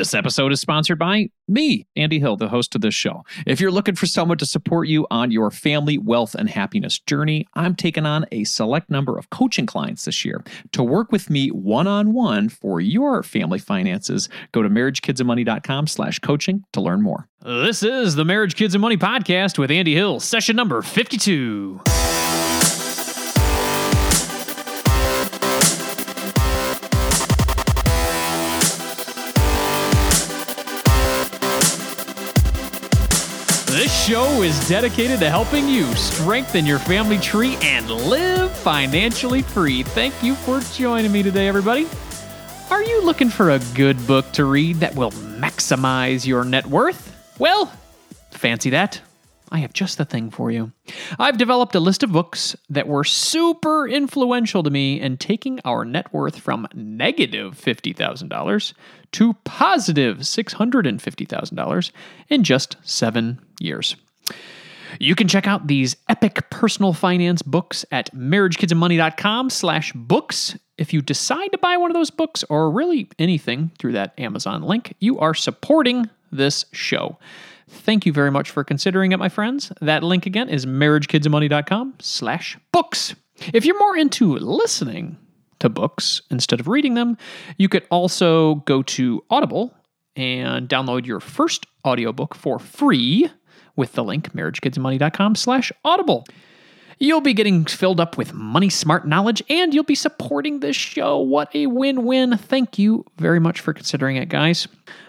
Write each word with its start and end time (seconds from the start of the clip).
This 0.00 0.14
episode 0.14 0.50
is 0.50 0.62
sponsored 0.62 0.98
by 0.98 1.28
me, 1.46 1.86
Andy 1.94 2.18
Hill, 2.20 2.34
the 2.34 2.48
host 2.48 2.74
of 2.74 2.80
this 2.80 2.94
show. 2.94 3.22
If 3.46 3.60
you're 3.60 3.70
looking 3.70 3.96
for 3.96 4.06
someone 4.06 4.38
to 4.38 4.46
support 4.46 4.88
you 4.88 5.06
on 5.10 5.30
your 5.30 5.50
family, 5.50 5.98
wealth, 5.98 6.34
and 6.34 6.48
happiness 6.48 6.98
journey, 7.00 7.46
I'm 7.52 7.74
taking 7.74 8.06
on 8.06 8.24
a 8.32 8.44
select 8.44 8.88
number 8.88 9.18
of 9.18 9.28
coaching 9.28 9.66
clients 9.66 10.06
this 10.06 10.24
year. 10.24 10.42
To 10.72 10.82
work 10.82 11.12
with 11.12 11.28
me 11.28 11.48
one 11.48 11.86
on 11.86 12.14
one 12.14 12.48
for 12.48 12.80
your 12.80 13.22
family 13.22 13.58
finances, 13.58 14.30
go 14.52 14.62
to 14.62 14.70
marriagekidsandmoney.com 14.70 15.86
slash 15.86 16.18
coaching 16.20 16.64
to 16.72 16.80
learn 16.80 17.02
more. 17.02 17.28
This 17.44 17.82
is 17.82 18.14
the 18.14 18.24
Marriage, 18.24 18.56
Kids, 18.56 18.74
and 18.74 18.80
Money 18.80 18.96
podcast 18.96 19.58
with 19.58 19.70
Andy 19.70 19.94
Hill, 19.94 20.18
session 20.18 20.56
number 20.56 20.80
52. 20.80 21.78
Show 34.10 34.42
is 34.42 34.68
dedicated 34.68 35.20
to 35.20 35.30
helping 35.30 35.68
you 35.68 35.84
strengthen 35.94 36.66
your 36.66 36.80
family 36.80 37.16
tree 37.18 37.56
and 37.62 37.88
live 37.88 38.50
financially 38.50 39.40
free. 39.40 39.84
Thank 39.84 40.20
you 40.20 40.34
for 40.34 40.58
joining 40.74 41.12
me 41.12 41.22
today, 41.22 41.46
everybody. 41.46 41.86
Are 42.72 42.82
you 42.82 43.04
looking 43.04 43.28
for 43.28 43.50
a 43.50 43.60
good 43.76 44.04
book 44.08 44.32
to 44.32 44.46
read 44.46 44.78
that 44.78 44.96
will 44.96 45.12
maximize 45.12 46.26
your 46.26 46.42
net 46.42 46.66
worth? 46.66 47.14
Well, 47.38 47.72
fancy 48.32 48.70
that. 48.70 49.00
I 49.52 49.58
have 49.58 49.72
just 49.72 49.98
the 49.98 50.04
thing 50.04 50.30
for 50.30 50.50
you. 50.50 50.72
I've 51.18 51.38
developed 51.38 51.74
a 51.76 51.80
list 51.80 52.02
of 52.02 52.12
books 52.12 52.56
that 52.68 52.86
were 52.86 53.04
super 53.04 53.86
influential 53.86 54.64
to 54.64 54.70
me 54.70 55.00
in 55.00 55.18
taking 55.18 55.60
our 55.64 55.84
net 55.84 56.12
worth 56.12 56.38
from 56.38 56.68
negative 56.72 57.56
$50,000 57.56 58.72
to 59.12 59.32
positive 59.44 60.18
$650,000 60.18 61.90
in 62.28 62.44
just 62.44 62.76
seven 62.82 63.40
years. 63.58 63.96
You 64.98 65.14
can 65.14 65.28
check 65.28 65.46
out 65.46 65.66
these 65.66 65.96
epic 66.08 66.50
personal 66.50 66.92
finance 66.92 67.42
books 67.42 67.84
at 67.92 68.12
marriagekidsandmoney.com 68.14 69.50
slash 69.50 69.92
books. 69.92 70.58
If 70.78 70.92
you 70.92 71.02
decide 71.02 71.52
to 71.52 71.58
buy 71.58 71.76
one 71.76 71.90
of 71.90 71.94
those 71.94 72.10
books 72.10 72.42
or 72.48 72.70
really 72.70 73.08
anything 73.18 73.70
through 73.78 73.92
that 73.92 74.18
Amazon 74.18 74.62
link, 74.62 74.94
you 74.98 75.18
are 75.18 75.34
supporting 75.34 76.08
this 76.32 76.64
show. 76.72 77.18
Thank 77.68 78.04
you 78.04 78.12
very 78.12 78.30
much 78.30 78.50
for 78.50 78.64
considering 78.64 79.12
it, 79.12 79.18
my 79.18 79.28
friends. 79.28 79.72
That 79.80 80.02
link 80.02 80.26
again 80.26 80.48
is 80.48 80.66
marriagekidsandmoney.com 80.66 81.94
slash 82.00 82.58
books. 82.72 83.14
If 83.54 83.64
you're 83.64 83.78
more 83.78 83.96
into 83.96 84.36
listening 84.36 85.16
to 85.60 85.68
books 85.68 86.22
instead 86.30 86.58
of 86.58 86.66
reading 86.66 86.94
them, 86.94 87.16
you 87.58 87.68
could 87.68 87.86
also 87.90 88.56
go 88.66 88.82
to 88.82 89.22
Audible 89.30 89.72
and 90.16 90.68
download 90.68 91.06
your 91.06 91.20
first 91.20 91.64
audiobook 91.86 92.34
for 92.34 92.58
free 92.58 93.30
with 93.76 93.92
the 93.92 94.04
link 94.04 94.32
marriagekidsandmoney.com 94.32 95.34
slash 95.34 95.72
audible. 95.84 96.26
You'll 96.98 97.22
be 97.22 97.32
getting 97.32 97.64
filled 97.64 97.98
up 97.98 98.18
with 98.18 98.34
money 98.34 98.68
smart 98.68 99.08
knowledge 99.08 99.42
and 99.48 99.72
you'll 99.72 99.84
be 99.84 99.94
supporting 99.94 100.60
this 100.60 100.76
show. 100.76 101.18
What 101.18 101.54
a 101.54 101.66
win 101.66 102.04
win. 102.04 102.36
Thank 102.36 102.78
you 102.78 103.06
very 103.16 103.40
much 103.40 103.60
for 103.60 103.72
considering 103.72 104.16
it, 104.16 104.28
guys. 104.28 104.68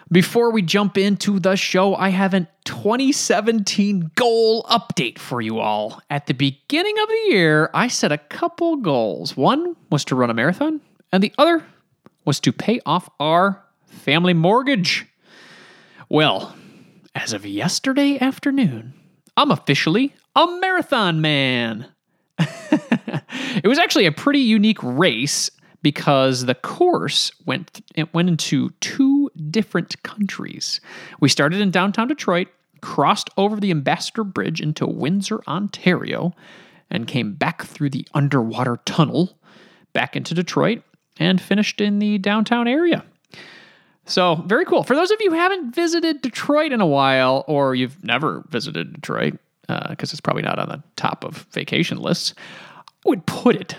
Before 0.10 0.52
we 0.52 0.62
jump 0.62 0.98
into 0.98 1.40
the 1.40 1.56
show, 1.56 1.96
I 1.96 2.10
have 2.10 2.34
a 2.34 2.48
2017 2.66 4.12
goal 4.16 4.64
update 4.64 5.20
for 5.20 5.42
you 5.42 5.60
all. 5.60 6.02
At 6.10 6.28
the 6.28 6.34
beginning 6.34 6.98
of 7.02 7.08
the 7.08 7.26
year, 7.30 7.70
I 7.74 7.88
set 7.88 8.12
a 8.12 8.18
couple 8.18 8.78
goals. 8.78 9.38
One 9.38 9.76
was 9.90 10.04
to 10.06 10.16
run 10.16 10.30
a 10.30 10.34
marathon, 10.34 10.82
and 11.14 11.24
the 11.24 11.34
other 11.38 11.64
was 12.26 12.42
to 12.42 12.52
pay 12.52 12.82
off 12.86 13.10
our 13.22 13.64
family 13.86 14.34
mortgage. 14.34 15.06
Well, 16.10 16.56
as 17.16 17.34
of 17.34 17.46
yesterday 17.46 18.18
afternoon, 18.20 18.94
I'm 19.36 19.52
officially 19.52 20.14
a 20.36 20.48
marathon 20.60 21.22
man. 21.22 21.88
it 22.40 23.68
was 23.68 23.80
actually 23.80 24.06
a 24.06 24.12
pretty 24.12 24.40
unique 24.40 24.82
race 24.82 25.50
because 25.82 26.46
the 26.46 26.56
course 26.56 27.32
went 27.46 27.82
it 27.96 28.14
went 28.14 28.30
into 28.30 28.70
two 28.80 29.30
different 29.50 30.02
countries. 30.04 30.80
We 31.20 31.30
started 31.30 31.60
in 31.60 31.72
downtown 31.72 32.08
Detroit, 32.08 32.48
crossed 32.82 33.30
over 33.38 33.60
the 33.60 33.72
Ambassador 33.72 34.24
Bridge 34.24 34.62
into 34.62 34.88
Windsor, 34.88 35.42
Ontario, 35.48 36.34
and 36.90 37.08
came 37.08 37.34
back 37.34 37.64
through 37.64 37.90
the 37.90 38.08
underwater 38.14 38.80
tunnel 38.86 39.38
back 39.94 40.16
into 40.16 40.34
Detroit 40.34 40.82
and 41.20 41.42
finished 41.42 41.82
in 41.82 42.00
the 42.00 42.18
downtown 42.18 42.68
area. 42.68 43.04
So, 44.06 44.36
very 44.48 44.66
cool. 44.66 44.84
For 44.84 44.96
those 44.96 45.12
of 45.12 45.22
you 45.22 45.30
who 45.30 45.38
haven't 45.38 45.76
visited 45.76 46.22
Detroit 46.22 46.72
in 46.72 46.82
a 46.82 46.88
while, 46.88 47.44
or 47.48 47.76
you've 47.76 48.04
never 48.04 48.44
visited 48.50 48.94
Detroit, 48.94 49.34
because 49.62 50.12
uh, 50.12 50.14
it's 50.14 50.22
probably 50.22 50.42
not 50.42 50.60
on 50.60 50.70
the 50.70 50.84
top 50.96 51.24
of 51.24 51.48
vacation 51.52 52.00
lists, 52.00 52.34
I 52.78 53.10
would 53.10 53.26
put 53.26 53.56
it 53.56 53.76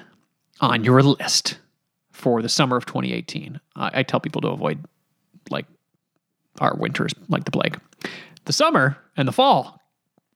on 0.61 0.85
your 0.85 1.03
list 1.03 1.59
for 2.13 2.41
the 2.41 2.49
summer 2.49 2.77
of 2.77 2.87
2018. 2.87 3.61
I, 3.77 3.91
I 3.95 4.03
tell 4.03 4.21
people 4.21 4.41
to 4.43 4.49
avoid 4.49 4.85
like 5.51 5.67
our 6.61 6.75
winters 6.77 7.13
like 7.29 7.45
the 7.45 7.51
plague. 7.51 7.81
The 8.45 8.53
summer 8.53 8.97
and 9.17 9.27
the 9.27 9.33
fall, 9.33 9.81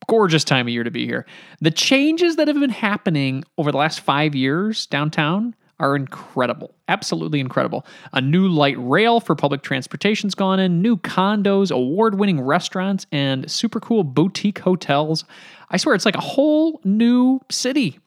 gorgeous 0.08 0.44
time 0.44 0.66
of 0.66 0.72
year 0.72 0.84
to 0.84 0.90
be 0.90 1.06
here. 1.06 1.26
The 1.60 1.70
changes 1.70 2.36
that 2.36 2.48
have 2.48 2.58
been 2.58 2.70
happening 2.70 3.44
over 3.58 3.70
the 3.70 3.78
last 3.78 4.00
five 4.00 4.34
years 4.34 4.86
downtown 4.86 5.54
are 5.78 5.94
incredible. 5.94 6.74
Absolutely 6.88 7.40
incredible. 7.40 7.86
A 8.12 8.20
new 8.20 8.48
light 8.48 8.76
rail 8.78 9.20
for 9.20 9.34
public 9.34 9.62
transportation's 9.62 10.34
gone 10.34 10.58
in, 10.58 10.80
new 10.80 10.96
condos, 10.96 11.70
award 11.70 12.18
winning 12.18 12.40
restaurants, 12.40 13.06
and 13.12 13.50
super 13.50 13.80
cool 13.80 14.04
boutique 14.04 14.60
hotels. 14.60 15.24
I 15.70 15.76
swear 15.76 15.94
it's 15.94 16.06
like 16.06 16.16
a 16.16 16.20
whole 16.20 16.80
new 16.84 17.40
city. 17.50 17.98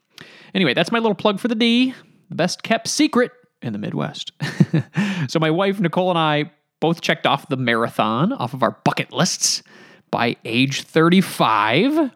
Anyway, 0.54 0.74
that's 0.74 0.90
my 0.90 0.98
little 0.98 1.14
plug 1.14 1.38
for 1.38 1.48
the 1.48 1.54
D. 1.54 1.94
The 2.28 2.34
best 2.34 2.62
kept 2.62 2.88
secret 2.88 3.32
in 3.62 3.72
the 3.72 3.78
Midwest. 3.78 4.32
so 5.28 5.38
my 5.38 5.50
wife, 5.50 5.78
Nicole, 5.78 6.10
and 6.10 6.18
I 6.18 6.50
both 6.80 7.00
checked 7.02 7.26
off 7.26 7.48
the 7.48 7.56
marathon 7.56 8.32
off 8.32 8.54
of 8.54 8.62
our 8.62 8.78
bucket 8.84 9.12
lists 9.12 9.62
by 10.10 10.36
age 10.44 10.82
35. 10.82 12.10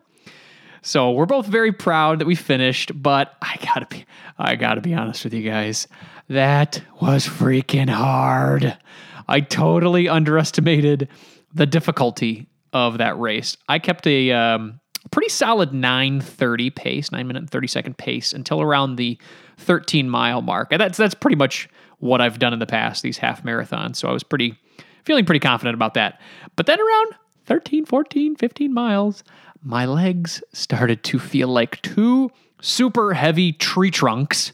So 0.87 1.12
we're 1.12 1.25
both 1.25 1.47
very 1.47 1.72
proud 1.72 2.19
that 2.19 2.27
we 2.27 2.34
finished, 2.34 2.93
but 2.95 3.34
I 3.41 3.56
gotta 3.65 3.87
be 3.87 4.05
I 4.39 4.55
gotta 4.55 4.83
be 4.83 4.93
honest 4.93 5.25
with 5.25 5.33
you 5.33 5.43
guys. 5.43 5.89
That 6.28 6.83
was 7.00 7.27
freaking 7.27 7.89
hard. 7.89 8.77
I 9.27 9.41
totally 9.41 10.11
underestimated 10.11 11.09
the 11.55 11.65
difficulty 11.65 12.49
of 12.75 12.99
that 12.99 13.19
race. 13.19 13.56
I 13.67 13.78
kept 13.78 14.06
a 14.06 14.33
um, 14.33 14.78
pretty 15.11 15.31
solid 15.31 15.72
930 15.72 16.69
pace, 16.69 17.11
9 17.11 17.27
minute 17.27 17.41
and 17.41 17.51
30 17.51 17.66
second 17.66 17.97
pace 17.97 18.34
until 18.34 18.61
around 18.61 18.97
the 18.97 19.19
13 19.56 20.11
mile 20.11 20.43
mark. 20.43 20.69
And 20.71 20.83
that's 20.83 20.99
that's 20.99 21.15
pretty 21.15 21.37
much 21.37 21.66
what 21.99 22.21
I've 22.21 22.39
done 22.39 22.53
in 22.53 22.59
the 22.59 22.66
past, 22.66 23.03
these 23.03 23.16
half 23.16 23.43
marathons. 23.43 23.97
So 23.97 24.06
I 24.06 24.12
was 24.12 24.22
pretty 24.22 24.59
feeling 25.05 25.25
pretty 25.25 25.41
confident 25.41 25.77
about 25.77 25.95
that. 25.95 26.21
But 26.56 26.66
then 26.66 26.78
around 26.78 27.15
13, 27.47 27.87
14, 27.87 28.37
15 28.37 28.75
miles, 28.75 29.25
my 29.64 29.86
legs 29.86 30.42
started 30.52 31.02
to 31.04 31.19
feel 31.19 31.48
like 31.48 31.80
two 31.80 32.30
super 32.60 33.14
heavy 33.14 33.52
tree 33.52 33.91
trunks. 33.91 34.52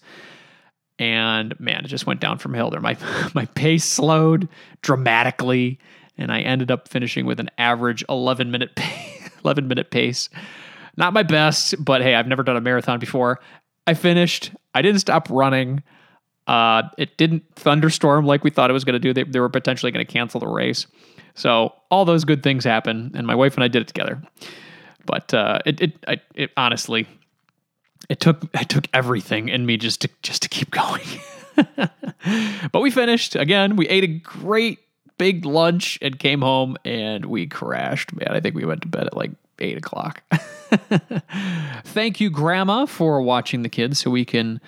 And 0.99 1.59
man, 1.59 1.85
it 1.85 1.89
just 1.89 2.07
went 2.07 2.21
down 2.21 2.39
from 2.39 2.55
hill 2.55 2.71
there. 2.71 2.81
My 2.81 2.97
my 3.35 3.47
pace 3.47 3.85
slowed 3.85 4.49
dramatically, 4.83 5.79
and 6.17 6.31
I 6.31 6.41
ended 6.41 6.71
up 6.71 6.89
finishing 6.89 7.27
with 7.27 7.41
an 7.41 7.51
average 7.59 8.05
11 8.09 8.51
minute 8.51 8.75
pace, 8.77 9.31
11 9.45 9.67
minute 9.67 9.91
pace. 9.91 10.31
Not 10.97 11.13
my 11.13 11.23
best, 11.23 11.75
but 11.83 12.03
hey, 12.03 12.15
I've 12.15 12.27
never 12.27 12.43
done 12.43 12.57
a 12.57 12.61
marathon 12.61 12.99
before. 12.99 13.41
I 13.87 13.95
finished. 13.95 14.53
I 14.75 14.83
didn't 14.83 15.01
stop 15.01 15.29
running. 15.31 15.83
Uh, 16.47 16.83
it 16.99 17.17
didn't 17.17 17.45
thunderstorm 17.55 18.27
like 18.27 18.45
we 18.45 18.51
thought 18.51 18.71
it 18.71 18.73
was 18.73 18.85
going 18.85 18.95
to 18.95 18.99
do. 18.99 19.13
They, 19.13 19.23
they 19.23 19.41
were 19.41 19.49
potentially 19.49 19.93
going 19.93 20.05
to 20.05 20.13
cancel 20.13 20.41
the 20.41 20.49
race. 20.49 20.87
So 21.35 21.73
all 21.91 22.05
those 22.05 22.25
good 22.25 22.43
things 22.43 22.65
happen, 22.65 23.13
and 23.15 23.27
my 23.27 23.35
wife 23.35 23.55
and 23.55 23.65
I 23.65 23.69
did 23.69 23.83
it 23.83 23.89
together. 23.89 24.21
But 25.11 25.35
uh, 25.35 25.59
it, 25.67 25.81
it, 25.81 26.05
it, 26.07 26.23
it 26.37 26.51
honestly, 26.57 27.05
it 28.09 28.21
took 28.21 28.45
it 28.55 28.69
took 28.69 28.85
everything 28.95 29.49
in 29.49 29.67
me 29.67 29.77
just 29.77 30.03
to 30.03 30.09
just 30.23 30.43
to 30.43 30.49
keep 30.49 30.71
going. 30.83 31.07
but 32.71 32.81
we 32.81 32.93
finished 32.93 33.35
again. 33.35 33.75
We 33.75 33.89
ate 33.89 34.05
a 34.05 34.07
great 34.07 34.79
big 35.19 35.45
lunch 35.45 35.99
and 36.01 36.17
came 36.17 36.43
home, 36.43 36.77
and 36.85 37.27
we 37.27 37.49
crashed. 37.49 38.15
Man, 38.15 38.29
I 38.31 38.39
think 38.39 38.55
we 38.55 38.65
went 38.65 38.83
to 38.83 38.89
bed 38.89 39.09
at 39.09 39.17
like 39.17 39.33
eight 39.59 39.77
o'clock. 39.77 40.23
Thank 41.85 42.21
you, 42.21 42.31
Grandma, 42.31 42.87
for 42.87 43.21
watching 43.21 43.63
the 43.63 43.69
kids 43.69 43.99
so 43.99 44.13
we 44.13 44.25
can 44.25 44.61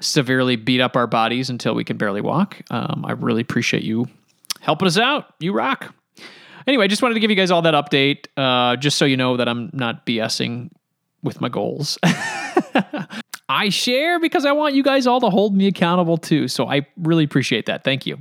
severely 0.00 0.56
beat 0.56 0.80
up 0.80 0.96
our 0.96 1.06
bodies 1.06 1.48
until 1.48 1.76
we 1.76 1.84
can 1.84 1.96
barely 1.96 2.20
walk. 2.20 2.60
Um, 2.70 3.04
I 3.06 3.12
really 3.12 3.42
appreciate 3.42 3.84
you 3.84 4.08
helping 4.60 4.88
us 4.88 4.98
out. 4.98 5.32
You 5.38 5.52
rock. 5.52 5.94
Anyway, 6.66 6.84
I 6.84 6.88
just 6.88 7.02
wanted 7.02 7.14
to 7.14 7.20
give 7.20 7.30
you 7.30 7.36
guys 7.36 7.50
all 7.50 7.62
that 7.62 7.74
update, 7.74 8.26
uh, 8.36 8.76
just 8.76 8.98
so 8.98 9.04
you 9.04 9.16
know 9.16 9.36
that 9.36 9.48
I'm 9.48 9.70
not 9.72 10.06
BSing 10.06 10.70
with 11.22 11.40
my 11.40 11.48
goals. 11.48 11.98
I 13.48 13.68
share 13.68 14.20
because 14.20 14.44
I 14.44 14.52
want 14.52 14.74
you 14.74 14.82
guys 14.82 15.06
all 15.06 15.20
to 15.20 15.28
hold 15.28 15.56
me 15.56 15.66
accountable 15.66 16.16
too. 16.16 16.48
So 16.48 16.68
I 16.68 16.86
really 16.96 17.24
appreciate 17.24 17.66
that. 17.66 17.82
Thank 17.82 18.06
you. 18.06 18.18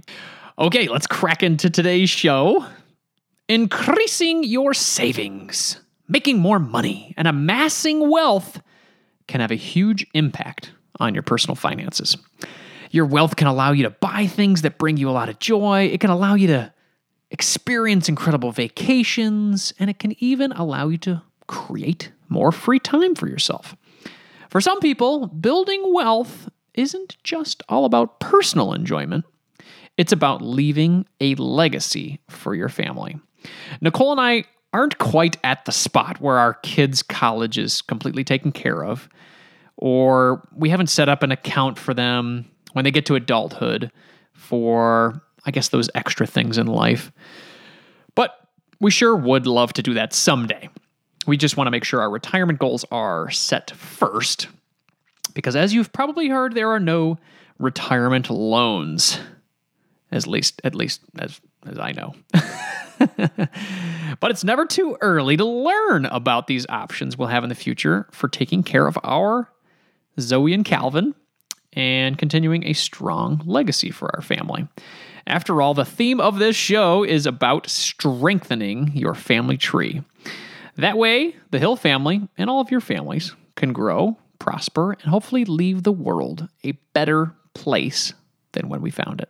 Okay, 0.58 0.88
let's 0.88 1.08
crack 1.08 1.44
into 1.44 1.70
today's 1.70 2.10
show. 2.10 2.66
Increasing 3.48 4.44
your 4.44 4.74
savings, 4.74 5.80
making 6.08 6.40
more 6.40 6.60
money, 6.60 7.14
and 7.18 7.28
amassing 7.28 8.10
wealth 8.10 8.62
can 9.28 9.42
have 9.42 9.52
a 9.52 9.56
huge 9.56 10.06
impact 10.14 10.72
on 11.00 11.14
your 11.14 11.24
personal 11.24 11.56
finances. 11.56 12.18
Your 12.92 13.06
wealth 13.06 13.36
can 13.36 13.48
allow 13.48 13.72
you 13.72 13.84
to 13.84 13.92
buy 13.92 14.28
things 14.28 14.64
that 14.64 14.78
bring 14.78 14.98
you 14.98 15.10
a 15.10 15.12
lot 15.12 15.30
of 15.30 15.40
joy. 15.40 15.86
It 15.86 16.00
can 16.00 16.10
allow 16.10 16.34
you 16.34 16.48
to 16.48 16.74
experience 17.32 18.10
incredible 18.10 18.52
vacations, 18.52 19.74
and 19.80 19.90
it 19.90 20.00
can 20.00 20.16
even 20.24 20.52
allow 20.54 20.88
you 20.88 20.98
to 21.00 21.22
create 21.48 22.12
more 22.28 22.52
free 22.52 22.80
time 22.80 23.16
for 23.16 23.28
yourself. 23.28 23.76
For 24.50 24.62
some 24.62 24.80
people, 24.80 25.28
building 25.28 25.94
wealth 25.94 26.50
isn't 26.74 27.18
just 27.24 27.64
all 27.70 27.86
about 27.86 28.20
personal 28.20 28.74
enjoyment, 28.74 29.26
it's 29.98 30.12
about 30.12 30.42
leaving 30.42 31.06
a 31.20 31.36
legacy 31.36 32.22
for 32.30 32.56
your 32.56 32.70
family. 32.70 33.20
Nicole 33.82 34.12
and 34.12 34.22
I 34.22 34.46
aren't 34.72 34.98
quite 34.98 35.38
at 35.44 35.66
the 35.66 35.72
spot 35.72 36.22
where 36.22 36.38
our 36.38 36.54
kids' 36.54 37.04
college 37.04 37.58
is 37.58 37.82
completely 37.82 38.24
taken 38.24 38.52
care 38.52 38.84
of, 38.84 39.10
or 39.78 40.48
we 40.56 40.70
haven't 40.70 40.88
set 40.88 41.10
up 41.10 41.24
an 41.24 41.32
account 41.32 41.78
for 41.78 41.94
them 41.94 42.46
when 42.74 42.86
they 42.86 42.92
get 42.92 43.06
to 43.08 43.16
adulthood 43.16 43.92
for, 44.34 45.22
I 45.50 45.52
guess, 45.52 45.70
those 45.70 45.90
extra 45.96 46.28
things 46.28 46.60
in 46.60 46.68
life. 46.68 47.12
But 48.14 48.40
we 48.80 48.92
sure 48.92 49.16
would 49.16 49.48
love 49.48 49.74
to 49.74 49.82
do 49.82 49.96
that 49.96 50.14
someday. 50.14 50.70
We 51.26 51.38
just 51.38 51.58
want 51.58 51.66
to 51.66 51.72
make 51.72 51.84
sure 51.84 52.02
our 52.02 52.10
retirement 52.12 52.60
goals 52.60 52.86
are 52.92 53.32
set 53.32 53.72
first. 53.72 54.48
Because 55.34 55.56
as 55.56 55.74
you've 55.74 55.92
probably 55.92 56.28
heard, 56.28 56.54
there 56.54 56.70
are 56.70 56.80
no 56.80 57.18
retirement 57.58 58.30
loans. 58.30 59.20
At 60.12 60.28
least 60.28 60.62
at 60.64 60.76
least 60.76 61.02
as 61.18 61.42
as 61.66 61.80
I 61.80 61.94
know. 61.94 62.14
but 64.20 64.30
it's 64.30 64.44
never 64.44 64.68
too 64.68 64.98
early 65.02 65.36
to 65.36 65.46
learn 65.46 66.06
about 66.06 66.46
these 66.46 66.68
options 66.70 67.18
we'll 67.18 67.30
have 67.30 67.42
in 67.42 67.50
the 67.50 67.56
future 67.56 68.08
for 68.12 68.28
taking 68.28 68.62
care 68.62 68.86
of 68.86 69.00
our 69.04 69.50
Zoe 70.20 70.54
and 70.54 70.64
Calvin 70.64 71.16
and 71.74 72.20
continuing 72.20 72.68
a 72.68 72.74
strong 72.74 73.42
legacy 73.46 73.90
for 73.90 74.16
our 74.16 74.22
family. 74.22 74.68
After 75.28 75.62
all, 75.62 75.74
the 75.74 75.86
theme 75.86 76.20
of 76.20 76.40
this 76.40 76.56
show 76.56 77.04
is 77.04 77.26
about 77.26 77.70
strengthening 77.70 78.92
your 78.96 79.14
family 79.14 79.58
tree. 79.58 80.04
That 80.76 80.98
way, 80.98 81.36
the 81.52 81.60
Hill 81.60 81.76
family 81.76 82.28
and 82.38 82.50
all 82.50 82.62
of 82.62 82.72
your 82.72 82.82
families 82.82 83.36
can 83.56 83.74
grow, 83.74 84.18
prosper, 84.40 84.94
and 84.94 85.10
hopefully 85.10 85.46
leave 85.46 85.84
the 85.84 85.92
world 85.92 86.48
a 86.64 86.72
better 86.94 87.36
place 87.54 88.14
than 88.54 88.70
when 88.70 88.82
we 88.82 88.92
found 88.92 89.22
it. 89.22 89.30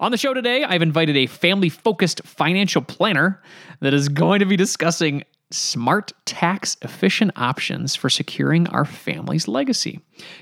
On 0.00 0.10
the 0.10 0.16
show 0.18 0.34
today, 0.34 0.64
I've 0.64 0.82
invited 0.82 1.16
a 1.16 1.26
family 1.26 1.68
focused 1.68 2.22
financial 2.24 2.82
planner 2.82 3.42
that 3.80 3.92
is 3.94 4.08
going 4.08 4.40
to 4.40 4.46
be 4.46 4.56
discussing 4.56 5.24
smart, 5.50 6.12
tax 6.24 6.76
efficient 6.82 7.32
options 7.36 7.94
for 7.94 8.08
securing 8.08 8.66
our 8.68 8.84
family's 8.84 9.46
legacy. 9.46 10.00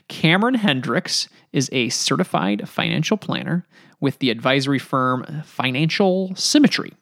Cameron 0.08 0.54
Hendricks 0.54 1.28
is 1.52 1.68
a 1.72 1.88
certified 1.88 2.68
financial 2.68 3.16
planner 3.16 3.66
with 4.00 4.18
the 4.18 4.30
advisory 4.30 4.78
firm 4.78 5.42
Financial 5.44 6.34
Symmetry. 6.34 6.92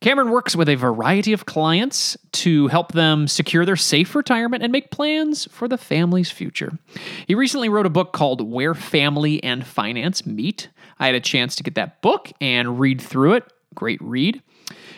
Cameron 0.00 0.30
works 0.30 0.56
with 0.56 0.68
a 0.70 0.76
variety 0.76 1.34
of 1.34 1.44
clients 1.44 2.16
to 2.32 2.68
help 2.68 2.92
them 2.92 3.28
secure 3.28 3.66
their 3.66 3.76
safe 3.76 4.14
retirement 4.14 4.62
and 4.62 4.72
make 4.72 4.90
plans 4.90 5.46
for 5.50 5.68
the 5.68 5.76
family's 5.76 6.30
future. 6.30 6.78
He 7.26 7.34
recently 7.34 7.68
wrote 7.68 7.84
a 7.84 7.90
book 7.90 8.12
called 8.12 8.50
Where 8.50 8.74
Family 8.74 9.44
and 9.44 9.66
Finance 9.66 10.24
Meet. 10.24 10.70
I 10.98 11.06
had 11.06 11.14
a 11.14 11.20
chance 11.20 11.54
to 11.56 11.62
get 11.62 11.74
that 11.74 12.00
book 12.00 12.32
and 12.40 12.80
read 12.80 13.00
through 13.00 13.34
it. 13.34 13.52
Great 13.74 14.00
read. 14.00 14.42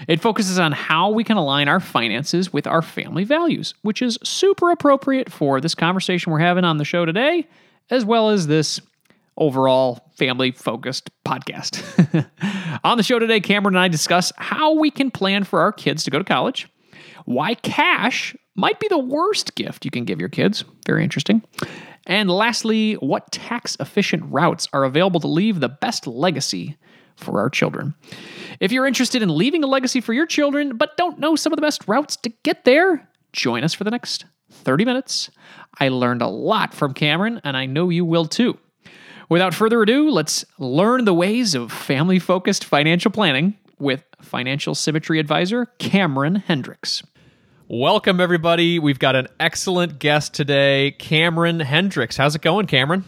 It 0.06 0.20
focuses 0.20 0.58
on 0.60 0.70
how 0.70 1.10
we 1.10 1.24
can 1.24 1.36
align 1.36 1.66
our 1.66 1.80
finances 1.80 2.52
with 2.52 2.68
our 2.68 2.82
family 2.82 3.24
values, 3.24 3.74
which 3.82 4.02
is 4.02 4.18
super 4.22 4.70
appropriate 4.70 5.32
for 5.32 5.60
this 5.60 5.74
conversation 5.74 6.30
we're 6.30 6.38
having 6.38 6.64
on 6.64 6.76
the 6.76 6.84
show 6.84 7.04
today, 7.04 7.48
as 7.90 8.04
well 8.04 8.30
as 8.30 8.46
this 8.46 8.80
overall 9.36 10.10
family 10.16 10.52
focused 10.52 11.10
podcast. 11.24 11.80
on 12.84 12.96
the 12.96 13.02
show 13.02 13.18
today, 13.18 13.40
Cameron 13.40 13.74
and 13.74 13.82
I 13.82 13.88
discuss 13.88 14.32
how 14.36 14.74
we 14.74 14.90
can 14.90 15.10
plan 15.10 15.44
for 15.44 15.60
our 15.60 15.72
kids 15.72 16.04
to 16.04 16.10
go 16.10 16.18
to 16.18 16.24
college, 16.24 16.68
why 17.24 17.54
cash 17.54 18.36
might 18.54 18.80
be 18.80 18.88
the 18.88 18.98
worst 18.98 19.54
gift 19.54 19.84
you 19.84 19.90
can 19.90 20.04
give 20.04 20.20
your 20.20 20.28
kids. 20.28 20.64
Very 20.86 21.02
interesting. 21.02 21.42
And 22.06 22.30
lastly, 22.30 22.94
what 22.94 23.30
tax 23.30 23.76
efficient 23.80 24.24
routes 24.26 24.68
are 24.72 24.84
available 24.84 25.20
to 25.20 25.28
leave 25.28 25.60
the 25.60 25.68
best 25.68 26.06
legacy 26.06 26.76
for 27.16 27.40
our 27.40 27.48
children. 27.48 27.94
If 28.60 28.72
you're 28.72 28.86
interested 28.86 29.22
in 29.22 29.36
leaving 29.36 29.62
a 29.62 29.68
legacy 29.68 30.00
for 30.00 30.12
your 30.12 30.26
children 30.26 30.76
but 30.76 30.96
don't 30.96 31.18
know 31.18 31.36
some 31.36 31.52
of 31.52 31.56
the 31.56 31.62
best 31.62 31.86
routes 31.86 32.16
to 32.16 32.30
get 32.42 32.64
there, 32.64 33.08
join 33.32 33.64
us 33.64 33.74
for 33.74 33.84
the 33.84 33.90
next 33.90 34.24
30 34.50 34.84
minutes. 34.84 35.30
I 35.78 35.88
learned 35.88 36.22
a 36.22 36.28
lot 36.28 36.74
from 36.74 36.94
Cameron, 36.94 37.40
and 37.44 37.56
I 37.56 37.66
know 37.66 37.88
you 37.88 38.04
will 38.04 38.26
too. 38.26 38.58
Without 39.32 39.54
further 39.54 39.80
ado, 39.80 40.10
let's 40.10 40.44
learn 40.58 41.06
the 41.06 41.14
ways 41.14 41.54
of 41.54 41.72
family 41.72 42.18
focused 42.18 42.66
financial 42.66 43.10
planning 43.10 43.54
with 43.78 44.04
financial 44.20 44.74
symmetry 44.74 45.18
advisor 45.18 45.64
Cameron 45.78 46.34
Hendricks. 46.34 47.02
Welcome, 47.66 48.20
everybody. 48.20 48.78
We've 48.78 48.98
got 48.98 49.16
an 49.16 49.28
excellent 49.40 49.98
guest 49.98 50.34
today, 50.34 50.90
Cameron 50.98 51.60
Hendricks. 51.60 52.14
How's 52.18 52.34
it 52.34 52.42
going, 52.42 52.66
Cameron? 52.66 53.06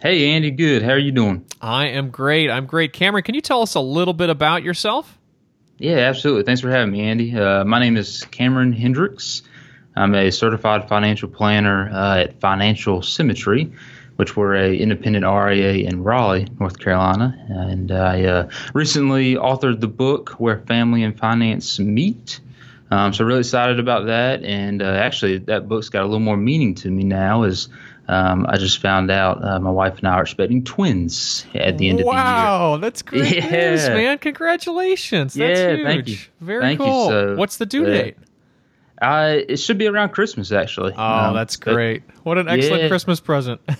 Hey, 0.00 0.30
Andy, 0.30 0.50
good. 0.50 0.82
How 0.82 0.90
are 0.90 0.98
you 0.98 1.12
doing? 1.12 1.46
I 1.60 1.86
am 1.90 2.10
great. 2.10 2.50
I'm 2.50 2.66
great. 2.66 2.92
Cameron, 2.92 3.22
can 3.22 3.36
you 3.36 3.40
tell 3.40 3.62
us 3.62 3.76
a 3.76 3.80
little 3.80 4.14
bit 4.14 4.30
about 4.30 4.64
yourself? 4.64 5.16
Yeah, 5.78 5.98
absolutely. 5.98 6.42
Thanks 6.42 6.60
for 6.60 6.70
having 6.72 6.90
me, 6.90 7.02
Andy. 7.02 7.38
Uh, 7.38 7.64
my 7.64 7.78
name 7.78 7.96
is 7.96 8.24
Cameron 8.32 8.72
Hendricks. 8.72 9.42
I'm 9.94 10.12
a 10.16 10.32
certified 10.32 10.88
financial 10.88 11.28
planner 11.28 11.88
uh, 11.88 12.22
at 12.22 12.40
Financial 12.40 13.00
Symmetry, 13.00 13.72
which 14.16 14.36
we're 14.36 14.54
a 14.54 14.76
independent 14.76 15.24
RIA 15.24 15.88
in 15.88 16.02
Raleigh, 16.02 16.46
North 16.60 16.78
Carolina. 16.78 17.36
And 17.48 17.90
I 17.90 18.24
uh, 18.24 18.50
recently 18.74 19.34
authored 19.34 19.80
the 19.80 19.88
book 19.88 20.30
Where 20.38 20.58
Family 20.60 21.02
and 21.02 21.18
Finance 21.18 21.78
Meet. 21.78 22.40
Um, 22.90 23.12
so 23.12 23.24
really 23.24 23.40
excited 23.40 23.78
about 23.78 24.06
that. 24.06 24.44
And 24.44 24.82
uh, 24.82 24.86
actually, 24.86 25.38
that 25.38 25.68
book's 25.68 25.88
got 25.88 26.02
a 26.02 26.04
little 26.06 26.20
more 26.20 26.36
meaning 26.36 26.74
to 26.76 26.90
me 26.90 27.04
now 27.04 27.42
as– 27.42 27.68
um, 28.08 28.46
I 28.48 28.58
just 28.58 28.78
found 28.78 29.10
out 29.10 29.42
uh, 29.44 29.60
my 29.60 29.70
wife 29.70 29.98
and 29.98 30.08
I 30.08 30.14
are 30.14 30.22
expecting 30.22 30.64
twins 30.64 31.46
at 31.54 31.78
the 31.78 31.88
end 31.88 32.02
wow, 32.02 32.04
of 32.04 32.06
the 32.06 32.12
year. 32.12 32.14
Wow, 32.14 32.76
that's 32.78 33.02
great 33.32 33.36
yeah. 33.36 33.70
news, 33.70 33.88
man! 33.88 34.18
Congratulations. 34.18 35.34
That's 35.34 35.58
yeah, 35.58 35.76
huge. 35.76 35.86
thank 35.86 36.08
you. 36.08 36.18
Very 36.40 36.60
thank 36.60 36.80
cool. 36.80 37.04
You. 37.04 37.10
So, 37.10 37.36
What's 37.36 37.58
the 37.58 37.66
due 37.66 37.84
uh, 37.84 37.90
date? 37.90 38.16
Uh, 39.00 39.36
it 39.48 39.56
should 39.56 39.78
be 39.78 39.86
around 39.86 40.10
Christmas, 40.10 40.52
actually. 40.52 40.94
Oh, 40.96 41.02
um, 41.02 41.34
that's 41.34 41.56
great! 41.56 42.02
What 42.24 42.38
an 42.38 42.48
excellent 42.48 42.82
yeah. 42.82 42.88
Christmas 42.88 43.20
present. 43.20 43.60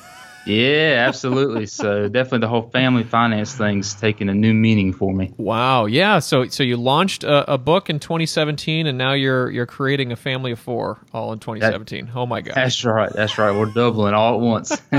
Yeah, 0.46 1.04
absolutely. 1.06 1.66
so 1.66 2.08
definitely 2.08 2.40
the 2.40 2.49
whole 2.49 2.68
family 2.70 3.04
finance 3.04 3.54
thing's 3.54 3.94
taking 3.94 4.28
a 4.28 4.34
new 4.34 4.52
meaning 4.52 4.92
for 4.92 5.12
me. 5.12 5.32
Wow. 5.37 5.87
Yeah. 5.87 6.18
So 6.18 6.46
so 6.49 6.62
you 6.62 6.76
launched 6.76 7.25
a, 7.25 7.52
a 7.52 7.58
book 7.58 7.90
in 7.90 7.99
2017, 7.99 8.87
and 8.87 8.99
now 8.99 9.12
you're 9.12 9.50
you're 9.50 9.66
creating 9.66 10.12
a 10.12 10.16
family 10.16 10.52
of 10.52 10.58
four 10.58 10.99
all 11.12 11.32
in 11.32 11.38
2017. 11.38 12.06
That, 12.06 12.16
oh 12.16 12.26
my 12.26 12.40
god. 12.40 12.54
That's 12.54 12.84
right. 12.84 13.12
That's 13.12 13.38
right. 13.38 13.56
We're 13.56 13.72
doubling 13.72 14.14
all 14.14 14.34
at 14.34 14.40
once. 14.40 14.82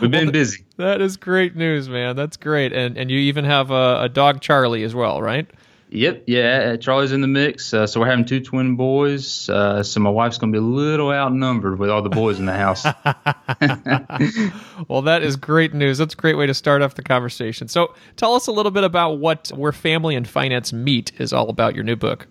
We've 0.00 0.10
been 0.10 0.26
well, 0.26 0.32
busy. 0.32 0.64
That 0.76 1.00
is 1.00 1.16
great 1.16 1.56
news, 1.56 1.88
man. 1.88 2.16
That's 2.16 2.36
great. 2.36 2.72
And 2.72 2.96
and 2.96 3.10
you 3.10 3.18
even 3.18 3.44
have 3.44 3.70
a, 3.70 4.02
a 4.02 4.08
dog 4.08 4.40
Charlie 4.40 4.84
as 4.84 4.94
well, 4.94 5.22
right? 5.22 5.48
Yep, 5.94 6.24
yeah, 6.26 6.76
Charlie's 6.76 7.12
in 7.12 7.20
the 7.20 7.26
mix. 7.26 7.74
Uh, 7.74 7.86
so 7.86 8.00
we're 8.00 8.08
having 8.08 8.24
two 8.24 8.40
twin 8.40 8.76
boys. 8.76 9.50
Uh, 9.50 9.82
so 9.82 10.00
my 10.00 10.08
wife's 10.08 10.38
going 10.38 10.50
to 10.50 10.58
be 10.58 10.64
a 10.64 10.66
little 10.66 11.12
outnumbered 11.12 11.78
with 11.78 11.90
all 11.90 12.00
the 12.00 12.08
boys 12.08 12.38
in 12.38 12.46
the 12.46 12.54
house. 12.54 12.84
well, 14.88 15.02
that 15.02 15.22
is 15.22 15.36
great 15.36 15.74
news. 15.74 15.98
That's 15.98 16.14
a 16.14 16.16
great 16.16 16.38
way 16.38 16.46
to 16.46 16.54
start 16.54 16.80
off 16.80 16.94
the 16.94 17.02
conversation. 17.02 17.68
So 17.68 17.94
tell 18.16 18.34
us 18.34 18.46
a 18.46 18.52
little 18.52 18.72
bit 18.72 18.84
about 18.84 19.18
what 19.18 19.52
Where 19.54 19.70
Family 19.70 20.16
and 20.16 20.26
Finance 20.26 20.72
Meet 20.72 21.20
is 21.20 21.34
all 21.34 21.50
about, 21.50 21.74
your 21.74 21.84
new 21.84 21.96
book. 21.96 22.26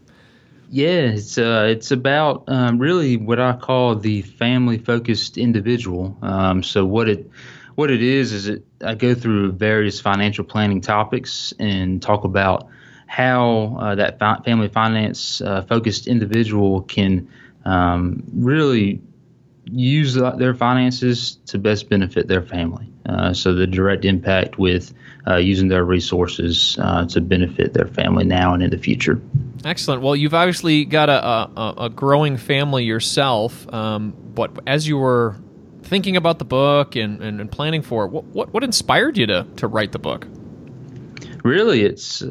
Yeah, 0.72 1.12
it's 1.12 1.38
uh, 1.38 1.68
it's 1.70 1.92
about 1.92 2.46
um, 2.48 2.80
really 2.80 3.16
what 3.16 3.40
I 3.40 3.54
call 3.54 3.96
the 3.96 4.24
family 4.24 4.80
focused 4.80 5.38
individual. 5.38 6.18
Um, 6.24 6.64
so 6.64 6.84
what 6.84 7.08
it 7.08 7.30
what 7.76 7.92
it 7.92 8.02
is 8.02 8.34
is 8.34 8.48
it 8.48 8.66
I 8.84 8.96
go 8.96 9.14
through 9.14 9.52
various 9.52 10.02
financial 10.02 10.46
planning 10.46 10.82
topics 10.82 11.54
and 11.60 12.02
talk 12.02 12.24
about 12.24 12.68
how 13.12 13.76
uh, 13.78 13.94
that 13.94 14.18
fi- 14.20 14.40
family 14.46 14.70
finance 14.70 15.42
uh, 15.42 15.62
focused 15.64 16.08
individual 16.08 16.82
can 16.84 17.28
um, 17.66 18.24
really 18.34 19.02
use 19.66 20.14
their 20.14 20.56
finances 20.56 21.36
to 21.46 21.60
best 21.60 21.90
benefit 21.90 22.30
their 22.30 22.42
family. 22.42 22.90
Uh, 23.06 23.34
so 23.34 23.54
the 23.54 23.68
direct 23.68 24.06
impact 24.06 24.58
with 24.58 24.94
uh, 25.28 25.36
using 25.36 25.68
their 25.68 25.84
resources 25.84 26.78
uh, 26.80 27.06
to 27.06 27.20
benefit 27.20 27.74
their 27.74 27.88
family 27.88 28.24
now 28.24 28.54
and 28.54 28.64
in 28.64 28.70
the 28.70 28.78
future. 28.78 29.22
Excellent. 29.66 30.02
Well, 30.02 30.16
you've 30.16 30.34
obviously 30.34 30.86
got 30.86 31.10
a, 31.10 31.22
a, 31.22 31.74
a 31.80 31.90
growing 31.90 32.38
family 32.38 32.86
yourself. 32.86 33.72
Um, 33.74 34.16
but 34.34 34.58
as 34.66 34.88
you 34.88 34.98
were 34.98 35.36
thinking 35.84 36.16
about 36.16 36.40
the 36.40 36.46
book 36.46 36.96
and, 36.96 37.22
and, 37.22 37.42
and 37.42 37.52
planning 37.52 37.82
for 37.82 38.06
it, 38.06 38.12
what, 38.12 38.24
what, 38.28 38.54
what 38.54 38.64
inspired 38.64 39.18
you 39.18 39.28
to, 39.28 39.46
to 39.58 39.68
write 39.68 39.92
the 39.92 40.00
book? 40.00 40.28
Really, 41.44 41.84
it's 41.84 42.24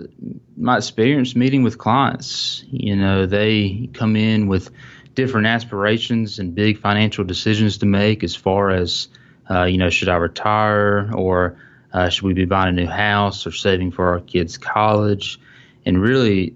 my 0.56 0.76
experience 0.76 1.34
meeting 1.34 1.62
with 1.62 1.78
clients. 1.78 2.64
You 2.70 2.96
know, 2.96 3.26
they 3.26 3.88
come 3.94 4.16
in 4.16 4.46
with 4.46 4.70
different 5.14 5.46
aspirations 5.46 6.38
and 6.38 6.54
big 6.54 6.78
financial 6.78 7.24
decisions 7.24 7.78
to 7.78 7.86
make 7.86 8.22
as 8.22 8.34
far 8.34 8.70
as, 8.70 9.08
uh, 9.50 9.64
you 9.64 9.78
know, 9.78 9.90
should 9.90 10.08
I 10.08 10.16
retire 10.16 11.10
or 11.14 11.56
uh, 11.92 12.08
should 12.08 12.22
we 12.22 12.34
be 12.34 12.44
buying 12.44 12.78
a 12.78 12.82
new 12.82 12.86
house 12.86 13.46
or 13.46 13.52
saving 13.52 13.90
for 13.90 14.08
our 14.08 14.20
kids' 14.20 14.56
college? 14.56 15.40
And 15.84 16.00
really, 16.00 16.54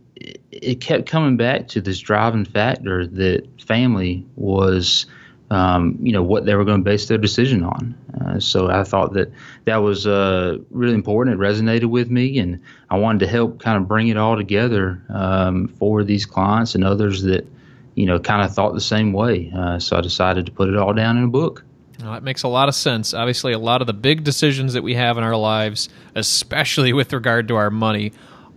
it 0.52 0.80
kept 0.80 1.06
coming 1.06 1.36
back 1.36 1.68
to 1.68 1.80
this 1.80 1.98
driving 1.98 2.44
factor 2.44 3.06
that 3.06 3.48
family 3.60 4.24
was 4.36 5.06
um, 5.50 5.98
you 6.00 6.12
know 6.12 6.22
what 6.22 6.46
they 6.46 6.54
were 6.54 6.64
going 6.64 6.78
to 6.78 6.84
base 6.84 7.06
their 7.06 7.18
decision 7.18 7.64
on. 7.64 7.94
Uh, 8.20 8.40
so 8.40 8.68
I 8.68 8.84
thought 8.84 9.12
that 9.14 9.32
that 9.64 9.76
was 9.78 10.06
uh, 10.06 10.58
really 10.70 10.94
important. 10.94 11.34
It 11.34 11.38
resonated 11.40 11.86
with 11.86 12.10
me, 12.10 12.38
and 12.38 12.60
I 12.90 12.98
wanted 12.98 13.20
to 13.20 13.26
help 13.26 13.60
kind 13.60 13.76
of 13.76 13.86
bring 13.86 14.08
it 14.08 14.16
all 14.16 14.36
together 14.36 15.02
um, 15.08 15.68
for 15.68 16.04
these 16.04 16.26
clients 16.26 16.74
and 16.74 16.84
others 16.84 17.22
that 17.22 17.46
you 17.94 18.06
know 18.06 18.18
kind 18.18 18.42
of 18.42 18.54
thought 18.54 18.74
the 18.74 18.80
same 18.80 19.12
way. 19.12 19.52
Uh, 19.54 19.78
so 19.78 19.96
I 19.96 20.00
decided 20.00 20.46
to 20.46 20.52
put 20.52 20.68
it 20.68 20.76
all 20.76 20.92
down 20.92 21.18
in 21.18 21.24
a 21.24 21.28
book. 21.28 21.64
Well, 22.00 22.12
that 22.12 22.22
makes 22.22 22.42
a 22.42 22.48
lot 22.48 22.68
of 22.68 22.74
sense. 22.74 23.14
Obviously, 23.14 23.52
a 23.52 23.58
lot 23.58 23.80
of 23.80 23.86
the 23.86 23.94
big 23.94 24.24
decisions 24.24 24.72
that 24.72 24.82
we 24.82 24.94
have 24.94 25.16
in 25.16 25.24
our 25.24 25.36
lives, 25.36 25.88
especially 26.14 26.92
with 26.94 27.12
regard 27.12 27.48
to 27.48 27.56
our 27.56 27.70
money, 27.70 28.12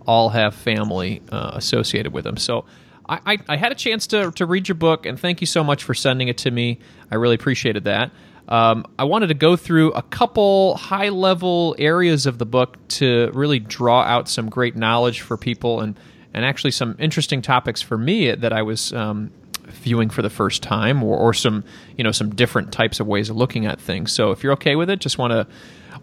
all 0.06 0.30
have 0.30 0.54
family 0.54 1.22
uh, 1.30 1.52
associated 1.54 2.12
with 2.12 2.24
them. 2.24 2.36
So 2.36 2.64
I, 3.08 3.20
I, 3.24 3.38
I, 3.48 3.56
had 3.56 3.72
a 3.72 3.74
chance 3.74 4.06
to, 4.08 4.30
to 4.32 4.46
read 4.46 4.68
your 4.68 4.74
book, 4.74 5.06
and 5.06 5.18
thank 5.18 5.40
you 5.40 5.46
so 5.46 5.64
much 5.64 5.84
for 5.84 5.94
sending 5.94 6.28
it 6.28 6.38
to 6.38 6.50
me. 6.50 6.78
I 7.10 7.16
really 7.16 7.34
appreciated 7.34 7.84
that. 7.84 8.10
Um, 8.48 8.86
I 8.98 9.04
wanted 9.04 9.26
to 9.28 9.34
go 9.34 9.56
through 9.56 9.92
a 9.92 10.02
couple 10.02 10.76
high 10.76 11.10
level 11.10 11.76
areas 11.78 12.26
of 12.26 12.38
the 12.38 12.46
book 12.46 12.76
to 12.88 13.30
really 13.34 13.58
draw 13.58 14.02
out 14.02 14.28
some 14.28 14.48
great 14.48 14.74
knowledge 14.74 15.20
for 15.20 15.36
people 15.36 15.80
and, 15.80 15.98
and 16.32 16.44
actually 16.44 16.70
some 16.70 16.96
interesting 16.98 17.42
topics 17.42 17.82
for 17.82 17.98
me 17.98 18.34
that 18.34 18.52
I 18.52 18.62
was 18.62 18.92
um, 18.94 19.30
viewing 19.68 20.10
for 20.10 20.22
the 20.22 20.30
first 20.30 20.62
time 20.62 21.02
or, 21.02 21.16
or 21.16 21.34
some 21.34 21.64
you 21.96 22.04
know 22.04 22.12
some 22.12 22.34
different 22.34 22.72
types 22.72 23.00
of 23.00 23.06
ways 23.06 23.30
of 23.30 23.36
looking 23.36 23.66
at 23.66 23.80
things. 23.80 24.12
So 24.12 24.30
if 24.30 24.42
you're 24.42 24.52
okay 24.54 24.76
with 24.76 24.90
it, 24.90 25.00
just 25.00 25.18
want 25.18 25.32
to 25.32 25.46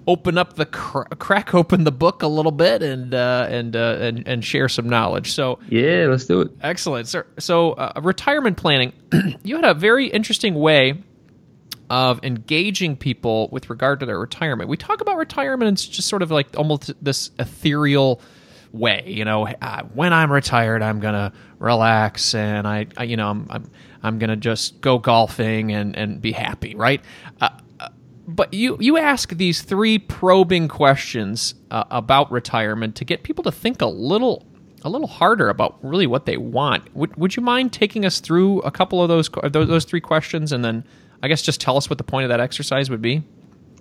open 0.07 0.37
up 0.37 0.55
the 0.55 0.65
cr- 0.65 1.03
crack 1.17 1.53
open 1.53 1.83
the 1.83 1.91
book 1.91 2.21
a 2.21 2.27
little 2.27 2.51
bit 2.51 2.83
and 2.83 3.13
uh, 3.13 3.47
and, 3.49 3.75
uh, 3.75 3.97
and 3.99 4.27
and 4.27 4.45
share 4.45 4.69
some 4.69 4.89
knowledge. 4.89 5.31
So 5.31 5.59
yeah, 5.69 6.07
let's 6.09 6.25
do 6.25 6.41
it. 6.41 6.51
Excellent, 6.61 7.07
sir. 7.07 7.25
So 7.39 7.73
uh, 7.73 7.99
retirement 8.03 8.57
planning, 8.57 8.93
you 9.43 9.55
had 9.55 9.65
a 9.65 9.73
very 9.73 10.07
interesting 10.07 10.55
way 10.55 11.03
of 11.89 12.23
engaging 12.23 12.97
people 12.97 13.47
with 13.51 13.69
regard 13.69 13.99
to 13.99 14.05
their 14.05 14.19
retirement. 14.19 14.69
We 14.69 14.77
talk 14.77 15.01
about 15.01 15.17
retirement 15.17 15.67
and 15.67 15.75
it's 15.75 15.85
just 15.85 16.07
sort 16.07 16.21
of 16.21 16.31
like 16.31 16.57
almost 16.57 16.91
this 17.03 17.29
ethereal 17.37 18.21
way. 18.75 19.03
You 19.07 19.25
know, 19.25 19.47
uh, 19.47 19.83
when 19.93 20.13
I'm 20.13 20.31
retired, 20.31 20.81
I'm 20.81 20.99
gonna 20.99 21.33
relax 21.59 22.35
and 22.35 22.67
I, 22.67 22.87
I 22.97 23.03
you 23.03 23.17
know, 23.17 23.29
I'm, 23.29 23.47
I'm 23.49 23.71
I'm 24.03 24.19
gonna 24.19 24.35
just 24.35 24.81
go 24.81 24.99
golfing 24.99 25.71
and 25.71 25.95
and 25.95 26.21
be 26.21 26.31
happy, 26.31 26.75
right? 26.75 27.01
Uh, 27.41 27.49
but 28.27 28.53
you 28.53 28.77
you 28.79 28.97
ask 28.97 29.29
these 29.29 29.61
three 29.61 29.99
probing 29.99 30.67
questions 30.67 31.55
uh, 31.71 31.83
about 31.91 32.31
retirement 32.31 32.95
to 32.95 33.05
get 33.05 33.23
people 33.23 33.43
to 33.43 33.51
think 33.51 33.81
a 33.81 33.87
little 33.87 34.45
a 34.83 34.89
little 34.89 35.07
harder 35.07 35.49
about 35.49 35.77
really 35.83 36.07
what 36.07 36.25
they 36.25 36.37
want. 36.37 36.93
Would 36.95 37.15
would 37.17 37.35
you 37.35 37.43
mind 37.43 37.73
taking 37.73 38.05
us 38.05 38.19
through 38.19 38.59
a 38.61 38.71
couple 38.71 39.01
of 39.01 39.09
those 39.09 39.29
those, 39.51 39.67
those 39.67 39.85
three 39.85 40.01
questions 40.01 40.51
and 40.51 40.63
then 40.63 40.83
I 41.23 41.27
guess 41.27 41.41
just 41.41 41.61
tell 41.61 41.77
us 41.77 41.89
what 41.89 41.97
the 41.97 42.03
point 42.03 42.25
of 42.25 42.29
that 42.29 42.39
exercise 42.39 42.89
would 42.89 43.01
be? 43.01 43.23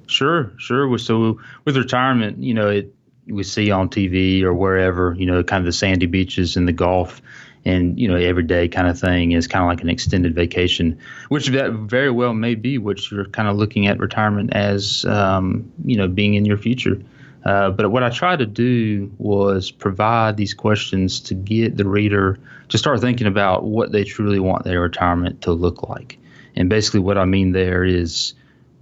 Sure, 0.07 0.53
sure. 0.59 0.99
So 0.99 1.41
with 1.65 1.77
retirement, 1.77 2.43
you 2.43 2.55
know, 2.55 2.69
it 2.69 2.95
we 3.27 3.43
see 3.43 3.71
on 3.71 3.89
TV 3.89 4.43
or 4.43 4.53
wherever, 4.53 5.15
you 5.19 5.27
know, 5.27 5.43
kind 5.43 5.61
of 5.61 5.67
the 5.67 5.73
sandy 5.73 6.07
beaches 6.07 6.57
and 6.57 6.69
the 6.69 6.73
golf 6.73 7.23
and 7.65 7.99
you 7.99 8.07
know 8.07 8.17
every 8.17 8.43
day 8.43 8.69
kind 8.69 8.89
of 8.89 8.99
thing 8.99 9.33
is 9.33 9.47
kind 9.47 9.63
of 9.63 9.69
like 9.69 9.81
an 9.81 9.89
extended 9.89 10.35
vacation, 10.35 10.99
which 11.29 11.49
that 11.49 11.73
very 11.73 12.11
well 12.11 12.35
may 12.35 12.55
be 12.55 12.79
what 12.79 13.11
you're 13.11 13.25
kind 13.27 13.49
of 13.49 13.57
looking 13.57 13.87
at 13.87 13.99
retirement 13.99 14.53
as, 14.53 15.05
um, 15.07 15.71
you 15.85 15.97
know, 15.97 16.09
being 16.09 16.35
in 16.35 16.45
your 16.45 16.59
future. 16.59 17.01
Uh, 17.45 17.71
but 17.71 17.91
what 17.91 18.03
I 18.03 18.09
tried 18.09 18.39
to 18.39 18.47
do 18.47 19.11
was 19.19 19.71
provide 19.71 20.37
these 20.37 20.55
questions 20.55 21.21
to 21.21 21.35
get 21.35 21.77
the 21.77 21.87
reader 21.87 22.39
to 22.71 22.79
start 22.79 23.01
thinking 23.01 23.27
about 23.27 23.65
what 23.65 23.93
they 23.93 24.03
truly 24.03 24.39
want 24.39 24.65
their 24.65 24.81
retirement 24.81 25.43
to 25.43 25.53
look 25.53 25.87
like. 25.89 26.19
And 26.57 26.71
basically, 26.71 27.01
what 27.01 27.19
I 27.19 27.27
mean 27.27 27.53
there 27.53 27.85
is 27.85 28.35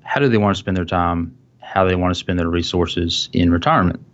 how 0.03 0.21
do 0.21 0.29
they 0.29 0.39
want 0.39 0.57
to 0.57 0.61
spend 0.61 0.77
their 0.77 0.85
time, 0.85 1.37
how 1.61 1.85
they 1.85 1.97
want 1.97 2.13
to 2.13 2.19
spend 2.19 2.39
their 2.39 2.49
resources 2.49 3.29
in 3.33 3.51
retirement. 3.51 4.05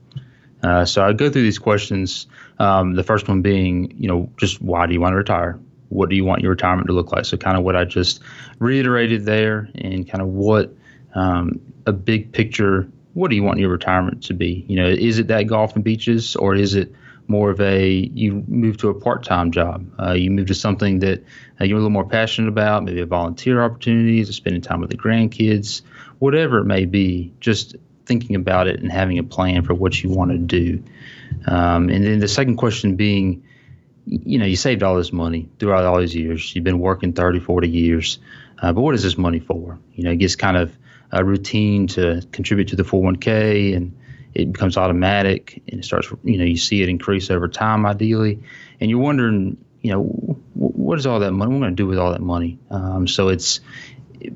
Uh, 0.62 0.84
so 0.84 1.04
I 1.04 1.12
go 1.12 1.30
through 1.30 1.42
these 1.42 1.58
questions. 1.58 2.26
Um, 2.58 2.94
the 2.94 3.04
first 3.04 3.28
one 3.28 3.42
being, 3.42 3.94
you 3.96 4.08
know, 4.08 4.30
just 4.36 4.60
why 4.60 4.86
do 4.86 4.92
you 4.92 5.00
want 5.00 5.12
to 5.12 5.16
retire? 5.16 5.58
What 5.90 6.10
do 6.10 6.16
you 6.16 6.24
want 6.24 6.42
your 6.42 6.50
retirement 6.50 6.88
to 6.88 6.92
look 6.92 7.12
like? 7.12 7.24
So 7.24 7.36
kind 7.36 7.56
of 7.56 7.64
what 7.64 7.76
I 7.76 7.84
just 7.84 8.20
reiterated 8.58 9.24
there, 9.24 9.70
and 9.76 10.08
kind 10.08 10.20
of 10.20 10.28
what 10.28 10.74
um, 11.14 11.60
a 11.86 11.92
big 11.92 12.32
picture. 12.32 12.88
What 13.14 13.30
do 13.30 13.36
you 13.36 13.42
want 13.42 13.58
your 13.58 13.70
retirement 13.70 14.22
to 14.24 14.34
be? 14.34 14.64
You 14.68 14.76
know, 14.76 14.88
is 14.88 15.18
it 15.18 15.28
that 15.28 15.44
golf 15.44 15.74
and 15.74 15.82
beaches, 15.82 16.36
or 16.36 16.54
is 16.54 16.74
it 16.74 16.92
more 17.26 17.50
of 17.50 17.60
a 17.60 17.90
you 17.90 18.44
move 18.48 18.76
to 18.78 18.88
a 18.88 18.94
part-time 18.94 19.50
job? 19.50 19.90
Uh, 20.00 20.12
you 20.12 20.30
move 20.30 20.46
to 20.48 20.54
something 20.54 20.98
that 21.00 21.24
uh, 21.60 21.64
you're 21.64 21.76
a 21.76 21.80
little 21.80 21.90
more 21.90 22.06
passionate 22.06 22.48
about, 22.48 22.84
maybe 22.84 23.00
a 23.00 23.06
volunteer 23.06 23.62
opportunities, 23.62 24.34
spending 24.34 24.62
time 24.62 24.80
with 24.80 24.90
the 24.90 24.96
grandkids, 24.96 25.82
whatever 26.18 26.58
it 26.58 26.64
may 26.64 26.84
be. 26.84 27.32
Just 27.40 27.76
thinking 28.08 28.34
about 28.34 28.66
it 28.66 28.80
and 28.80 28.90
having 28.90 29.18
a 29.18 29.22
plan 29.22 29.62
for 29.62 29.74
what 29.74 30.02
you 30.02 30.10
want 30.10 30.32
to 30.32 30.38
do. 30.38 30.82
Um, 31.46 31.90
and 31.90 32.04
then 32.04 32.18
the 32.18 32.28
second 32.28 32.56
question 32.56 32.96
being, 32.96 33.44
you 34.06 34.38
know, 34.38 34.46
you 34.46 34.56
saved 34.56 34.82
all 34.82 34.96
this 34.96 35.12
money 35.12 35.48
throughout 35.58 35.84
all 35.84 36.00
these 36.00 36.16
years. 36.16 36.54
You've 36.54 36.64
been 36.64 36.80
working 36.80 37.12
30, 37.12 37.40
40 37.40 37.68
years. 37.68 38.18
Uh, 38.60 38.72
but 38.72 38.80
what 38.80 38.94
is 38.94 39.02
this 39.02 39.18
money 39.18 39.38
for? 39.38 39.78
You 39.92 40.04
know, 40.04 40.10
it 40.10 40.16
gets 40.16 40.34
kind 40.34 40.56
of 40.56 40.76
a 41.12 41.22
routine 41.24 41.86
to 41.88 42.26
contribute 42.32 42.68
to 42.68 42.76
the 42.76 42.82
401k 42.82 43.76
and 43.76 43.96
it 44.34 44.52
becomes 44.52 44.76
automatic 44.76 45.62
and 45.70 45.80
it 45.80 45.84
starts, 45.84 46.10
you 46.24 46.38
know, 46.38 46.44
you 46.44 46.56
see 46.56 46.82
it 46.82 46.88
increase 46.88 47.30
over 47.30 47.46
time 47.46 47.86
ideally. 47.86 48.42
And 48.80 48.90
you're 48.90 49.00
wondering, 49.00 49.58
you 49.82 49.92
know, 49.92 50.02
what 50.54 50.98
is 50.98 51.06
all 51.06 51.20
that 51.20 51.32
money? 51.32 51.50
What 51.50 51.56
am 51.56 51.62
I 51.62 51.66
going 51.66 51.76
to 51.76 51.82
do 51.82 51.86
with 51.86 51.98
all 51.98 52.12
that 52.12 52.22
money? 52.22 52.58
Um, 52.70 53.06
so 53.06 53.28
it's 53.28 53.60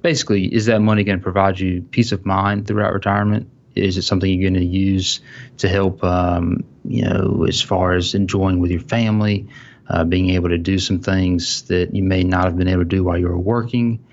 basically, 0.01 0.53
is 0.53 0.67
that 0.67 0.81
money 0.81 1.05
going 1.05 1.19
to 1.19 1.23
provide 1.23 1.59
you 1.59 1.83
peace 1.83 2.13
of 2.13 2.25
mind 2.25 2.67
throughout 2.67 2.93
retirement? 2.93 3.51
Is 3.75 3.97
it 3.97 4.03
something 4.03 4.31
you're 4.31 4.51
going 4.51 4.61
to 4.61 4.67
use 4.67 5.21
to 5.59 5.69
help, 5.69 6.05
um, 6.05 6.65
you 6.85 7.05
know, 7.05 7.47
as 7.49 7.61
far 7.61 7.95
as 7.95 8.15
enjoying 8.15 8.61
with 8.61 8.71
your 8.71 8.81
family, 8.81 9.49
uh, 9.89 10.05
being 10.05 10.31
able 10.31 10.51
to 10.51 10.59
do 10.59 10.79
some 10.79 11.01
things 11.01 11.63
that 11.63 11.95
you 11.95 12.03
may 12.03 12.23
not 12.23 12.45
have 12.45 12.57
been 12.57 12.69
able 12.69 12.83
to 12.83 12.89
do 12.89 13.05
while 13.05 13.19
you 13.19 13.29
were 13.29 13.39
working? 13.39 14.05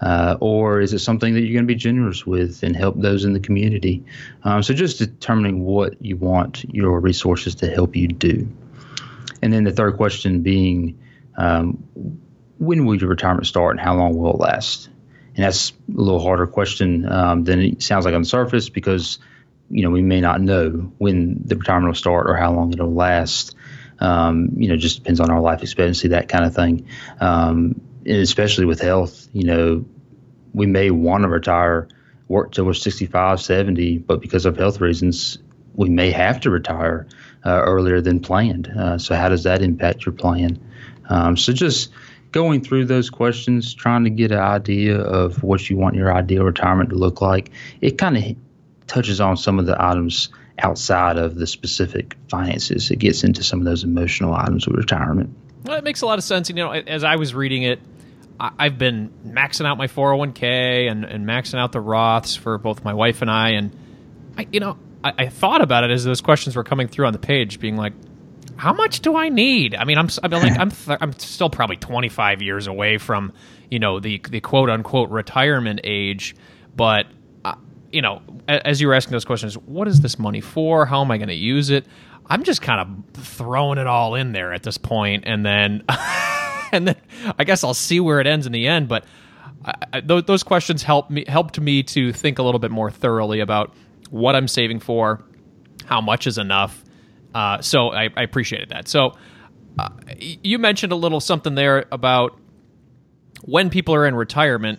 Uh, 0.00 0.36
or 0.40 0.80
is 0.80 0.92
it 0.92 0.98
something 0.98 1.34
that 1.34 1.40
you're 1.40 1.54
going 1.54 1.64
to 1.64 1.72
be 1.72 1.76
generous 1.76 2.26
with 2.26 2.62
and 2.62 2.76
help 2.76 3.00
those 3.00 3.24
in 3.24 3.32
the 3.32 3.40
community? 3.40 4.04
Um, 4.42 4.62
so 4.62 4.74
just 4.74 4.98
determining 4.98 5.64
what 5.64 6.02
you 6.04 6.16
want 6.16 6.64
your 6.74 7.00
resources 7.00 7.54
to 7.56 7.70
help 7.70 7.96
you 7.96 8.08
do. 8.08 8.48
And 9.40 9.52
then 9.52 9.64
the 9.64 9.72
third 9.72 9.96
question 9.96 10.42
being, 10.42 10.98
um, 11.36 11.84
when 12.58 12.84
will 12.84 12.96
your 12.96 13.08
retirement 13.08 13.46
start 13.46 13.72
and 13.72 13.80
how 13.80 13.94
long 13.94 14.16
will 14.16 14.34
it 14.34 14.40
last? 14.40 14.88
And 15.36 15.44
that's 15.44 15.70
a 15.70 16.00
little 16.00 16.20
harder 16.20 16.46
question 16.46 17.10
um, 17.10 17.44
than 17.44 17.60
it 17.60 17.82
sounds 17.82 18.04
like 18.04 18.14
on 18.14 18.22
the 18.22 18.28
surface 18.28 18.68
because 18.68 19.18
you 19.70 19.82
know 19.82 19.90
we 19.90 20.02
may 20.02 20.20
not 20.20 20.40
know 20.40 20.92
when 20.98 21.42
the 21.44 21.56
retirement 21.56 21.88
will 21.88 21.94
start 21.94 22.28
or 22.28 22.36
how 22.36 22.52
long 22.52 22.72
it'll 22.72 22.92
last. 22.92 23.54
Um, 24.00 24.50
you 24.56 24.68
know, 24.68 24.76
just 24.76 24.98
depends 24.98 25.20
on 25.20 25.30
our 25.30 25.40
life 25.40 25.62
expectancy, 25.62 26.08
that 26.08 26.28
kind 26.28 26.44
of 26.44 26.54
thing. 26.54 26.88
Um, 27.20 27.80
and 28.04 28.16
especially 28.18 28.64
with 28.64 28.80
health, 28.80 29.28
you 29.32 29.44
know, 29.44 29.84
we 30.52 30.66
may 30.66 30.90
want 30.90 31.22
to 31.22 31.28
retire, 31.28 31.88
work 32.28 32.52
till 32.52 32.64
we're 32.64 32.74
65, 32.74 33.40
70, 33.40 33.98
but 33.98 34.20
because 34.20 34.46
of 34.46 34.56
health 34.56 34.80
reasons, 34.80 35.38
we 35.74 35.88
may 35.88 36.10
have 36.10 36.40
to 36.40 36.50
retire 36.50 37.06
uh, 37.44 37.62
earlier 37.64 38.00
than 38.00 38.20
planned. 38.20 38.68
Uh, 38.68 38.98
so, 38.98 39.14
how 39.14 39.28
does 39.28 39.44
that 39.44 39.62
impact 39.62 40.06
your 40.06 40.12
plan? 40.12 40.60
Um, 41.08 41.36
so, 41.36 41.52
just 41.52 41.90
going 42.34 42.60
through 42.60 42.84
those 42.84 43.10
questions, 43.10 43.72
trying 43.72 44.02
to 44.02 44.10
get 44.10 44.32
an 44.32 44.40
idea 44.40 44.98
of 44.98 45.44
what 45.44 45.70
you 45.70 45.76
want 45.76 45.94
your 45.94 46.12
ideal 46.12 46.42
retirement 46.42 46.90
to 46.90 46.96
look 46.96 47.20
like, 47.20 47.52
it 47.80 47.96
kind 47.96 48.16
of 48.16 48.24
touches 48.88 49.20
on 49.20 49.36
some 49.36 49.60
of 49.60 49.66
the 49.66 49.76
items 49.80 50.30
outside 50.58 51.16
of 51.16 51.36
the 51.36 51.46
specific 51.46 52.16
finances. 52.28 52.90
It 52.90 52.98
gets 52.98 53.22
into 53.22 53.44
some 53.44 53.60
of 53.60 53.64
those 53.64 53.84
emotional 53.84 54.34
items 54.34 54.66
with 54.66 54.76
retirement. 54.76 55.32
Well, 55.62 55.78
it 55.78 55.84
makes 55.84 56.02
a 56.02 56.06
lot 56.06 56.18
of 56.18 56.24
sense. 56.24 56.48
You 56.48 56.56
know, 56.56 56.72
as 56.72 57.04
I 57.04 57.16
was 57.16 57.36
reading 57.36 57.62
it, 57.62 57.78
I've 58.40 58.78
been 58.78 59.12
maxing 59.24 59.64
out 59.64 59.78
my 59.78 59.86
401k 59.86 60.90
and, 60.90 61.04
and 61.04 61.24
maxing 61.24 61.60
out 61.60 61.70
the 61.70 61.78
Roths 61.78 62.36
for 62.36 62.58
both 62.58 62.82
my 62.82 62.94
wife 62.94 63.22
and 63.22 63.30
I. 63.30 63.50
And, 63.50 63.70
I, 64.36 64.48
you 64.50 64.58
know, 64.58 64.76
I, 65.04 65.12
I 65.18 65.28
thought 65.28 65.62
about 65.62 65.84
it 65.84 65.92
as 65.92 66.02
those 66.02 66.20
questions 66.20 66.56
were 66.56 66.64
coming 66.64 66.88
through 66.88 67.06
on 67.06 67.12
the 67.12 67.20
page, 67.20 67.60
being 67.60 67.76
like, 67.76 67.92
how 68.56 68.72
much 68.72 69.00
do 69.00 69.16
I 69.16 69.28
need? 69.28 69.74
I 69.74 69.84
mean, 69.84 69.98
I'm 69.98 70.08
I 70.22 70.28
mean, 70.28 70.42
like 70.42 70.58
I'm 70.58 70.70
th- 70.70 70.98
I'm 71.00 71.12
still 71.18 71.50
probably 71.50 71.76
25 71.76 72.42
years 72.42 72.66
away 72.66 72.98
from 72.98 73.32
you 73.70 73.78
know 73.78 74.00
the 74.00 74.20
the 74.28 74.40
quote 74.40 74.70
unquote 74.70 75.10
retirement 75.10 75.80
age, 75.84 76.36
but 76.76 77.06
uh, 77.44 77.54
you 77.92 78.02
know, 78.02 78.22
as 78.48 78.80
you 78.80 78.88
were 78.88 78.94
asking 78.94 79.12
those 79.12 79.24
questions, 79.24 79.56
what 79.58 79.88
is 79.88 80.00
this 80.00 80.18
money 80.18 80.40
for? 80.40 80.86
How 80.86 81.00
am 81.02 81.10
I 81.10 81.18
going 81.18 81.28
to 81.28 81.34
use 81.34 81.70
it? 81.70 81.86
I'm 82.26 82.42
just 82.42 82.62
kind 82.62 82.80
of 82.80 83.22
throwing 83.24 83.78
it 83.78 83.86
all 83.86 84.14
in 84.14 84.32
there 84.32 84.52
at 84.52 84.62
this 84.62 84.78
point, 84.78 85.24
and 85.26 85.44
then, 85.44 85.84
and 86.72 86.88
then 86.88 86.96
I 87.38 87.44
guess 87.44 87.64
I'll 87.64 87.74
see 87.74 88.00
where 88.00 88.20
it 88.20 88.26
ends 88.26 88.46
in 88.46 88.52
the 88.52 88.66
end. 88.66 88.88
But 88.88 89.04
I, 89.64 89.74
I, 89.94 90.00
those 90.00 90.42
questions 90.42 90.82
helped 90.82 91.10
me 91.10 91.24
helped 91.26 91.60
me 91.60 91.82
to 91.84 92.12
think 92.12 92.38
a 92.38 92.42
little 92.42 92.58
bit 92.60 92.70
more 92.70 92.90
thoroughly 92.90 93.40
about 93.40 93.74
what 94.10 94.36
I'm 94.36 94.48
saving 94.48 94.80
for, 94.80 95.22
how 95.86 96.00
much 96.00 96.26
is 96.26 96.38
enough. 96.38 96.83
Uh, 97.34 97.60
so 97.60 97.92
I, 97.92 98.08
I, 98.16 98.22
appreciated 98.22 98.68
that. 98.68 98.86
So 98.86 99.14
uh, 99.78 99.88
you 100.18 100.58
mentioned 100.58 100.92
a 100.92 100.96
little 100.96 101.20
something 101.20 101.56
there 101.56 101.86
about 101.90 102.38
when 103.42 103.70
people 103.70 103.94
are 103.94 104.06
in 104.06 104.14
retirement. 104.14 104.78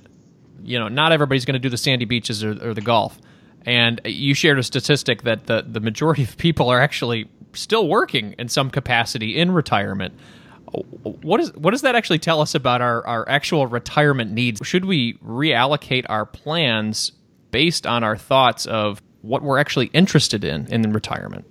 You 0.63 0.79
know, 0.79 0.87
not 0.87 1.11
everybody's 1.11 1.43
going 1.43 1.55
to 1.55 1.59
do 1.59 1.69
the 1.69 1.77
sandy 1.77 2.05
beaches 2.05 2.43
or, 2.43 2.51
or 2.51 2.73
the 2.73 2.81
golf. 2.81 3.19
And 3.65 3.99
you 4.05 4.33
shared 4.33 4.57
a 4.57 4.63
statistic 4.63 5.23
that 5.23 5.47
the, 5.47 5.65
the 5.67 5.79
majority 5.79 6.23
of 6.23 6.37
people 6.37 6.69
are 6.69 6.79
actually 6.79 7.27
still 7.53 7.87
working 7.87 8.35
in 8.37 8.47
some 8.47 8.69
capacity 8.69 9.37
in 9.37 9.51
retirement. 9.51 10.13
What 11.01 11.39
is 11.39 11.53
what 11.53 11.71
does 11.71 11.81
that 11.81 11.95
actually 11.95 12.19
tell 12.19 12.41
us 12.41 12.55
about 12.55 12.81
our, 12.81 13.05
our 13.05 13.27
actual 13.29 13.67
retirement 13.67 14.31
needs? 14.31 14.65
Should 14.65 14.85
we 14.85 15.13
reallocate 15.15 16.05
our 16.09 16.25
plans 16.25 17.11
based 17.51 17.87
on 17.87 18.03
our 18.03 18.17
thoughts 18.17 18.65
of 18.65 19.01
what 19.21 19.41
we're 19.41 19.57
actually 19.57 19.87
interested 19.87 20.43
in 20.43 20.71
in 20.71 20.91
retirement? 20.91 21.45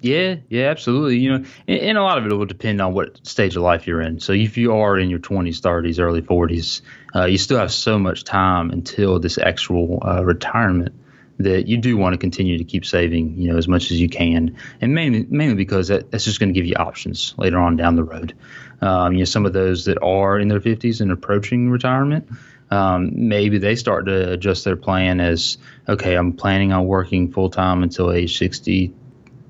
Yeah, 0.00 0.36
yeah, 0.48 0.66
absolutely. 0.66 1.18
You 1.18 1.30
know, 1.38 1.44
and, 1.66 1.80
and, 1.80 1.98
a 1.98 2.02
lot 2.02 2.18
of 2.18 2.26
it 2.26 2.32
will 2.32 2.46
depend 2.46 2.80
on 2.80 2.92
what 2.92 3.26
stage 3.26 3.56
of 3.56 3.62
life 3.62 3.86
you're 3.86 4.00
in. 4.00 4.20
So 4.20 4.32
if 4.32 4.56
you 4.56 4.74
are 4.74 4.98
in 4.98 5.08
your 5.10 5.18
20s, 5.18 5.60
30s, 5.60 5.98
early 5.98 6.22
40s, 6.22 6.82
uh, 7.14 7.24
you 7.24 7.38
still 7.38 7.58
have 7.58 7.72
so 7.72 7.98
much 7.98 8.24
time 8.24 8.70
until 8.70 9.18
this 9.18 9.38
actual 9.38 10.02
uh, 10.06 10.24
retirement 10.24 10.94
that 11.38 11.66
you 11.66 11.76
do 11.76 11.96
want 11.96 12.14
to 12.14 12.18
continue 12.18 12.56
to 12.58 12.64
keep 12.64 12.84
saving, 12.84 13.36
you 13.36 13.50
know, 13.50 13.58
as 13.58 13.68
much 13.68 13.90
as 13.90 14.00
you 14.00 14.08
can, 14.08 14.56
and 14.80 14.94
mainly 14.94 15.26
mainly 15.28 15.54
because 15.54 15.88
that, 15.88 16.10
that's 16.10 16.24
just 16.24 16.40
going 16.40 16.48
to 16.48 16.58
give 16.58 16.66
you 16.66 16.74
options 16.76 17.34
later 17.36 17.58
on 17.58 17.76
down 17.76 17.96
the 17.96 18.04
road. 18.04 18.34
Um, 18.80 19.12
you 19.12 19.18
know, 19.20 19.24
some 19.24 19.44
of 19.44 19.52
those 19.52 19.84
that 19.86 20.02
are 20.02 20.38
in 20.38 20.48
their 20.48 20.60
50s 20.60 21.00
and 21.00 21.10
approaching 21.10 21.70
retirement, 21.70 22.28
um, 22.70 23.10
maybe 23.14 23.58
they 23.58 23.76
start 23.76 24.06
to 24.06 24.32
adjust 24.32 24.64
their 24.64 24.76
plan 24.76 25.20
as 25.20 25.58
okay, 25.88 26.14
I'm 26.14 26.32
planning 26.32 26.72
on 26.72 26.86
working 26.86 27.30
full 27.30 27.50
time 27.50 27.82
until 27.82 28.12
age 28.12 28.38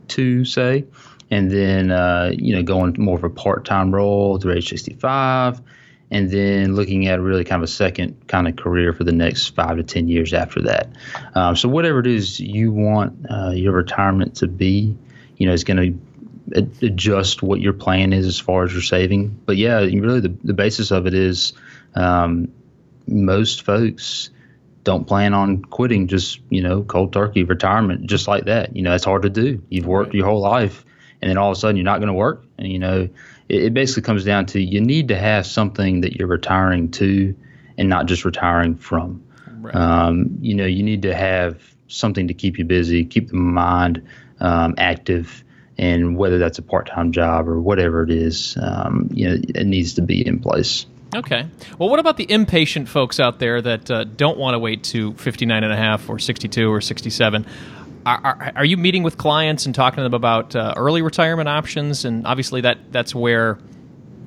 62, 0.06 0.44
say, 0.44 0.84
and 1.30 1.50
then 1.50 1.90
uh, 1.90 2.32
you 2.32 2.54
know 2.54 2.62
going 2.62 2.94
more 2.98 3.16
of 3.16 3.24
a 3.24 3.30
part 3.30 3.64
time 3.64 3.94
role 3.94 4.38
through 4.38 4.54
age 4.54 4.68
65 4.68 5.60
and 6.08 6.30
then 6.30 6.76
looking 6.76 7.08
at 7.08 7.20
really 7.20 7.42
kind 7.42 7.60
of 7.60 7.68
a 7.68 7.72
second 7.72 8.28
kind 8.28 8.46
of 8.46 8.54
career 8.54 8.92
for 8.92 9.02
the 9.02 9.12
next 9.12 9.48
five 9.56 9.76
to 9.76 9.82
ten 9.82 10.06
years 10.06 10.32
after 10.32 10.62
that. 10.62 10.88
Um, 11.34 11.56
so 11.56 11.68
whatever 11.68 11.98
it 11.98 12.06
is 12.06 12.38
you 12.38 12.70
want 12.70 13.26
uh, 13.28 13.50
your 13.50 13.72
retirement 13.72 14.36
to 14.36 14.46
be, 14.46 14.96
you 15.36 15.46
know, 15.48 15.52
is 15.52 15.64
going 15.64 16.00
to 16.54 16.68
adjust 16.86 17.42
what 17.42 17.60
your 17.60 17.72
plan 17.72 18.12
is 18.12 18.24
as 18.24 18.38
far 18.38 18.62
as 18.62 18.72
your 18.72 18.82
saving. 18.82 19.36
But 19.46 19.56
yeah, 19.56 19.80
really 19.80 20.20
the, 20.20 20.36
the 20.44 20.54
basis 20.54 20.92
of 20.92 21.08
it 21.08 21.14
is 21.14 21.54
um, 21.96 22.52
most 23.08 23.62
folks 23.62 24.30
don't 24.86 25.04
plan 25.04 25.34
on 25.34 25.62
quitting 25.62 26.06
just 26.06 26.40
you 26.48 26.62
know 26.62 26.82
cold 26.84 27.12
turkey 27.12 27.42
retirement 27.42 28.06
just 28.06 28.28
like 28.28 28.44
that. 28.44 28.74
You 28.74 28.82
know, 28.82 28.94
it's 28.94 29.04
hard 29.04 29.22
to 29.22 29.30
do. 29.30 29.60
You've 29.68 29.84
worked 29.84 30.14
your 30.14 30.24
whole 30.24 30.40
life, 30.40 30.86
and 31.20 31.28
then 31.28 31.36
all 31.36 31.50
of 31.50 31.56
a 31.56 31.60
sudden 31.60 31.76
you're 31.76 31.84
not 31.84 31.98
going 31.98 32.06
to 32.06 32.14
work, 32.14 32.44
and 32.56 32.72
you 32.72 32.78
know 32.78 33.08
it, 33.48 33.64
it 33.64 33.74
basically 33.74 34.04
comes 34.04 34.24
down 34.24 34.46
to 34.46 34.60
you 34.60 34.80
need 34.80 35.08
to 35.08 35.16
have 35.16 35.44
something 35.44 36.02
that 36.02 36.14
you're 36.14 36.28
retiring 36.28 36.92
to 36.92 37.34
and 37.76 37.88
not 37.88 38.06
just 38.06 38.24
retiring 38.24 38.76
from. 38.76 39.24
Right. 39.60 39.74
Um, 39.74 40.38
you 40.40 40.54
know, 40.54 40.64
you 40.66 40.84
need 40.84 41.02
to 41.02 41.14
have 41.14 41.60
something 41.88 42.28
to 42.28 42.34
keep 42.34 42.56
you 42.56 42.64
busy, 42.64 43.04
keep 43.04 43.28
the 43.28 43.36
mind 43.36 44.06
um, 44.38 44.76
active, 44.78 45.42
and 45.76 46.16
whether 46.16 46.38
that's 46.38 46.58
a 46.58 46.62
part-time 46.62 47.10
job 47.10 47.48
or 47.48 47.60
whatever 47.60 48.04
it 48.04 48.10
is, 48.10 48.56
um, 48.62 49.08
you 49.12 49.28
know, 49.28 49.34
it 49.34 49.66
needs 49.66 49.94
to 49.94 50.02
be 50.02 50.24
in 50.24 50.38
place. 50.38 50.86
Okay. 51.14 51.46
Well, 51.78 51.88
what 51.88 51.98
about 51.98 52.16
the 52.16 52.30
impatient 52.30 52.88
folks 52.88 53.20
out 53.20 53.38
there 53.38 53.62
that 53.62 53.90
uh, 53.90 54.04
don't 54.04 54.38
want 54.38 54.54
to 54.54 54.58
wait 54.58 54.84
to 54.84 55.14
59 55.14 55.62
and 55.62 55.72
a 55.72 55.76
half 55.76 56.08
or 56.08 56.18
62 56.18 56.70
or 56.70 56.80
67? 56.80 57.46
Are, 58.04 58.20
are, 58.22 58.52
are, 58.56 58.64
you 58.64 58.76
meeting 58.76 59.02
with 59.02 59.16
clients 59.16 59.66
and 59.66 59.74
talking 59.74 59.96
to 59.96 60.02
them 60.02 60.14
about 60.14 60.54
uh, 60.54 60.74
early 60.76 61.02
retirement 61.02 61.48
options? 61.48 62.04
And 62.04 62.26
obviously, 62.26 62.60
that 62.62 62.92
that's 62.92 63.14
where 63.14 63.58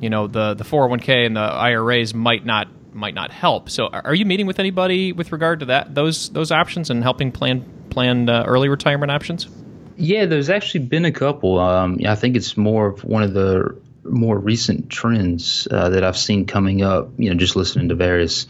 you 0.01 0.09
know 0.09 0.27
the 0.27 0.53
the 0.53 0.63
401k 0.63 1.25
and 1.25 1.35
the 1.35 1.41
IRAs 1.41 2.13
might 2.13 2.45
not 2.45 2.67
might 2.93 3.13
not 3.13 3.31
help. 3.31 3.69
So, 3.69 3.87
are 3.87 4.15
you 4.15 4.25
meeting 4.25 4.47
with 4.47 4.59
anybody 4.59 5.13
with 5.13 5.31
regard 5.31 5.61
to 5.61 5.67
that 5.67 5.95
those 5.95 6.29
those 6.29 6.51
options 6.51 6.89
and 6.89 7.03
helping 7.03 7.31
plan 7.31 7.65
plan 7.89 8.27
uh, 8.27 8.43
early 8.45 8.67
retirement 8.67 9.11
options? 9.11 9.47
Yeah, 9.95 10.25
there's 10.25 10.49
actually 10.49 10.85
been 10.85 11.05
a 11.05 11.11
couple. 11.11 11.59
Um, 11.59 11.99
I 12.05 12.15
think 12.15 12.35
it's 12.35 12.55
more 12.55 12.87
of 12.87 13.03
one 13.03 13.23
of 13.23 13.33
the 13.33 13.79
more 14.03 14.37
recent 14.37 14.89
trends 14.89 15.67
uh, 15.69 15.89
that 15.89 16.03
I've 16.03 16.17
seen 16.17 16.45
coming 16.45 16.81
up. 16.81 17.09
You 17.17 17.29
know, 17.29 17.35
just 17.35 17.55
listening 17.55 17.89
to 17.89 17.95
various 17.95 18.47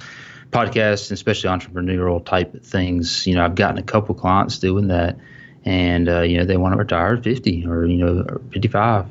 podcasts, 0.52 1.12
especially 1.12 1.50
entrepreneurial 1.50 2.24
type 2.24 2.64
things. 2.64 3.28
You 3.28 3.36
know, 3.36 3.46
I've 3.46 3.56
gotten 3.56 3.78
a 3.78 3.84
couple 3.84 4.16
clients 4.16 4.60
doing 4.60 4.88
that, 4.88 5.18
and 5.66 6.10
uh, 6.10 6.22
you 6.22 6.38
know 6.38 6.46
they 6.46 6.58
want 6.58 6.74
to 6.74 6.78
retire 6.78 7.16
at 7.16 7.24
50 7.24 7.66
or 7.68 7.86
you 7.86 7.98
know 7.98 8.42
55, 8.52 9.08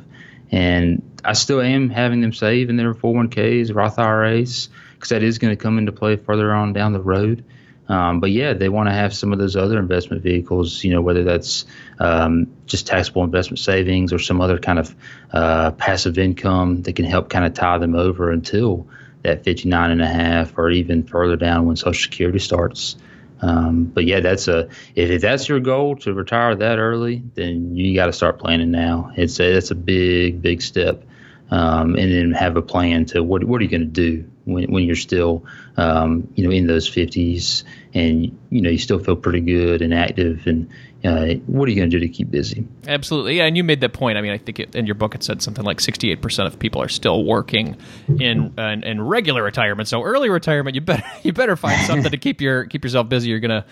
and 0.50 1.20
I 1.24 1.32
still 1.32 1.60
am 1.60 1.90
having 1.90 2.20
them 2.20 2.32
save 2.32 2.70
in 2.70 2.76
their 2.76 2.94
401ks, 2.94 3.74
Roth 3.74 3.98
IRAs, 3.98 4.68
because 4.94 5.10
that 5.10 5.22
is 5.22 5.38
going 5.38 5.56
to 5.56 5.62
come 5.62 5.78
into 5.78 5.92
play 5.92 6.16
further 6.16 6.52
on 6.54 6.72
down 6.72 6.92
the 6.92 7.00
road. 7.00 7.44
Um, 7.88 8.20
but 8.20 8.30
yeah, 8.30 8.52
they 8.52 8.68
want 8.68 8.88
to 8.88 8.92
have 8.92 9.14
some 9.14 9.32
of 9.32 9.38
those 9.38 9.56
other 9.56 9.78
investment 9.78 10.22
vehicles, 10.22 10.84
you 10.84 10.90
know, 10.90 11.00
whether 11.00 11.24
that's 11.24 11.64
um, 11.98 12.54
just 12.66 12.86
taxable 12.86 13.24
investment 13.24 13.58
savings 13.58 14.12
or 14.12 14.18
some 14.18 14.40
other 14.40 14.58
kind 14.58 14.78
of 14.78 14.94
uh, 15.32 15.70
passive 15.72 16.18
income 16.18 16.82
that 16.82 16.96
can 16.96 17.06
help 17.06 17.30
kind 17.30 17.46
of 17.46 17.54
tie 17.54 17.78
them 17.78 17.94
over 17.94 18.30
until 18.30 18.86
that 19.22 19.42
59 19.44 19.90
and 19.90 20.02
a 20.02 20.06
half 20.06 20.56
or 20.58 20.70
even 20.70 21.02
further 21.02 21.36
down 21.36 21.66
when 21.66 21.76
Social 21.76 22.02
Security 22.02 22.38
starts. 22.38 22.96
Um, 23.40 23.84
but 23.84 24.04
yeah, 24.04 24.20
that's 24.20 24.48
a 24.48 24.68
if 24.94 25.10
if, 25.10 25.22
that's 25.22 25.48
your 25.48 25.60
goal 25.60 25.96
to 25.96 26.12
retire 26.12 26.56
that 26.56 26.78
early, 26.78 27.22
then 27.34 27.76
you 27.76 27.94
got 27.94 28.06
to 28.06 28.12
start 28.12 28.38
planning 28.38 28.70
now. 28.70 29.12
It's 29.16 29.38
a 29.38 29.56
it's 29.56 29.70
a 29.70 29.76
big 29.76 30.42
big 30.42 30.60
step, 30.60 31.04
um, 31.50 31.94
and 31.94 32.12
then 32.12 32.32
have 32.32 32.56
a 32.56 32.62
plan 32.62 33.04
to 33.06 33.22
what 33.22 33.44
what 33.44 33.60
are 33.60 33.64
you 33.64 33.70
going 33.70 33.82
to 33.82 33.86
do 33.86 34.28
when 34.48 34.70
when 34.72 34.84
you're 34.84 34.96
still 34.96 35.44
um, 35.76 36.28
you 36.34 36.44
know 36.44 36.50
in 36.50 36.66
those 36.66 36.90
50s 36.90 37.64
and 37.94 38.36
you 38.50 38.60
know 38.60 38.70
you 38.70 38.78
still 38.78 38.98
feel 38.98 39.16
pretty 39.16 39.40
good 39.40 39.82
and 39.82 39.94
active 39.94 40.46
and 40.46 40.68
uh, 41.04 41.34
what 41.46 41.68
are 41.68 41.70
you 41.70 41.76
going 41.76 41.88
to 41.88 41.96
do 41.96 42.00
to 42.00 42.08
keep 42.08 42.30
busy? 42.30 42.66
Absolutely, 42.88 43.36
yeah. 43.36 43.44
And 43.44 43.56
you 43.56 43.62
made 43.62 43.80
that 43.82 43.92
point. 43.92 44.18
I 44.18 44.20
mean, 44.20 44.32
I 44.32 44.38
think 44.38 44.58
it, 44.58 44.74
in 44.74 44.84
your 44.84 44.96
book 44.96 45.14
it 45.14 45.22
said 45.22 45.40
something 45.40 45.64
like 45.64 45.78
68% 45.78 46.46
of 46.46 46.58
people 46.58 46.82
are 46.82 46.88
still 46.88 47.24
working 47.24 47.76
in, 48.08 48.52
uh, 48.58 48.76
in 48.82 49.00
regular 49.00 49.44
retirement. 49.44 49.88
So 49.88 50.02
early 50.02 50.28
retirement, 50.28 50.74
you 50.74 50.80
better 50.80 51.04
you 51.22 51.32
better 51.32 51.56
find 51.56 51.80
something 51.86 52.10
to 52.10 52.16
keep 52.16 52.40
your 52.40 52.64
keep 52.66 52.82
yourself 52.82 53.08
busy. 53.08 53.30
You're 53.30 53.38
gonna, 53.38 53.64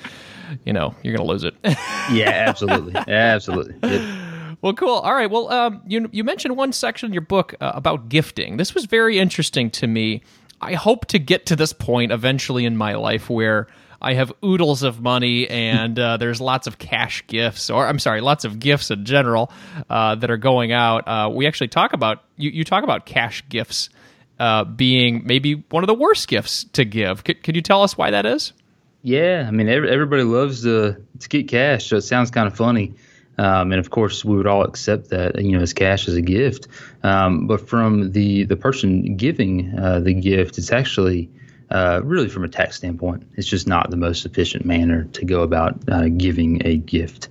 you 0.64 0.72
know, 0.72 0.94
you're 1.02 1.16
gonna 1.16 1.28
lose 1.28 1.42
it. 1.42 1.54
yeah, 2.12 2.44
absolutely, 2.46 2.94
absolutely. 3.08 3.74
Well, 4.62 4.74
cool. 4.74 4.94
All 4.94 5.14
right. 5.14 5.30
Well, 5.30 5.50
um, 5.50 5.82
you 5.86 6.08
you 6.12 6.22
mentioned 6.22 6.56
one 6.56 6.72
section 6.72 7.08
in 7.08 7.12
your 7.12 7.22
book 7.22 7.54
uh, 7.60 7.72
about 7.74 8.08
gifting. 8.08 8.56
This 8.56 8.74
was 8.74 8.86
very 8.86 9.18
interesting 9.18 9.70
to 9.72 9.86
me. 9.86 10.22
I 10.60 10.74
hope 10.74 11.06
to 11.06 11.18
get 11.18 11.46
to 11.46 11.56
this 11.56 11.72
point 11.72 12.12
eventually 12.12 12.64
in 12.64 12.76
my 12.76 12.94
life 12.94 13.28
where 13.28 13.68
I 14.00 14.14
have 14.14 14.32
oodles 14.44 14.82
of 14.82 15.00
money, 15.00 15.48
and 15.48 15.98
uh, 15.98 16.16
there's 16.16 16.40
lots 16.40 16.66
of 16.66 16.78
cash 16.78 17.24
gifts, 17.26 17.70
or 17.70 17.86
I'm 17.86 17.98
sorry, 17.98 18.20
lots 18.20 18.44
of 18.44 18.58
gifts 18.58 18.90
in 18.90 19.04
general 19.04 19.50
uh, 19.88 20.14
that 20.16 20.30
are 20.30 20.36
going 20.36 20.72
out. 20.72 21.08
Uh, 21.08 21.30
we 21.32 21.46
actually 21.46 21.68
talk 21.68 21.92
about 21.92 22.24
you, 22.36 22.50
you 22.50 22.64
talk 22.64 22.84
about 22.84 23.06
cash 23.06 23.42
gifts 23.48 23.88
uh, 24.38 24.64
being 24.64 25.22
maybe 25.24 25.64
one 25.70 25.82
of 25.82 25.88
the 25.88 25.94
worst 25.94 26.28
gifts 26.28 26.64
to 26.74 26.84
give. 26.84 27.22
C- 27.26 27.34
could 27.34 27.56
you 27.56 27.62
tell 27.62 27.82
us 27.82 27.96
why 27.96 28.10
that 28.10 28.26
is? 28.26 28.52
Yeah, 29.02 29.44
I 29.46 29.50
mean 29.50 29.68
every, 29.68 29.90
everybody 29.90 30.24
loves 30.24 30.62
to 30.62 30.96
to 31.20 31.28
get 31.28 31.48
cash, 31.48 31.86
so 31.86 31.96
it 31.96 32.02
sounds 32.02 32.30
kind 32.30 32.46
of 32.46 32.56
funny. 32.56 32.94
Um, 33.38 33.72
and 33.72 33.78
of 33.78 33.90
course, 33.90 34.24
we 34.24 34.36
would 34.36 34.46
all 34.46 34.64
accept 34.64 35.10
that 35.10 35.42
you 35.42 35.52
know 35.52 35.62
as 35.62 35.72
cash 35.72 36.08
as 36.08 36.14
a 36.14 36.22
gift. 36.22 36.68
Um, 37.02 37.46
but 37.46 37.68
from 37.68 38.12
the 38.12 38.44
the 38.44 38.56
person 38.56 39.16
giving 39.16 39.78
uh, 39.78 40.00
the 40.00 40.14
gift, 40.14 40.58
it's 40.58 40.72
actually 40.72 41.30
uh, 41.70 42.00
really 42.04 42.28
from 42.28 42.44
a 42.44 42.48
tax 42.48 42.76
standpoint, 42.76 43.26
it's 43.34 43.48
just 43.48 43.66
not 43.66 43.90
the 43.90 43.96
most 43.96 44.24
efficient 44.24 44.64
manner 44.64 45.04
to 45.12 45.24
go 45.24 45.42
about 45.42 45.76
uh, 45.88 46.08
giving 46.08 46.64
a 46.64 46.76
gift. 46.76 47.28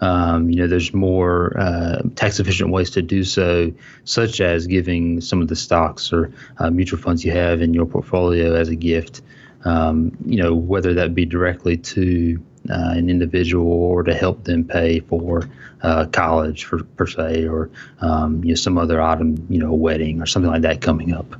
Um, 0.00 0.50
you 0.50 0.56
know, 0.56 0.66
there's 0.66 0.92
more 0.92 1.56
uh, 1.58 2.02
tax 2.16 2.40
efficient 2.40 2.70
ways 2.70 2.90
to 2.90 3.02
do 3.02 3.22
so, 3.22 3.72
such 4.04 4.40
as 4.40 4.66
giving 4.66 5.20
some 5.20 5.40
of 5.40 5.48
the 5.48 5.56
stocks 5.56 6.12
or 6.12 6.32
uh, 6.58 6.70
mutual 6.70 6.98
funds 6.98 7.24
you 7.24 7.32
have 7.32 7.62
in 7.62 7.72
your 7.72 7.86
portfolio 7.86 8.54
as 8.54 8.68
a 8.68 8.76
gift. 8.76 9.22
Um, 9.64 10.16
you 10.26 10.42
know, 10.42 10.54
whether 10.54 10.94
that 10.94 11.14
be 11.14 11.24
directly 11.24 11.76
to 11.76 12.44
uh, 12.70 12.92
an 12.94 13.10
individual 13.10 13.66
or 13.66 14.02
to 14.02 14.14
help 14.14 14.44
them 14.44 14.64
pay 14.64 15.00
for 15.00 15.48
uh, 15.82 16.06
college 16.06 16.64
for, 16.64 16.84
per 16.84 17.06
se 17.06 17.46
or 17.46 17.70
um, 18.00 18.44
you 18.44 18.50
know, 18.50 18.54
some 18.54 18.78
other 18.78 19.00
item, 19.00 19.46
you 19.48 19.58
know, 19.58 19.72
wedding 19.72 20.20
or 20.22 20.26
something 20.26 20.50
like 20.50 20.62
that 20.62 20.80
coming 20.80 21.12
up. 21.12 21.34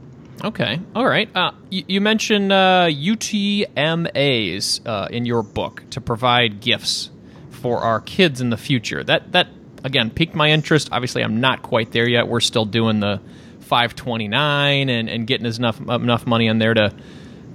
Okay. 0.44 0.80
All 0.94 1.06
right. 1.06 1.28
Uh, 1.34 1.52
you, 1.70 1.84
you, 1.86 2.00
mentioned 2.00 2.50
uh, 2.52 2.88
UTMAs 2.90 4.80
uh, 4.86 5.06
in 5.10 5.24
your 5.24 5.44
book 5.44 5.84
to 5.90 6.00
provide 6.00 6.60
gifts 6.60 7.10
for 7.50 7.78
our 7.78 8.00
kids 8.00 8.40
in 8.40 8.50
the 8.50 8.56
future. 8.56 9.04
That 9.04 9.30
that 9.32 9.46
again 9.84 10.10
piqued 10.10 10.34
my 10.34 10.50
interest. 10.50 10.88
Obviously, 10.90 11.22
I'm 11.22 11.40
not 11.40 11.62
quite 11.62 11.92
there 11.92 12.08
yet. 12.08 12.26
We're 12.26 12.40
still 12.40 12.64
doing 12.64 12.98
the 12.98 13.20
529 13.60 14.88
and, 14.88 15.08
and 15.08 15.26
getting 15.28 15.46
enough 15.46 15.80
enough 15.80 16.26
money 16.26 16.48
in 16.48 16.58
there 16.58 16.74
to 16.74 16.92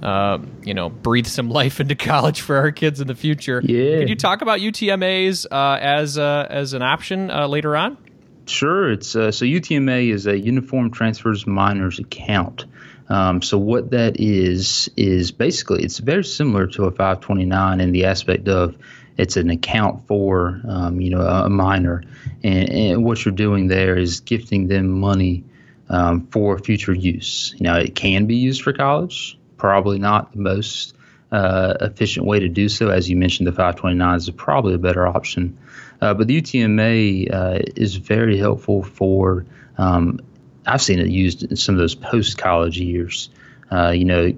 uh, 0.02 0.38
you 0.62 0.74
know, 0.74 0.88
breathe 0.88 1.26
some 1.26 1.50
life 1.50 1.80
into 1.80 1.94
college 1.94 2.40
for 2.40 2.56
our 2.56 2.70
kids 2.70 3.00
in 3.00 3.06
the 3.06 3.14
future. 3.14 3.60
Yeah. 3.64 3.98
Could 3.98 4.08
you 4.08 4.16
talk 4.16 4.42
about 4.42 4.60
UTMAs 4.60 5.46
uh, 5.50 5.78
as 5.80 6.18
uh, 6.18 6.46
as 6.48 6.72
an 6.72 6.82
option 6.82 7.30
uh, 7.30 7.46
later 7.48 7.76
on? 7.76 7.96
Sure. 8.46 8.90
It's 8.90 9.14
uh, 9.14 9.30
so 9.32 9.44
UTMA 9.44 10.10
is 10.12 10.26
a 10.26 10.38
Uniform 10.38 10.90
Transfers 10.90 11.46
Minors 11.46 11.98
account. 11.98 12.64
Um, 13.08 13.40
so 13.40 13.56
what 13.58 13.90
that 13.90 14.20
is 14.20 14.90
is 14.96 15.32
basically 15.32 15.82
it's 15.82 15.98
very 15.98 16.24
similar 16.24 16.66
to 16.68 16.84
a 16.84 16.90
529 16.90 17.80
in 17.80 17.92
the 17.92 18.04
aspect 18.04 18.48
of 18.48 18.76
it's 19.16 19.36
an 19.36 19.50
account 19.50 20.06
for 20.06 20.60
um, 20.68 21.00
you 21.00 21.10
know 21.10 21.22
a 21.22 21.48
minor, 21.48 22.04
and, 22.44 22.70
and, 22.70 23.04
what 23.04 23.24
you're 23.24 23.34
doing 23.34 23.66
there 23.66 23.96
is 23.96 24.20
gifting 24.20 24.68
them 24.68 24.88
money 25.00 25.44
um, 25.88 26.28
for 26.28 26.58
future 26.58 26.94
use. 26.94 27.54
Now 27.58 27.78
it 27.78 27.94
can 27.94 28.26
be 28.26 28.36
used 28.36 28.62
for 28.62 28.72
college, 28.72 29.36
probably 29.58 29.98
not 29.98 30.32
the 30.32 30.38
most 30.38 30.94
uh, 31.30 31.74
efficient 31.80 32.24
way 32.24 32.40
to 32.40 32.48
do 32.48 32.68
so. 32.68 32.88
As 32.88 33.10
you 33.10 33.16
mentioned, 33.16 33.46
the 33.46 33.52
529 33.52 34.16
is 34.16 34.30
probably 34.30 34.74
a 34.74 34.78
better 34.78 35.06
option. 35.06 35.58
Uh, 36.00 36.14
but 36.14 36.26
the 36.26 36.40
UTMA 36.40 37.32
uh, 37.32 37.58
is 37.76 37.96
very 37.96 38.38
helpful 38.38 38.82
for 38.82 39.44
um, 39.76 40.20
I've 40.68 40.82
seen 40.82 40.98
it 40.98 41.08
used 41.08 41.44
in 41.44 41.56
some 41.56 41.74
of 41.74 41.78
those 41.78 41.94
post 41.94 42.38
college 42.38 42.78
years. 42.78 43.30
Uh, 43.70 43.90
you 43.90 44.06
know, 44.06 44.32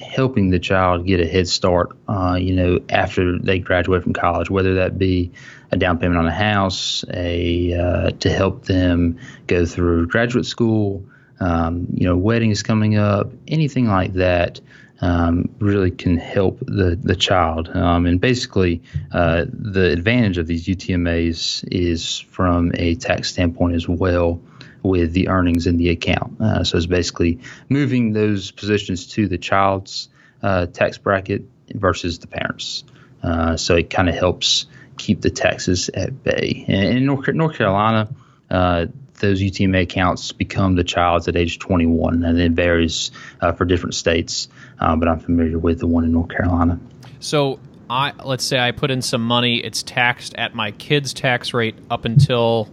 helping 0.00 0.48
the 0.48 0.58
child 0.58 1.06
get 1.06 1.20
a 1.20 1.26
head 1.26 1.46
start, 1.46 1.94
uh, 2.08 2.38
you 2.40 2.54
know, 2.54 2.80
after 2.88 3.38
they 3.38 3.58
graduate 3.58 4.02
from 4.02 4.14
college, 4.14 4.48
whether 4.48 4.76
that 4.76 4.98
be 4.98 5.30
a 5.70 5.76
down 5.76 5.98
payment 5.98 6.18
on 6.18 6.26
a 6.26 6.32
house, 6.32 7.04
a 7.12 7.74
uh, 7.74 8.10
to 8.20 8.30
help 8.30 8.64
them 8.64 9.18
go 9.46 9.66
through 9.66 10.06
graduate 10.06 10.46
school, 10.46 11.04
um, 11.40 11.86
you 11.92 12.06
know, 12.06 12.16
weddings 12.16 12.62
coming 12.62 12.96
up, 12.96 13.30
anything 13.48 13.86
like 13.86 14.14
that. 14.14 14.60
Um, 15.02 15.48
really 15.60 15.90
can 15.90 16.18
help 16.18 16.58
the 16.60 16.94
the 17.02 17.16
child. 17.16 17.70
Um, 17.74 18.04
and 18.04 18.20
basically, 18.20 18.82
uh, 19.12 19.46
the 19.50 19.90
advantage 19.92 20.36
of 20.36 20.46
these 20.46 20.66
UTMA's 20.66 21.64
is 21.70 22.18
from 22.18 22.72
a 22.74 22.96
tax 22.96 23.30
standpoint 23.30 23.76
as 23.76 23.88
well 23.88 24.42
with 24.82 25.12
the 25.12 25.28
earnings 25.28 25.66
in 25.66 25.78
the 25.78 25.90
account. 25.90 26.40
Uh, 26.40 26.64
so 26.64 26.76
it's 26.76 26.86
basically 26.86 27.38
moving 27.68 28.12
those 28.12 28.50
positions 28.50 29.06
to 29.08 29.26
the 29.26 29.38
child's 29.38 30.08
uh, 30.42 30.66
tax 30.66 30.98
bracket 30.98 31.44
versus 31.74 32.18
the 32.18 32.26
parents. 32.26 32.84
Uh, 33.22 33.56
so 33.56 33.76
it 33.76 33.90
kind 33.90 34.08
of 34.08 34.14
helps 34.14 34.66
keep 34.96 35.20
the 35.20 35.30
taxes 35.30 35.88
at 35.90 36.22
bay. 36.22 36.64
And 36.68 36.98
in 36.98 37.06
North, 37.06 37.28
North 37.28 37.56
Carolina, 37.56 38.08
uh, 38.50 38.86
those 39.20 39.40
UTMA 39.40 39.82
accounts 39.82 40.32
become 40.32 40.74
the 40.74 40.84
child's 40.84 41.28
at 41.28 41.36
age 41.36 41.58
21, 41.58 42.24
and 42.24 42.40
it 42.40 42.52
varies 42.52 43.10
uh, 43.40 43.52
for 43.52 43.64
different 43.64 43.94
states. 43.94 44.48
Uh, 44.78 44.96
but 44.96 45.08
I'm 45.08 45.20
familiar 45.20 45.58
with 45.58 45.78
the 45.78 45.86
one 45.86 46.04
in 46.04 46.12
North 46.12 46.30
Carolina. 46.30 46.80
So 47.20 47.60
I 47.88 48.12
let's 48.24 48.44
say 48.44 48.58
I 48.58 48.72
put 48.72 48.90
in 48.90 49.02
some 49.02 49.22
money, 49.22 49.58
it's 49.58 49.82
taxed 49.82 50.34
at 50.34 50.54
my 50.54 50.70
kid's 50.72 51.12
tax 51.12 51.52
rate 51.52 51.76
up 51.90 52.04
until 52.04 52.68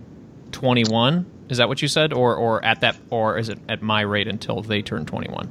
21. 0.51 1.25
Is 1.49 1.57
that 1.57 1.67
what 1.67 1.81
you 1.81 1.87
said, 1.87 2.13
or 2.13 2.35
or 2.35 2.63
at 2.63 2.81
that, 2.81 2.97
or 3.09 3.37
is 3.37 3.49
it 3.49 3.59
at 3.67 3.81
my 3.81 4.01
rate 4.01 4.27
until 4.27 4.61
they 4.61 4.81
turn 4.81 5.05
21? 5.05 5.49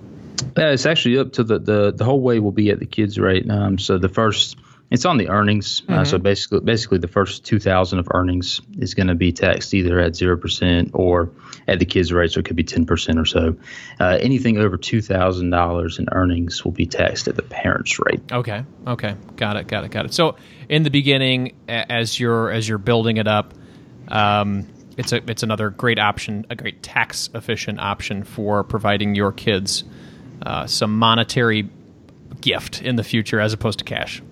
Yeah, 0.56 0.70
it's 0.70 0.86
actually 0.86 1.18
up 1.18 1.32
to 1.34 1.44
the 1.44 1.58
the, 1.58 1.92
the 1.92 2.04
whole 2.04 2.20
way 2.20 2.38
will 2.38 2.52
be 2.52 2.70
at 2.70 2.78
the 2.78 2.86
kids' 2.86 3.18
rate. 3.18 3.50
Um, 3.50 3.78
so 3.78 3.98
the 3.98 4.08
first 4.08 4.56
it's 4.90 5.04
on 5.04 5.16
the 5.16 5.28
earnings. 5.28 5.80
Mm-hmm. 5.82 5.92
Uh, 5.92 6.04
so 6.04 6.16
mm-hmm. 6.16 6.24
basically, 6.24 6.60
basically 6.60 6.98
the 6.98 7.08
first 7.08 7.44
two 7.44 7.58
thousand 7.58 7.98
of 7.98 8.08
earnings 8.12 8.60
is 8.78 8.94
going 8.94 9.08
to 9.08 9.14
be 9.14 9.32
taxed 9.32 9.74
either 9.74 9.98
at 9.98 10.16
zero 10.16 10.36
percent 10.36 10.90
or 10.94 11.30
at 11.66 11.78
the 11.78 11.84
kids' 11.84 12.12
rate. 12.12 12.32
So 12.32 12.40
it 12.40 12.46
could 12.46 12.56
be 12.56 12.64
ten 12.64 12.86
percent 12.86 13.18
or 13.18 13.24
so. 13.24 13.56
Uh, 13.98 14.18
anything 14.20 14.58
over 14.58 14.76
two 14.76 15.02
thousand 15.02 15.50
dollars 15.50 15.98
in 15.98 16.06
earnings 16.12 16.64
will 16.64 16.72
be 16.72 16.86
taxed 16.86 17.28
at 17.28 17.36
the 17.36 17.42
parents' 17.42 17.98
rate. 18.04 18.20
Okay. 18.32 18.64
Okay. 18.86 19.16
Got 19.36 19.56
it. 19.56 19.66
Got 19.66 19.84
it. 19.84 19.90
Got 19.90 20.06
it. 20.06 20.14
So 20.14 20.36
in 20.68 20.82
the 20.82 20.90
beginning, 20.90 21.56
as 21.68 22.18
you're 22.18 22.50
as 22.50 22.68
you're 22.68 22.78
building 22.78 23.16
it 23.16 23.26
up. 23.26 23.54
Um, 24.08 24.68
it's 24.96 25.12
a 25.12 25.16
it's 25.28 25.42
another 25.42 25.68
great 25.68 25.98
option, 25.98 26.46
a 26.48 26.54
great 26.54 26.82
tax 26.82 27.28
efficient 27.34 27.80
option 27.80 28.24
for 28.24 28.64
providing 28.64 29.14
your 29.14 29.30
kids 29.30 29.84
uh, 30.42 30.66
some 30.66 30.98
monetary 30.98 31.68
gift 32.40 32.82
in 32.82 32.96
the 32.96 33.04
future 33.04 33.40
as 33.40 33.52
opposed 33.52 33.78
to 33.80 33.84
cash. 33.84 34.22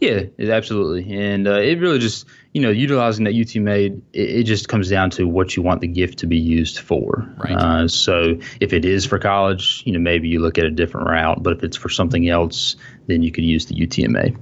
Yeah, 0.00 0.24
absolutely, 0.38 1.12
and 1.16 1.46
uh, 1.46 1.60
it 1.60 1.78
really 1.78 1.98
just 1.98 2.26
you 2.52 2.60
know 2.60 2.70
utilizing 2.70 3.24
that 3.24 3.34
UTMA, 3.34 4.02
it, 4.12 4.20
it, 4.20 4.42
just 4.44 4.68
comes 4.68 4.90
down 4.90 5.10
to 5.10 5.24
what 5.24 5.56
you 5.56 5.62
want 5.62 5.80
the 5.80 5.86
gift 5.86 6.18
to 6.20 6.26
be 6.26 6.38
used 6.38 6.78
for. 6.78 7.28
Right. 7.38 7.56
Uh, 7.56 7.88
so 7.88 8.38
if 8.60 8.72
it 8.72 8.84
is 8.84 9.06
for 9.06 9.18
college, 9.18 9.82
you 9.86 9.92
know 9.92 9.98
maybe 9.98 10.28
you 10.28 10.40
look 10.40 10.58
at 10.58 10.64
a 10.64 10.70
different 10.70 11.08
route, 11.08 11.42
but 11.42 11.52
if 11.54 11.62
it's 11.62 11.76
for 11.76 11.88
something 11.88 12.28
else, 12.28 12.76
then 13.06 13.22
you 13.22 13.30
could 13.30 13.44
use 13.44 13.66
the 13.66 13.74
UTMA. 13.74 14.36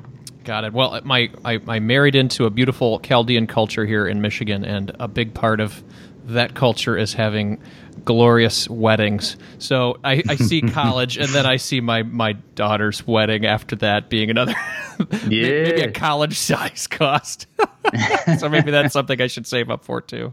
Got 0.45 0.65
it. 0.65 0.73
Well, 0.73 1.01
my 1.05 1.31
I, 1.45 1.61
I 1.69 1.81
married 1.81 2.15
into 2.15 2.47
a 2.47 2.51
beautiful 2.51 2.99
Chaldean 3.01 3.47
culture 3.47 3.85
here 3.85 4.07
in 4.07 4.21
Michigan, 4.21 4.65
and 4.65 4.93
a 4.99 5.09
big 5.09 5.35
part 5.35 5.61
of 5.61 5.83
that 6.25 6.55
culture 6.55 6.97
is 6.97 7.15
having 7.15 7.61
glorious 8.05 8.69
weddings. 8.69 9.37
So 9.59 9.99
I, 10.05 10.23
I 10.29 10.37
see 10.37 10.63
college, 10.63 11.17
and 11.17 11.29
then 11.29 11.47
I 11.47 11.57
see 11.57 11.81
my 11.81 12.03
my 12.03 12.33
daughter's 12.55 13.07
wedding 13.07 13.47
after 13.47 13.77
that 13.77 14.09
being 14.09 14.31
another 14.31 14.55
yeah. 15.29 15.63
maybe 15.63 15.83
a 15.83 15.93
college 15.93 16.39
size 16.39 16.87
cost. 16.87 17.47
so 18.39 18.49
maybe 18.49 18.71
that's 18.71 18.93
something 18.93 19.21
I 19.21 19.27
should 19.27 19.47
save 19.47 19.71
up 19.71 19.85
for 19.85 20.01
too. 20.01 20.33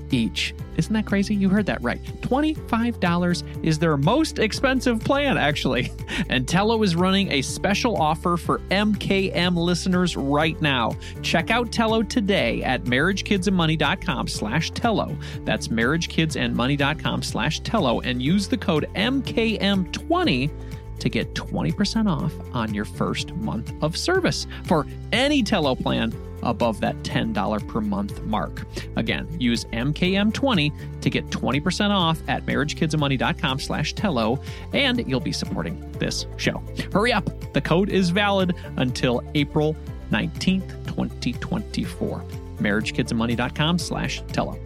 each. 0.13 0.53
Isn't 0.77 0.93
that 0.93 1.05
crazy? 1.05 1.35
You 1.35 1.49
heard 1.49 1.65
that 1.65 1.81
right. 1.83 2.01
$25 2.21 3.63
is 3.63 3.77
their 3.77 3.97
most 3.97 4.39
expensive 4.39 5.03
plan, 5.03 5.37
actually. 5.37 5.91
And 6.29 6.47
Tello 6.47 6.81
is 6.83 6.95
running 6.95 7.31
a 7.31 7.41
special 7.41 7.97
offer 7.97 8.37
for 8.37 8.59
MKM 8.69 9.55
listeners 9.55 10.15
right 10.15 10.59
now. 10.61 10.95
Check 11.21 11.49
out 11.51 11.71
Tello 11.71 12.03
today 12.03 12.63
at 12.63 12.83
marriagekidsandmoney.com 12.83 14.27
slash 14.27 14.71
Tello. 14.71 15.17
That's 15.45 15.69
marriagekidsandmoney.com 15.69 17.23
slash 17.23 17.59
Tello 17.61 18.01
and 18.01 18.21
use 18.21 18.47
the 18.47 18.57
code 18.57 18.87
MKM20 18.95 20.51
to 21.01 21.09
get 21.09 21.33
20% 21.33 22.09
off 22.09 22.33
on 22.53 22.73
your 22.73 22.85
first 22.85 23.33
month 23.35 23.73
of 23.83 23.97
service 23.97 24.47
for 24.65 24.87
any 25.11 25.43
Tello 25.43 25.75
plan 25.75 26.13
above 26.43 26.79
that 26.81 26.95
$10 27.03 27.67
per 27.67 27.81
month 27.81 28.21
mark. 28.23 28.65
Again, 28.95 29.27
use 29.39 29.65
MKM20 29.65 31.01
to 31.01 31.09
get 31.09 31.29
20% 31.29 31.89
off 31.89 32.19
at 32.27 32.45
marriagekidsandmoney.com 32.45 33.59
slash 33.59 33.93
Tello, 33.93 34.41
and 34.73 35.07
you'll 35.07 35.19
be 35.19 35.31
supporting 35.31 35.91
this 35.93 36.25
show. 36.37 36.63
Hurry 36.91 37.13
up! 37.13 37.29
The 37.53 37.61
code 37.61 37.89
is 37.89 38.09
valid 38.09 38.55
until 38.77 39.23
April 39.35 39.75
19th, 40.11 40.69
2024. 40.87 42.23
marriagekidsandmoney.com 42.59 43.77
slash 43.79 44.21
Tello. 44.31 44.59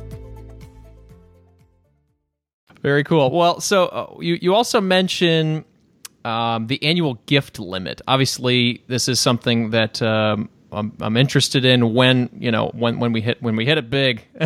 Very 2.81 3.03
cool. 3.03 3.31
Well, 3.31 3.61
so 3.61 3.85
uh, 3.85 4.15
you, 4.19 4.37
you 4.39 4.53
also 4.53 4.79
mention 4.79 5.65
um, 6.25 6.67
the 6.67 6.83
annual 6.83 7.15
gift 7.27 7.59
limit. 7.59 8.01
Obviously, 8.07 8.83
this 8.87 9.07
is 9.07 9.19
something 9.19 9.69
that 9.69 10.01
um, 10.01 10.49
I'm, 10.71 10.91
I'm, 10.99 11.17
interested 11.17 11.65
in 11.65 11.93
when 11.93 12.29
you 12.39 12.51
know 12.51 12.71
when 12.73 12.99
when 12.99 13.13
we 13.13 13.21
hit 13.21 13.41
when 13.43 13.55
we 13.55 13.63
hit 13.65 13.77
it 13.77 13.91
big 13.91 14.25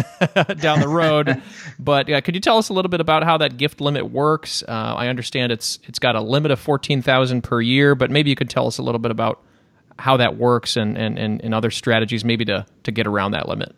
down 0.59 0.81
the 0.81 0.89
road. 0.89 1.41
but 1.79 2.11
uh, 2.11 2.19
could 2.19 2.35
you 2.35 2.41
tell 2.41 2.57
us 2.57 2.67
a 2.67 2.73
little 2.73 2.89
bit 2.89 2.99
about 2.99 3.23
how 3.23 3.37
that 3.37 3.55
gift 3.57 3.79
limit 3.79 4.11
works? 4.11 4.61
Uh, 4.67 4.71
I 4.97 5.07
understand 5.07 5.53
it's 5.53 5.79
it's 5.85 5.99
got 5.99 6.15
a 6.15 6.21
limit 6.21 6.51
of 6.51 6.59
fourteen 6.59 7.01
thousand 7.01 7.43
per 7.43 7.61
year, 7.61 7.95
but 7.95 8.11
maybe 8.11 8.29
you 8.29 8.35
could 8.35 8.49
tell 8.49 8.67
us 8.67 8.77
a 8.77 8.83
little 8.83 8.99
bit 8.99 9.11
about 9.11 9.41
how 9.97 10.17
that 10.17 10.37
works 10.37 10.77
and, 10.77 10.97
and, 10.97 11.19
and, 11.19 11.41
and 11.41 11.53
other 11.53 11.71
strategies 11.71 12.25
maybe 12.25 12.43
to 12.45 12.65
to 12.83 12.91
get 12.91 13.07
around 13.07 13.31
that 13.31 13.47
limit. 13.47 13.73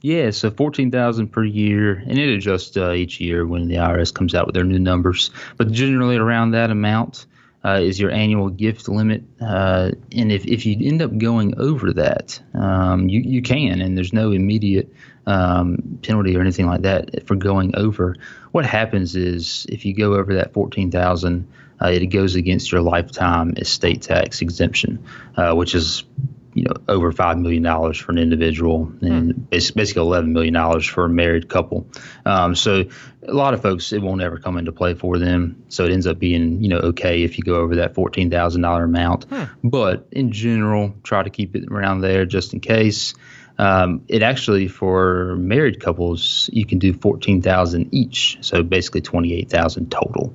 Yeah, 0.00 0.30
so 0.30 0.52
fourteen 0.52 0.92
thousand 0.92 1.32
per 1.32 1.42
year, 1.42 2.04
and 2.06 2.18
it 2.18 2.28
adjusts 2.28 2.76
uh, 2.76 2.92
each 2.92 3.20
year 3.20 3.44
when 3.44 3.66
the 3.66 3.76
IRS 3.76 4.14
comes 4.14 4.32
out 4.32 4.46
with 4.46 4.54
their 4.54 4.64
new 4.64 4.78
numbers. 4.78 5.32
But 5.56 5.72
generally 5.72 6.16
around 6.16 6.52
that 6.52 6.70
amount 6.70 7.26
uh, 7.64 7.80
is 7.80 8.00
your 8.00 8.10
annual 8.10 8.48
gift 8.48 8.88
limit, 8.88 9.22
uh, 9.40 9.92
and 10.10 10.32
if, 10.32 10.44
if 10.46 10.66
you 10.66 10.76
end 10.86 11.00
up 11.00 11.16
going 11.16 11.58
over 11.58 11.92
that, 11.92 12.40
um, 12.54 13.08
you 13.08 13.20
you 13.20 13.42
can, 13.42 13.80
and 13.80 13.96
there's 13.96 14.12
no 14.12 14.32
immediate 14.32 14.92
um, 15.26 15.98
penalty 16.02 16.36
or 16.36 16.40
anything 16.40 16.66
like 16.66 16.82
that 16.82 17.26
for 17.26 17.36
going 17.36 17.76
over. 17.76 18.16
What 18.50 18.66
happens 18.66 19.14
is 19.14 19.66
if 19.68 19.84
you 19.84 19.94
go 19.94 20.14
over 20.14 20.34
that 20.34 20.52
fourteen 20.52 20.90
thousand, 20.90 21.46
uh, 21.80 21.88
it 21.88 22.06
goes 22.06 22.34
against 22.34 22.72
your 22.72 22.80
lifetime 22.80 23.54
estate 23.56 24.02
tax 24.02 24.42
exemption, 24.42 25.04
uh, 25.36 25.54
which 25.54 25.74
is 25.74 26.04
you 26.54 26.64
know 26.64 26.74
over 26.88 27.12
five 27.12 27.38
million 27.38 27.62
dollars 27.62 27.98
for 27.98 28.12
an 28.12 28.18
individual 28.18 28.92
and 29.00 29.32
hmm. 29.32 29.40
basically 29.50 30.02
eleven 30.02 30.32
million 30.32 30.54
dollars 30.54 30.86
for 30.86 31.04
a 31.04 31.08
married 31.08 31.48
couple. 31.48 31.86
Um, 32.26 32.54
so 32.54 32.84
a 33.26 33.32
lot 33.32 33.54
of 33.54 33.62
folks 33.62 33.92
it 33.92 34.02
won't 34.02 34.20
ever 34.20 34.38
come 34.38 34.58
into 34.58 34.72
play 34.72 34.94
for 34.94 35.18
them. 35.18 35.64
So 35.68 35.84
it 35.84 35.92
ends 35.92 36.06
up 36.06 36.18
being 36.18 36.62
you 36.62 36.68
know 36.68 36.78
okay 36.78 37.22
if 37.22 37.38
you 37.38 37.44
go 37.44 37.56
over 37.56 37.76
that 37.76 37.94
fourteen 37.94 38.30
thousand 38.30 38.62
dollar 38.62 38.84
amount. 38.84 39.24
Hmm. 39.24 39.44
But 39.64 40.08
in 40.12 40.32
general, 40.32 40.94
try 41.02 41.22
to 41.22 41.30
keep 41.30 41.56
it 41.56 41.64
around 41.70 42.00
there 42.00 42.26
just 42.26 42.52
in 42.52 42.60
case. 42.60 43.14
Um, 43.58 44.04
it 44.08 44.22
actually 44.22 44.68
for 44.68 45.36
married 45.36 45.80
couples 45.80 46.48
you 46.52 46.66
can 46.66 46.78
do 46.78 46.92
fourteen 46.92 47.42
thousand 47.42 47.94
each, 47.94 48.38
so 48.40 48.62
basically 48.62 49.00
twenty 49.00 49.34
eight 49.34 49.50
thousand 49.50 49.90
total. 49.90 50.34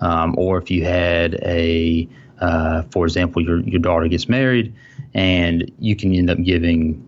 Um, 0.00 0.34
or 0.36 0.58
if 0.58 0.70
you 0.70 0.84
had 0.84 1.34
a 1.42 2.08
uh, 2.38 2.82
for 2.90 3.04
example, 3.06 3.42
your 3.42 3.60
your 3.60 3.80
daughter 3.80 4.08
gets 4.08 4.28
married, 4.28 4.74
and 5.16 5.72
you 5.80 5.96
can 5.96 6.14
end 6.14 6.30
up 6.30 6.40
giving 6.42 7.02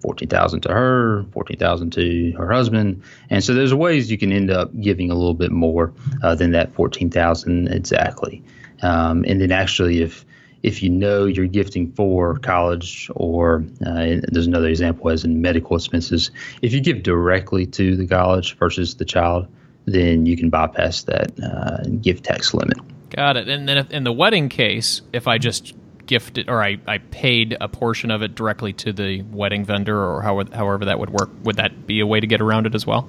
fourteen 0.00 0.28
thousand 0.28 0.60
to 0.62 0.68
her, 0.68 1.24
fourteen 1.32 1.56
thousand 1.56 1.92
to 1.92 2.32
her 2.36 2.50
husband, 2.52 3.02
and 3.30 3.42
so 3.42 3.54
there's 3.54 3.72
ways 3.72 4.10
you 4.10 4.18
can 4.18 4.32
end 4.32 4.50
up 4.50 4.68
giving 4.80 5.10
a 5.10 5.14
little 5.14 5.34
bit 5.34 5.52
more 5.52 5.94
uh, 6.22 6.34
than 6.34 6.50
that 6.50 6.74
fourteen 6.74 7.08
thousand 7.08 7.68
exactly. 7.68 8.42
Um, 8.82 9.24
and 9.26 9.40
then 9.40 9.52
actually, 9.52 10.02
if 10.02 10.26
if 10.64 10.82
you 10.82 10.90
know 10.90 11.24
you're 11.24 11.46
gifting 11.46 11.92
for 11.92 12.36
college, 12.38 13.08
or 13.14 13.64
uh, 13.86 14.16
there's 14.28 14.48
another 14.48 14.68
example 14.68 15.08
as 15.08 15.24
in 15.24 15.40
medical 15.40 15.76
expenses, 15.76 16.32
if 16.62 16.72
you 16.72 16.80
give 16.80 17.04
directly 17.04 17.64
to 17.64 17.96
the 17.96 18.06
college 18.08 18.56
versus 18.56 18.96
the 18.96 19.04
child, 19.04 19.46
then 19.86 20.26
you 20.26 20.36
can 20.36 20.50
bypass 20.50 21.04
that 21.04 21.30
uh, 21.40 21.88
gift 22.02 22.24
tax 22.24 22.52
limit. 22.54 22.76
Got 23.10 23.36
it. 23.36 23.48
And 23.48 23.68
then 23.68 23.86
in 23.90 24.02
the 24.02 24.12
wedding 24.12 24.48
case, 24.48 25.00
if 25.12 25.28
I 25.28 25.38
just 25.38 25.74
gifted 26.08 26.48
or 26.48 26.60
I, 26.60 26.78
I 26.88 26.98
paid 26.98 27.56
a 27.60 27.68
portion 27.68 28.10
of 28.10 28.22
it 28.22 28.34
directly 28.34 28.72
to 28.72 28.92
the 28.92 29.22
wedding 29.22 29.64
vendor 29.64 29.96
or 29.96 30.22
how, 30.22 30.42
however 30.52 30.86
that 30.86 30.98
would 30.98 31.10
work, 31.10 31.30
would 31.44 31.56
that 31.56 31.86
be 31.86 32.00
a 32.00 32.06
way 32.06 32.18
to 32.18 32.26
get 32.26 32.40
around 32.40 32.66
it 32.66 32.74
as 32.74 32.84
well? 32.84 33.08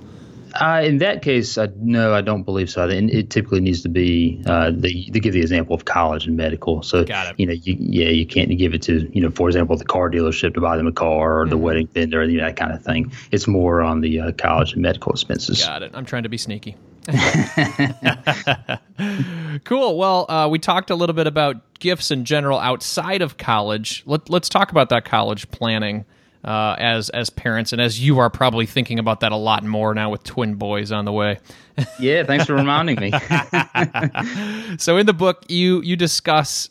Uh, 0.59 0.81
in 0.83 0.97
that 0.97 1.21
case, 1.21 1.57
I, 1.57 1.69
no, 1.75 2.13
I 2.13 2.21
don't 2.21 2.43
believe 2.43 2.69
so. 2.69 2.89
And 2.89 3.09
it 3.09 3.29
typically 3.29 3.61
needs 3.61 3.83
to 3.83 3.89
be 3.89 4.41
uh, 4.45 4.71
the, 4.73 5.05
to 5.11 5.19
give 5.19 5.33
the 5.33 5.41
example 5.41 5.75
of 5.75 5.85
college 5.85 6.25
and 6.25 6.35
medical. 6.35 6.81
So, 6.81 7.05
you 7.37 7.45
know, 7.45 7.53
you, 7.53 7.77
yeah, 7.79 8.09
you 8.09 8.25
can't 8.25 8.55
give 8.57 8.73
it 8.73 8.81
to, 8.83 9.09
you 9.13 9.21
know, 9.21 9.29
for 9.29 9.47
example, 9.47 9.77
the 9.77 9.85
car 9.85 10.09
dealership 10.09 10.55
to 10.55 10.61
buy 10.61 10.75
them 10.77 10.87
a 10.87 10.91
car 10.91 11.41
or 11.41 11.43
mm-hmm. 11.43 11.51
the 11.51 11.57
wedding 11.57 11.87
vendor, 11.87 12.23
you 12.23 12.39
know, 12.39 12.45
that 12.45 12.57
kind 12.57 12.71
of 12.71 12.83
thing. 12.83 13.11
It's 13.31 13.47
more 13.47 13.81
on 13.81 14.01
the 14.01 14.19
uh, 14.19 14.31
college 14.31 14.73
and 14.73 14.81
medical 14.81 15.11
expenses. 15.11 15.63
Got 15.63 15.83
it. 15.83 15.91
I'm 15.93 16.05
trying 16.05 16.23
to 16.23 16.29
be 16.29 16.37
sneaky. 16.37 16.75
cool. 19.63 19.97
Well, 19.97 20.29
uh, 20.29 20.47
we 20.49 20.59
talked 20.59 20.89
a 20.89 20.95
little 20.95 21.15
bit 21.15 21.27
about 21.27 21.79
gifts 21.79 22.11
in 22.11 22.25
general 22.25 22.59
outside 22.59 23.21
of 23.21 23.37
college. 23.37 24.03
Let, 24.05 24.31
us 24.31 24.49
talk 24.49 24.71
about 24.71 24.89
that 24.89 25.05
college 25.05 25.49
planning 25.51 26.05
uh, 26.43 26.75
as 26.77 27.09
as 27.09 27.29
parents, 27.29 27.73
and 27.73 27.81
as 27.81 27.99
you 27.99 28.19
are 28.19 28.29
probably 28.29 28.65
thinking 28.65 28.99
about 28.99 29.21
that 29.21 29.31
a 29.31 29.35
lot 29.35 29.63
more 29.63 29.93
now 29.93 30.09
with 30.09 30.23
twin 30.23 30.55
boys 30.55 30.91
on 30.91 31.05
the 31.05 31.11
way. 31.11 31.39
yeah, 31.99 32.23
thanks 32.23 32.45
for 32.45 32.55
reminding 32.55 32.99
me. 32.99 33.11
so, 34.77 34.97
in 34.97 35.05
the 35.05 35.15
book, 35.15 35.45
you 35.49 35.81
you 35.81 35.95
discuss 35.95 36.69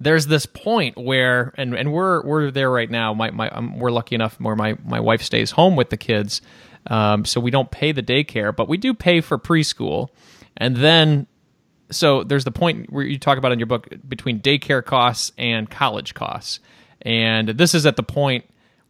there's 0.00 0.26
this 0.26 0.46
point 0.46 0.96
where, 0.96 1.52
and 1.56 1.74
and 1.74 1.92
we're 1.92 2.24
we're 2.24 2.50
there 2.50 2.70
right 2.70 2.90
now. 2.90 3.12
My 3.12 3.30
my 3.30 3.50
um, 3.50 3.78
we're 3.78 3.90
lucky 3.90 4.14
enough 4.14 4.40
where 4.40 4.56
my 4.56 4.76
my 4.84 5.00
wife 5.00 5.22
stays 5.22 5.50
home 5.50 5.76
with 5.76 5.90
the 5.90 5.96
kids 5.96 6.40
um, 6.86 7.24
so 7.24 7.40
we 7.40 7.50
don't 7.50 7.70
pay 7.70 7.92
the 7.92 8.02
daycare, 8.02 8.54
but 8.54 8.68
we 8.68 8.76
do 8.76 8.94
pay 8.94 9.20
for 9.20 9.38
preschool. 9.38 10.08
And 10.56 10.76
then, 10.76 11.26
so 11.90 12.24
there's 12.24 12.44
the 12.44 12.50
point 12.50 12.92
where 12.92 13.04
you 13.04 13.18
talk 13.18 13.38
about 13.38 13.52
in 13.52 13.58
your 13.58 13.66
book 13.66 13.88
between 14.08 14.40
daycare 14.40 14.84
costs 14.84 15.32
and 15.38 15.68
college 15.68 16.14
costs. 16.14 16.60
And 17.02 17.48
this 17.48 17.74
is 17.74 17.86
at 17.86 17.96
the 17.96 18.02
point 18.02 18.44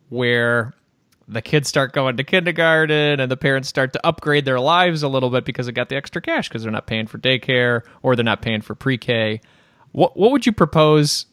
where 0.08 0.74
the 1.28 1.40
kids 1.40 1.68
start 1.68 1.92
going 1.92 2.16
to 2.16 2.24
kindergarten 2.24 3.20
and 3.20 3.30
the 3.30 3.36
parents 3.36 3.68
start 3.68 3.92
to 3.92 4.04
upgrade 4.04 4.44
their 4.44 4.58
lives 4.58 5.04
a 5.04 5.08
little 5.08 5.30
bit 5.30 5.44
because 5.44 5.66
they 5.66 5.72
got 5.72 5.88
the 5.88 5.96
extra 5.96 6.20
cash 6.20 6.48
because 6.48 6.64
they're 6.64 6.72
not 6.72 6.88
paying 6.88 7.06
for 7.06 7.18
daycare 7.18 7.82
or 8.02 8.16
they're 8.16 8.24
not 8.24 8.42
paying 8.42 8.60
for 8.60 8.74
pre-K. 8.74 9.40
What 9.92 10.16
what 10.16 10.32
would 10.32 10.44
you 10.44 10.52
propose 10.52 11.26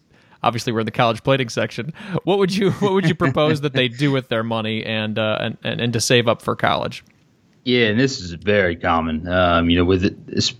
obviously 0.44 0.74
we're 0.74 0.82
in 0.82 0.86
the 0.86 0.92
college 0.92 1.24
plating 1.24 1.50
section. 1.50 1.94
What 2.24 2.40
would 2.40 2.56
you 2.56 2.72
what 2.72 2.94
would 2.94 3.08
you 3.08 3.16
propose 3.16 3.62
that 3.62 3.74
they 3.74 3.88
do 3.88 4.12
with 4.12 4.30
their 4.30 4.44
money 4.44 4.84
and 4.84 5.18
uh, 5.18 5.38
and, 5.42 5.58
and, 5.64 5.82
and 5.82 5.94
to 5.94 6.02
save 6.02 6.28
up 6.28 6.42
for 6.42 6.56
college? 6.56 7.04
Yeah, 7.68 7.88
and 7.88 8.00
this 8.00 8.22
is 8.22 8.32
very 8.32 8.78
common. 8.78 9.28
Um, 9.28 9.70
you 9.70 9.76
know, 9.76 9.84
with 9.84 10.06
it, 10.06 10.16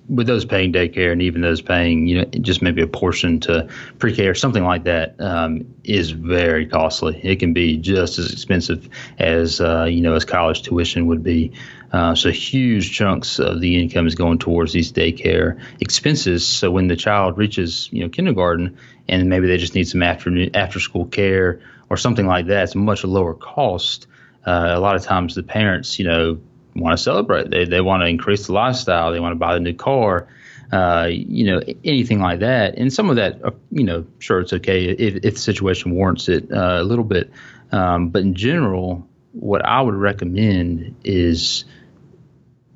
with 0.10 0.28
those 0.28 0.44
paying 0.44 0.74
daycare 0.74 1.14
and 1.14 1.22
even 1.22 1.40
those 1.40 1.62
paying, 1.62 2.06
you 2.06 2.18
know, 2.18 2.26
just 2.42 2.62
maybe 2.62 2.82
a 2.82 2.88
portion 2.88 3.40
to 3.40 3.70
pre-K 3.98 4.28
or 4.28 4.36
something 4.36 4.66
like 4.66 4.84
that 4.84 5.16
um, 5.22 5.74
is 5.86 6.12
very 6.12 6.66
costly. 6.66 7.18
It 7.24 7.38
can 7.38 7.54
be 7.54 7.78
just 7.78 8.20
as 8.20 8.34
expensive 8.34 8.90
as 9.20 9.62
uh, 9.62 9.86
you 9.86 10.02
know 10.02 10.16
as 10.16 10.26
college 10.26 10.64
tuition 10.64 11.08
would 11.08 11.24
be. 11.24 11.54
Uh, 11.94 12.14
so 12.14 12.30
huge 12.30 12.92
chunks 12.92 13.40
of 13.40 13.62
the 13.62 13.82
income 13.82 14.06
is 14.06 14.16
going 14.16 14.38
towards 14.38 14.74
these 14.74 14.92
daycare 14.92 15.58
expenses. 15.80 16.46
So 16.46 16.72
when 16.72 16.88
the 16.88 16.98
child 16.98 17.38
reaches 17.38 17.88
you 17.94 18.04
know 18.04 18.10
kindergarten 18.10 18.78
and 19.10 19.30
maybe 19.30 19.48
they 19.48 19.58
just 19.58 19.76
need 19.76 19.88
some 19.88 20.04
after 20.04 20.32
after 20.54 20.80
school 20.80 21.06
care 21.06 21.62
or 21.90 21.98
something 21.98 22.26
like 22.26 22.48
that, 22.48 22.64
it's 22.64 22.76
much 22.76 23.04
lower 23.04 23.34
cost. 23.34 24.08
Uh, 24.46 24.72
a 24.74 24.80
lot 24.80 24.96
of 24.96 25.04
times 25.04 25.36
the 25.36 25.44
parents, 25.44 26.00
you 26.00 26.06
know, 26.06 26.40
want 26.76 26.98
to 26.98 27.04
celebrate. 27.04 27.50
They 27.50 27.66
they 27.66 27.82
want 27.82 28.02
to 28.04 28.08
increase 28.08 28.48
the 28.48 28.54
lifestyle. 28.54 29.12
They 29.12 29.20
want 29.20 29.34
to 29.34 29.40
buy 29.40 29.56
a 29.56 29.60
new 29.60 29.74
car. 29.74 30.28
Uh, 30.72 31.08
you 31.10 31.46
know, 31.46 31.62
anything 31.86 32.20
like 32.20 32.40
that. 32.40 32.78
And 32.78 32.92
some 32.92 33.10
of 33.10 33.16
that, 33.16 33.42
uh, 33.44 33.52
you 33.72 33.86
know, 33.86 34.06
sure, 34.20 34.42
it's 34.42 34.52
okay 34.52 34.90
if, 34.90 35.16
if 35.24 35.34
the 35.36 35.40
situation 35.40 35.94
warrants 35.94 36.28
it 36.28 36.52
uh, 36.52 36.82
a 36.82 36.84
little 36.84 37.06
bit. 37.06 37.32
Um, 37.72 38.10
but 38.10 38.24
in 38.24 38.36
general, 38.36 39.08
what 39.32 39.64
I 39.64 39.80
would 39.80 39.96
recommend 39.96 40.98
is 41.06 41.64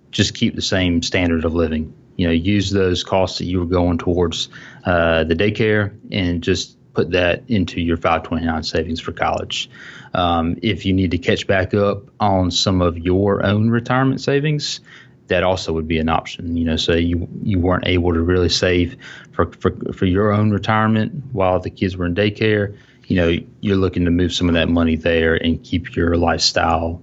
just 0.10 0.36
keep 0.36 0.56
the 0.56 0.62
same 0.62 1.02
standard 1.02 1.44
of 1.44 1.54
living. 1.54 1.94
You 2.16 2.28
know, 2.28 2.34
use 2.34 2.72
those 2.72 3.04
costs 3.04 3.40
that 3.40 3.46
you 3.46 3.60
were 3.60 3.66
going 3.66 3.98
towards 3.98 4.48
uh, 4.86 5.24
the 5.24 5.36
daycare 5.36 5.98
and 6.12 6.42
just 6.42 6.78
put 6.94 7.12
that 7.12 7.44
into 7.48 7.80
your 7.80 7.98
529 7.98 8.64
savings 8.64 9.00
for 9.00 9.12
college. 9.12 9.70
Um, 10.14 10.58
if 10.62 10.86
you 10.86 10.94
need 10.94 11.12
to 11.12 11.18
catch 11.18 11.48
back 11.48 11.74
up 11.74 12.04
on 12.20 12.52
some 12.52 12.82
of 12.82 12.98
your 12.98 13.46
own 13.46 13.70
retirement 13.70 14.22
savings, 14.22 14.82
that 15.28 15.44
also 15.44 15.72
would 15.72 15.88
be 15.88 15.98
an 15.98 16.10
option. 16.10 16.58
You 16.58 16.66
know, 16.66 16.76
so 16.76 16.94
you 16.94 17.28
you 17.44 17.60
weren't 17.60 17.88
able 17.88 18.14
to 18.14 18.22
really 18.22 18.50
save 18.50 18.98
for 19.32 19.46
for, 19.54 19.72
for 19.94 20.06
your 20.06 20.34
own 20.34 20.52
retirement 20.52 21.14
while 21.32 21.60
the 21.60 21.70
kids 21.70 21.96
were 21.96 22.06
in 22.06 22.16
daycare. 22.16 22.78
You 23.08 23.16
know, 23.16 23.38
you're 23.62 23.78
looking 23.78 24.06
to 24.06 24.12
move 24.12 24.34
some 24.34 24.50
of 24.50 24.56
that 24.56 24.70
money 24.70 24.96
there 24.96 25.36
and 25.36 25.64
keep 25.64 25.96
your 25.96 26.18
lifestyle 26.18 27.02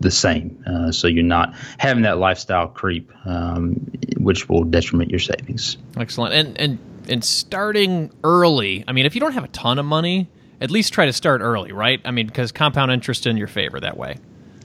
the 0.00 0.10
same. 0.10 0.62
Uh, 0.66 0.92
so 0.92 1.08
you're 1.08 1.24
not 1.24 1.54
having 1.78 2.02
that 2.02 2.18
lifestyle 2.18 2.68
creep, 2.68 3.10
um, 3.24 3.74
which 4.18 4.48
will 4.48 4.64
detriment 4.64 5.10
your 5.10 5.20
savings. 5.20 5.78
Excellent. 5.96 6.34
And 6.34 6.60
and 6.60 6.78
and 7.08 7.24
starting 7.24 8.12
early. 8.24 8.84
I 8.86 8.92
mean, 8.92 9.06
if 9.06 9.14
you 9.14 9.20
don't 9.20 9.32
have 9.32 9.44
a 9.44 9.48
ton 9.48 9.78
of 9.78 9.84
money, 9.84 10.28
at 10.60 10.70
least 10.70 10.92
try 10.92 11.06
to 11.06 11.12
start 11.12 11.40
early, 11.40 11.72
right? 11.72 12.00
I 12.04 12.10
mean, 12.10 12.26
because 12.26 12.52
compound 12.52 12.92
interest 12.92 13.26
in 13.26 13.36
your 13.36 13.48
favor 13.48 13.80
that 13.80 13.96
way. 13.96 14.16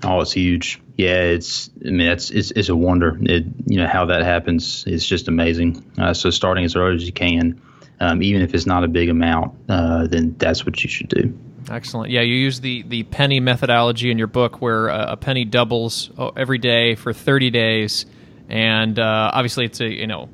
Oh, 0.03 0.21
it's 0.21 0.31
huge. 0.31 0.81
Yeah, 0.97 1.21
it's. 1.21 1.69
I 1.85 1.89
mean, 1.89 2.07
it's 2.07 2.31
it's, 2.31 2.51
it's 2.51 2.69
a 2.69 2.75
wonder. 2.75 3.17
It, 3.21 3.45
you 3.65 3.77
know 3.77 3.87
how 3.87 4.05
that 4.05 4.23
happens. 4.23 4.83
It's 4.87 5.05
just 5.05 5.27
amazing. 5.27 5.83
Uh, 5.97 6.13
so 6.13 6.29
starting 6.29 6.65
as 6.65 6.75
early 6.75 6.95
as 6.95 7.05
you 7.05 7.13
can, 7.13 7.61
um, 7.99 8.23
even 8.23 8.41
if 8.41 8.53
it's 8.53 8.65
not 8.65 8.83
a 8.83 8.87
big 8.87 9.09
amount, 9.09 9.55
uh, 9.69 10.07
then 10.07 10.35
that's 10.37 10.65
what 10.65 10.83
you 10.83 10.89
should 10.89 11.09
do. 11.09 11.37
Excellent. 11.69 12.09
Yeah, 12.09 12.21
you 12.21 12.33
use 12.33 12.61
the 12.61 12.81
the 12.83 13.03
penny 13.03 13.39
methodology 13.39 14.09
in 14.09 14.17
your 14.17 14.27
book, 14.27 14.61
where 14.61 14.89
uh, 14.89 15.13
a 15.13 15.17
penny 15.17 15.45
doubles 15.45 16.09
oh, 16.17 16.31
every 16.35 16.57
day 16.57 16.95
for 16.95 17.13
thirty 17.13 17.51
days, 17.51 18.05
and 18.49 18.97
uh, 18.97 19.31
obviously 19.33 19.65
it's 19.65 19.79
a 19.81 19.87
you 19.87 20.07
know 20.07 20.29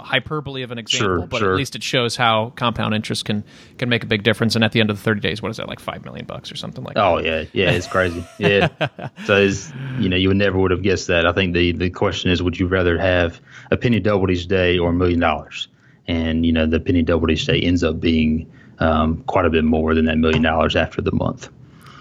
hyperbole 0.00 0.62
of 0.62 0.70
an 0.70 0.78
example, 0.78 1.18
sure, 1.18 1.26
but 1.26 1.38
sure. 1.38 1.52
at 1.52 1.56
least 1.56 1.76
it 1.76 1.82
shows 1.82 2.16
how 2.16 2.50
compound 2.56 2.94
interest 2.94 3.24
can 3.24 3.44
can 3.78 3.88
make 3.88 4.04
a 4.04 4.06
big 4.06 4.22
difference. 4.22 4.54
And 4.54 4.64
at 4.64 4.72
the 4.72 4.80
end 4.80 4.90
of 4.90 4.96
the 4.96 5.02
thirty 5.02 5.20
days, 5.20 5.42
what 5.42 5.50
is 5.50 5.56
that 5.58 5.68
like 5.68 5.80
five 5.80 6.04
million 6.04 6.26
bucks 6.26 6.50
or 6.50 6.56
something 6.56 6.84
like? 6.84 6.96
Oh 6.96 7.16
that? 7.16 7.24
yeah, 7.24 7.44
yeah, 7.52 7.70
it's 7.70 7.86
crazy. 7.86 8.24
Yeah, 8.38 8.68
so 9.24 9.36
it's, 9.36 9.72
you 9.98 10.08
know 10.08 10.16
you 10.16 10.28
would 10.28 10.36
never 10.36 10.58
would 10.58 10.70
have 10.70 10.82
guessed 10.82 11.08
that. 11.08 11.26
I 11.26 11.32
think 11.32 11.54
the 11.54 11.72
the 11.72 11.90
question 11.90 12.30
is, 12.30 12.42
would 12.42 12.58
you 12.58 12.66
rather 12.66 12.98
have 12.98 13.40
a 13.70 13.76
penny 13.76 14.00
doubled 14.00 14.30
each 14.30 14.46
day 14.46 14.78
or 14.78 14.90
a 14.90 14.94
million 14.94 15.20
dollars? 15.20 15.68
And 16.08 16.44
you 16.44 16.52
know 16.52 16.66
the 16.66 16.80
penny 16.80 17.02
doubled 17.02 17.30
each 17.30 17.46
day 17.46 17.60
ends 17.60 17.84
up 17.84 18.00
being 18.00 18.50
um, 18.78 19.22
quite 19.24 19.44
a 19.44 19.50
bit 19.50 19.64
more 19.64 19.94
than 19.94 20.06
that 20.06 20.18
million 20.18 20.42
dollars 20.42 20.76
after 20.76 21.00
the 21.00 21.12
month. 21.12 21.48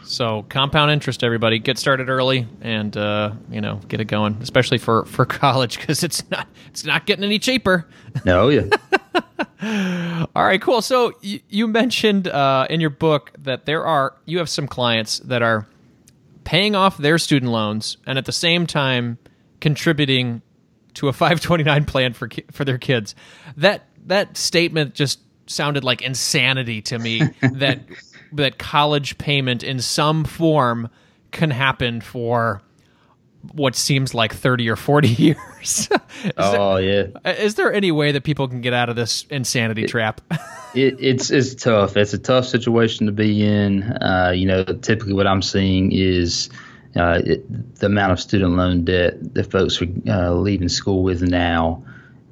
So 0.04 0.44
compound 0.50 0.92
interest, 0.92 1.24
everybody, 1.24 1.60
get 1.60 1.78
started 1.78 2.10
early 2.10 2.48
and 2.62 2.96
uh, 2.98 3.34
you 3.50 3.62
know 3.62 3.80
get 3.88 4.02
it 4.02 4.06
going, 4.06 4.38
especially 4.42 4.78
for 4.78 5.06
for 5.06 5.26
college 5.42 5.80
because 5.80 6.04
it's 6.04 6.30
not 6.30 6.48
it's 6.68 6.84
not 6.84 7.06
getting 7.06 7.24
any 7.24 7.40
cheaper. 7.40 7.88
No, 8.26 8.50
yeah. 8.50 8.68
All 10.36 10.44
right, 10.44 10.62
cool. 10.62 10.82
So 10.82 11.14
you, 11.22 11.40
you 11.50 11.68
mentioned 11.68 12.28
uh, 12.28 12.66
in 12.70 12.82
your 12.82 12.90
book 12.90 13.32
that 13.40 13.66
there 13.66 13.86
are 13.86 14.16
you 14.26 14.40
have 14.40 14.50
some 14.50 14.68
clients 14.68 15.20
that 15.20 15.42
are 15.42 15.68
paying 16.44 16.76
off 16.76 16.98
their 16.98 17.18
student 17.18 17.52
loans 17.52 17.98
and 18.08 18.18
at 18.18 18.26
the 18.26 18.32
same 18.32 18.66
time 18.66 19.18
contributing 19.60 20.42
to 20.96 21.08
a 21.08 21.14
529 21.14 21.86
plan 21.86 22.14
for 22.14 22.28
ki- 22.28 22.46
for 22.52 22.66
their 22.66 22.78
kids. 22.78 23.16
That 23.58 23.86
that 24.08 24.36
statement 24.36 24.96
just 24.96 25.20
sounded 25.48 25.84
like 25.84 26.02
insanity 26.02 26.82
to 26.82 26.98
me 26.98 27.22
that 27.42 27.82
that 28.34 28.58
college 28.58 29.18
payment 29.18 29.64
in 29.64 29.80
some 29.80 30.24
form 30.24 30.90
can 31.32 31.52
happen 31.52 32.02
for 32.02 32.62
what 33.54 33.76
seems 33.76 34.14
like 34.14 34.34
30 34.34 34.70
or 34.70 34.76
40 34.76 35.08
years. 35.10 35.90
oh 36.38 36.76
there, 36.76 37.12
yeah. 37.24 37.32
is 37.32 37.56
there 37.56 37.74
any 37.74 37.92
way 37.92 38.12
that 38.12 38.24
people 38.24 38.48
can 38.48 38.62
get 38.62 38.74
out 38.74 38.90
of 38.90 38.96
this 38.96 39.26
insanity 39.30 39.86
trap? 39.86 40.22
it, 40.76 40.96
it's 41.00 41.32
it's 41.32 41.56
tough. 41.56 41.98
It's 41.98 42.14
a 42.14 42.20
tough 42.20 42.46
situation 42.46 43.06
to 43.06 43.12
be 43.12 43.46
in. 43.46 43.84
Uh, 43.84 44.32
you 44.36 44.46
know, 44.46 44.64
typically 44.64 45.14
what 45.14 45.28
I'm 45.28 45.42
seeing 45.42 45.92
is 45.92 46.50
uh, 46.96 47.22
it, 47.26 47.76
the 47.80 47.88
amount 47.88 48.12
of 48.12 48.20
student 48.20 48.56
loan 48.56 48.86
debt 48.86 49.34
that 49.34 49.50
folks 49.52 49.82
are 49.82 49.88
uh, 50.08 50.34
leaving 50.34 50.70
school 50.70 51.04
with 51.04 51.22
now. 51.22 51.84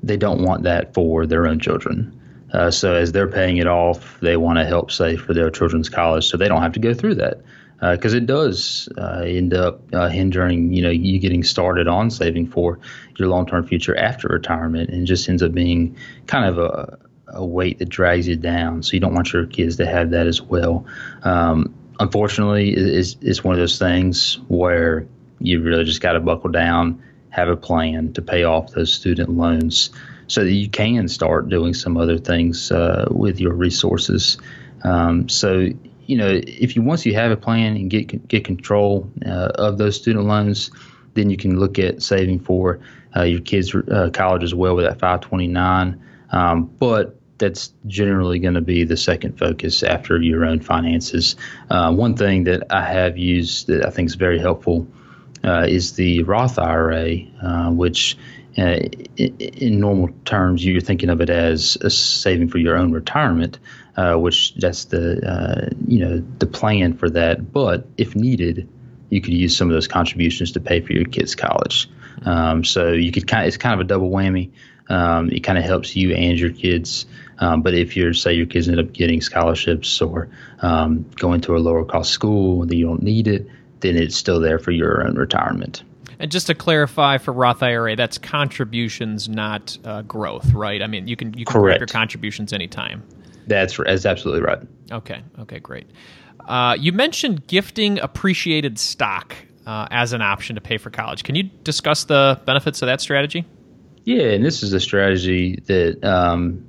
They 0.01 0.17
don't 0.17 0.43
want 0.43 0.63
that 0.63 0.93
for 0.93 1.25
their 1.25 1.45
own 1.45 1.59
children. 1.59 2.18
Uh, 2.51 2.71
so 2.71 2.95
as 2.95 3.12
they're 3.12 3.27
paying 3.27 3.57
it 3.57 3.67
off, 3.67 4.19
they 4.21 4.38
want 4.38 4.57
to 4.57 4.65
help 4.65 4.91
save 4.91 5.21
for 5.21 5.33
their 5.33 5.49
children's 5.49 5.89
college, 5.89 6.27
so 6.27 6.38
they 6.38 6.47
don't 6.47 6.62
have 6.62 6.73
to 6.73 6.79
go 6.79 6.93
through 6.93 7.15
that. 7.15 7.41
Because 7.79 8.13
uh, 8.13 8.17
it 8.17 8.25
does 8.25 8.89
uh, 8.97 9.21
end 9.25 9.53
up 9.53 9.81
uh, 9.93 10.09
hindering, 10.09 10.73
you 10.73 10.81
know, 10.81 10.89
you 10.89 11.17
getting 11.17 11.43
started 11.43 11.88
on 11.88 12.12
saving 12.12 12.47
for 12.47 12.77
your 13.17 13.29
long-term 13.29 13.65
future 13.65 13.95
after 13.95 14.27
retirement, 14.27 14.89
and 14.89 15.07
just 15.07 15.29
ends 15.29 15.41
up 15.41 15.53
being 15.53 15.95
kind 16.27 16.45
of 16.45 16.57
a, 16.57 16.97
a 17.27 17.45
weight 17.45 17.79
that 17.79 17.88
drags 17.88 18.27
you 18.27 18.35
down. 18.35 18.83
So 18.83 18.93
you 18.93 18.99
don't 18.99 19.13
want 19.13 19.31
your 19.31 19.45
kids 19.45 19.77
to 19.77 19.85
have 19.85 20.12
that 20.12 20.27
as 20.27 20.41
well. 20.41 20.85
Um, 21.23 21.73
unfortunately, 21.99 22.71
it's, 22.71 23.15
it's 23.21 23.43
one 23.43 23.53
of 23.53 23.59
those 23.59 23.79
things 23.79 24.39
where 24.49 25.07
you 25.39 25.62
really 25.62 25.85
just 25.85 26.01
got 26.01 26.13
to 26.13 26.19
buckle 26.19 26.49
down, 26.49 27.01
have 27.29 27.47
a 27.47 27.55
plan 27.55 28.12
to 28.13 28.21
pay 28.21 28.43
off 28.43 28.71
those 28.71 28.91
student 28.91 29.29
loans 29.29 29.91
so 30.30 30.44
that 30.44 30.52
you 30.52 30.70
can 30.70 31.08
start 31.08 31.50
doing 31.50 31.74
some 31.74 31.98
other 31.98 32.18
things 32.18 32.72
uh, 32.72 33.08
with 33.10 33.39
your 33.39 33.54
resources. 33.54 34.38
Um, 34.84 35.28
so, 35.28 35.68
you 36.06 36.18
know, 36.18 36.39
if 36.48 36.76
you 36.76 36.82
once 36.84 37.06
you 37.06 37.15
have 37.15 37.32
a 37.32 37.38
plan 37.38 37.76
and 37.76 37.89
get 37.89 38.28
get 38.28 38.46
control 38.46 39.12
uh, 39.26 39.52
of 39.56 39.78
those 39.78 39.98
student 39.98 40.26
loans, 40.26 40.72
then 41.15 41.30
you 41.30 41.36
can 41.36 41.60
look 41.60 41.80
at 41.80 42.02
saving 42.02 42.39
for 42.39 42.80
uh, 43.15 43.24
your 43.24 43.42
kids' 43.42 43.76
uh, 43.76 44.10
college 44.13 44.44
as 44.44 44.54
well 44.54 44.76
with 44.76 44.86
that 44.86 45.00
529. 45.00 46.02
Um, 46.32 46.65
but 46.65 47.20
that's 47.39 47.74
generally 47.88 48.38
going 48.38 48.54
to 48.54 48.62
be 48.62 48.84
the 48.84 48.98
second 48.98 49.39
focus 49.39 49.82
after 49.82 50.22
your 50.22 50.46
own 50.46 50.60
finances. 50.60 51.36
Uh, 51.70 51.92
one 51.92 52.15
thing 52.15 52.44
that 52.44 52.63
I 52.70 52.84
have 52.84 53.18
used 53.18 53.68
that 53.68 53.86
I 53.86 53.89
think 53.89 54.08
is 54.08 54.15
very 54.15 54.38
helpful 54.38 54.88
uh, 55.44 55.65
is 55.68 55.94
the 55.94 56.24
Roth 56.24 56.60
IRA, 56.60 57.15
uh, 57.42 57.72
which 57.72 58.18
uh, 58.60 58.80
in 59.17 59.80
normal 59.80 60.10
terms, 60.26 60.65
you're 60.65 60.82
thinking 60.82 61.10
of 61.10 61.22
it 61.22 61.30
as 61.30 61.78
a 61.82 61.89
saving 61.89 62.50
for 62.50 62.58
your 62.58 62.76
own 62.76 62.91
retirement, 62.91 63.60
uh, 63.98 64.15
which 64.15 64.56
that's 64.56 64.86
the 64.86 65.19
uh, 65.28 65.69
you 65.88 66.00
know 66.00 66.24
the 66.39 66.48
plan 66.48 66.93
for 66.93 67.10
that. 67.10 67.52
But 67.52 67.88
if 67.98 68.15
needed, 68.15 68.67
you 69.10 69.22
could 69.22 69.34
use 69.34 69.56
some 69.56 69.69
of 69.69 69.74
those 69.74 69.88
contributions 69.88 70.52
to 70.54 70.60
pay 70.60 70.82
for 70.82 70.93
your 70.93 71.06
kids' 71.06 71.36
college. 71.36 71.89
Um, 72.26 72.63
so 72.63 72.91
you 72.91 73.12
could 73.12 73.28
kind 73.28 73.43
of, 73.43 73.48
it's 73.48 73.58
kind 73.58 73.74
of 73.74 73.80
a 73.80 73.88
double 73.88 74.10
whammy. 74.10 74.52
Um, 74.89 75.30
it 75.30 75.41
kind 75.41 75.58
of 75.58 75.63
helps 75.63 75.95
you 75.95 76.13
and 76.13 76.39
your 76.39 76.52
kids. 76.52 77.06
Um, 77.38 77.62
but 77.62 77.74
if 77.74 77.95
you're 77.95 78.13
say 78.13 78.34
your 78.34 78.48
kids 78.48 78.67
end 78.67 78.80
up 78.80 78.91
getting 78.91 79.22
scholarships 79.22 80.02
or 80.02 80.30
um, 80.62 81.06
going 81.15 81.41
to 81.41 81.56
a 81.56 81.60
lower 81.60 81.86
cost 81.86 82.12
school 82.12 82.62
and 82.62 82.74
you 82.74 82.86
don't 82.86 83.04
need 83.04 83.28
it, 83.28 83.48
then 83.80 83.95
it's 83.95 84.15
still 84.15 84.39
there 84.39 84.60
for 84.60 84.72
your 84.72 85.06
own 85.06 85.15
retirement. 85.15 85.84
And 86.19 86.32
just 86.32 86.47
to 86.47 86.55
clarify 86.55 87.17
for 87.17 87.32
Roth 87.32 87.63
IRA, 87.63 87.95
that's 87.95 88.17
contributions, 88.17 89.29
not 89.29 89.77
uh, 89.86 90.01
growth, 90.01 90.51
right? 90.53 90.82
I 90.82 90.88
mean, 90.88 91.08
you 91.08 91.15
can 91.15 91.34
you 91.34 91.45
can 91.45 91.53
Correct. 91.53 91.79
your 91.79 91.88
contributions 91.88 92.51
anytime. 92.51 93.03
That's 93.47 93.77
that's 93.77 94.05
absolutely 94.05 94.41
right. 94.41 94.60
Okay. 94.91 95.23
Okay. 95.39 95.60
Great. 95.60 95.88
Uh, 96.47 96.75
you 96.79 96.91
mentioned 96.91 97.47
gifting 97.47 97.99
appreciated 97.99 98.77
stock 98.77 99.36
uh, 99.65 99.88
as 99.91 100.13
an 100.13 100.21
option 100.21 100.55
to 100.55 100.62
pay 100.62 100.77
for 100.77 100.89
college. 100.89 101.23
Can 101.23 101.36
you 101.36 101.43
discuss 101.43 102.03
the 102.05 102.39
benefits 102.45 102.82
of 102.82 102.88
that 102.88 103.01
strategy? 103.01 103.45
Yeah, 104.05 104.32
and 104.32 104.43
this 104.43 104.63
is 104.63 104.73
a 104.73 104.79
strategy 104.79 105.62
that 105.67 106.03
um, 106.03 106.65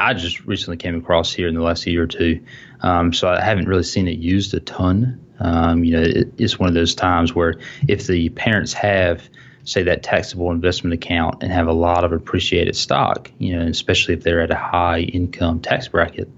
I 0.00 0.14
just 0.14 0.44
recently 0.46 0.76
came 0.76 0.96
across 0.96 1.32
here 1.32 1.48
in 1.48 1.54
the 1.54 1.62
last 1.62 1.86
year 1.86 2.02
or 2.02 2.06
two. 2.06 2.40
Um, 2.80 3.12
so 3.12 3.28
I 3.28 3.40
haven't 3.40 3.68
really 3.68 3.82
seen 3.82 4.08
it 4.08 4.18
used 4.18 4.54
a 4.54 4.60
ton. 4.60 5.24
Um, 5.38 5.84
you 5.84 5.92
know, 5.92 6.02
it, 6.02 6.32
it's 6.38 6.58
one 6.58 6.68
of 6.68 6.74
those 6.74 6.94
times 6.94 7.34
where 7.34 7.54
if 7.86 8.06
the 8.06 8.30
parents 8.30 8.72
have, 8.72 9.28
say, 9.64 9.82
that 9.84 10.02
taxable 10.02 10.50
investment 10.50 10.94
account 10.94 11.42
and 11.42 11.52
have 11.52 11.66
a 11.66 11.72
lot 11.72 12.04
of 12.04 12.12
appreciated 12.12 12.76
stock, 12.76 13.30
you 13.38 13.56
know, 13.56 13.66
especially 13.66 14.14
if 14.14 14.22
they're 14.22 14.40
at 14.40 14.50
a 14.50 14.56
high 14.56 15.00
income 15.00 15.60
tax 15.60 15.88
bracket, 15.88 16.28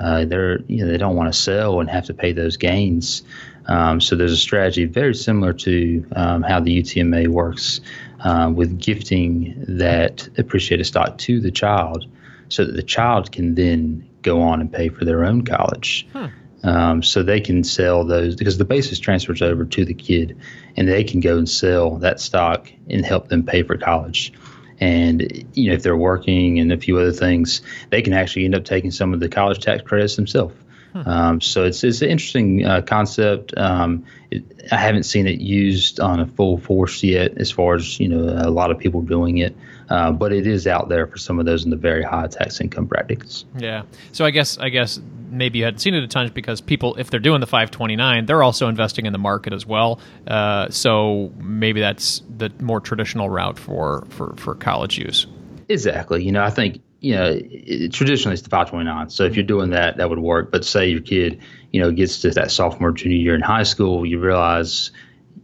uh, 0.00 0.24
they're 0.24 0.60
you 0.62 0.84
know 0.84 0.90
they 0.90 0.98
don't 0.98 1.16
want 1.16 1.32
to 1.32 1.38
sell 1.38 1.80
and 1.80 1.88
have 1.88 2.06
to 2.06 2.14
pay 2.14 2.32
those 2.32 2.56
gains. 2.56 3.22
Um, 3.66 4.00
so 4.00 4.16
there's 4.16 4.32
a 4.32 4.36
strategy 4.36 4.86
very 4.86 5.14
similar 5.14 5.52
to 5.52 6.04
um, 6.16 6.42
how 6.42 6.60
the 6.60 6.82
UTMA 6.82 7.28
works 7.28 7.80
uh, 8.24 8.50
with 8.52 8.80
gifting 8.80 9.54
that 9.68 10.28
appreciated 10.38 10.84
stock 10.84 11.18
to 11.18 11.40
the 11.40 11.50
child, 11.50 12.06
so 12.52 12.66
that 12.66 12.76
the 12.76 12.82
child 12.82 13.32
can 13.32 13.54
then 13.54 14.06
go 14.20 14.42
on 14.42 14.60
and 14.60 14.70
pay 14.70 14.90
for 14.90 15.06
their 15.06 15.24
own 15.24 15.42
college. 15.42 16.06
Hmm. 16.12 16.26
Um, 16.64 17.02
so 17.02 17.22
they 17.22 17.40
can 17.40 17.64
sell 17.64 18.04
those 18.04 18.36
because 18.36 18.58
the 18.58 18.64
basis 18.64 19.00
transfers 19.00 19.42
over 19.42 19.64
to 19.64 19.84
the 19.84 19.94
kid, 19.94 20.38
and 20.76 20.86
they 20.86 21.02
can 21.02 21.20
go 21.20 21.38
and 21.38 21.48
sell 21.48 21.96
that 21.98 22.20
stock 22.20 22.70
and 22.88 23.04
help 23.04 23.28
them 23.28 23.44
pay 23.44 23.62
for 23.62 23.76
college. 23.76 24.32
And 24.78 25.44
you 25.54 25.70
know, 25.70 25.74
if 25.74 25.82
they're 25.82 25.96
working 25.96 26.60
and 26.60 26.70
a 26.72 26.76
few 26.76 26.98
other 26.98 27.10
things, 27.10 27.62
they 27.90 28.02
can 28.02 28.12
actually 28.12 28.44
end 28.44 28.54
up 28.54 28.64
taking 28.64 28.90
some 28.90 29.14
of 29.14 29.18
the 29.18 29.28
college 29.28 29.60
tax 29.60 29.82
credits 29.82 30.14
themselves. 30.14 30.54
Um, 30.94 31.40
so 31.40 31.64
it's 31.64 31.82
it's 31.84 32.02
an 32.02 32.10
interesting 32.10 32.66
uh, 32.66 32.82
concept. 32.82 33.56
Um, 33.56 34.04
it, 34.30 34.44
I 34.70 34.76
haven't 34.76 35.04
seen 35.04 35.26
it 35.26 35.40
used 35.40 36.00
on 36.00 36.20
a 36.20 36.26
full 36.26 36.58
force 36.58 37.02
yet, 37.02 37.38
as 37.38 37.50
far 37.50 37.74
as 37.74 37.98
you 37.98 38.08
know, 38.08 38.20
a 38.20 38.50
lot 38.50 38.70
of 38.70 38.78
people 38.78 39.00
doing 39.00 39.38
it. 39.38 39.56
Uh, 39.92 40.10
but 40.10 40.32
it 40.32 40.46
is 40.46 40.66
out 40.66 40.88
there 40.88 41.06
for 41.06 41.18
some 41.18 41.38
of 41.38 41.44
those 41.44 41.64
in 41.64 41.70
the 41.70 41.76
very 41.76 42.02
high 42.02 42.26
tax 42.26 42.62
income 42.62 42.86
brackets. 42.86 43.44
Yeah. 43.58 43.82
So 44.12 44.24
I 44.24 44.30
guess 44.30 44.56
I 44.56 44.70
guess 44.70 44.98
maybe 45.30 45.58
you 45.58 45.66
hadn't 45.66 45.80
seen 45.80 45.92
it 45.92 46.02
a 46.02 46.08
ton 46.08 46.30
because 46.32 46.62
people, 46.62 46.94
if 46.94 47.10
they're 47.10 47.20
doing 47.20 47.40
the 47.40 47.46
529, 47.46 48.24
they're 48.24 48.42
also 48.42 48.68
investing 48.68 49.04
in 49.04 49.12
the 49.12 49.18
market 49.18 49.52
as 49.52 49.66
well. 49.66 50.00
Uh, 50.26 50.70
so 50.70 51.30
maybe 51.36 51.80
that's 51.80 52.22
the 52.38 52.50
more 52.58 52.80
traditional 52.80 53.28
route 53.28 53.58
for 53.58 54.06
for 54.08 54.34
for 54.38 54.54
college 54.54 54.96
use. 54.96 55.26
Exactly. 55.68 56.24
You 56.24 56.32
know, 56.32 56.42
I 56.42 56.48
think 56.48 56.80
you 57.00 57.14
know, 57.14 57.38
it, 57.38 57.92
traditionally 57.92 58.32
it's 58.32 58.42
the 58.42 58.48
529. 58.48 59.10
So 59.10 59.24
if 59.24 59.36
you're 59.36 59.44
doing 59.44 59.68
that, 59.70 59.98
that 59.98 60.08
would 60.08 60.20
work. 60.20 60.50
But 60.50 60.64
say 60.64 60.88
your 60.88 61.02
kid, 61.02 61.38
you 61.70 61.82
know, 61.82 61.92
gets 61.92 62.18
to 62.22 62.30
that 62.30 62.50
sophomore, 62.50 62.92
junior 62.92 63.18
year 63.18 63.34
in 63.34 63.42
high 63.42 63.64
school, 63.64 64.06
you 64.06 64.18
realize 64.18 64.90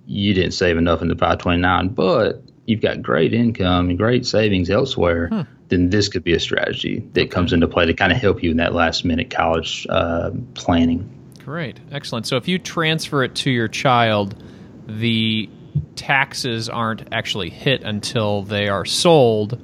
you 0.07 0.33
didn't 0.33 0.53
save 0.53 0.79
enough 0.79 1.03
in 1.03 1.09
the 1.09 1.17
529, 1.17 1.89
but 1.89 2.43
you've 2.69 2.83
got 2.83 3.01
great 3.01 3.33
income 3.33 3.89
and 3.89 3.99
great 3.99 4.27
savings 4.27 4.69
elsewhere. 4.69 5.29
Hmm. 5.29 5.41
Then 5.69 5.91
this 5.91 6.09
could 6.09 6.23
be 6.23 6.35
a 6.35 6.41
strategy 6.41 7.07
that 7.15 7.31
comes 7.31 7.53
into 7.53 7.67
play 7.67 7.87
to 7.87 7.95
kind 7.95 8.13
of 8.13 8.19
help 8.19 8.43
you 8.43 8.51
in 8.51 8.59
that 8.59 8.75
last 8.75 9.05
minute 9.05 9.31
college 9.31 9.87
uh, 9.91 10.31
planning. 10.55 11.11
Great, 11.45 11.81
excellent. 11.91 12.27
So 12.27 12.37
if 12.37 12.47
you 12.47 12.59
transfer 12.59 13.25
it 13.25 13.35
to 13.37 13.51
your 13.51 13.69
child, 13.69 14.43
the 14.87 15.49
taxes 15.97 16.69
aren't 16.69 17.13
actually 17.13 17.51
hit 17.51 17.83
until 17.83 18.43
they 18.43 18.69
are 18.69 18.85
sold 18.85 19.61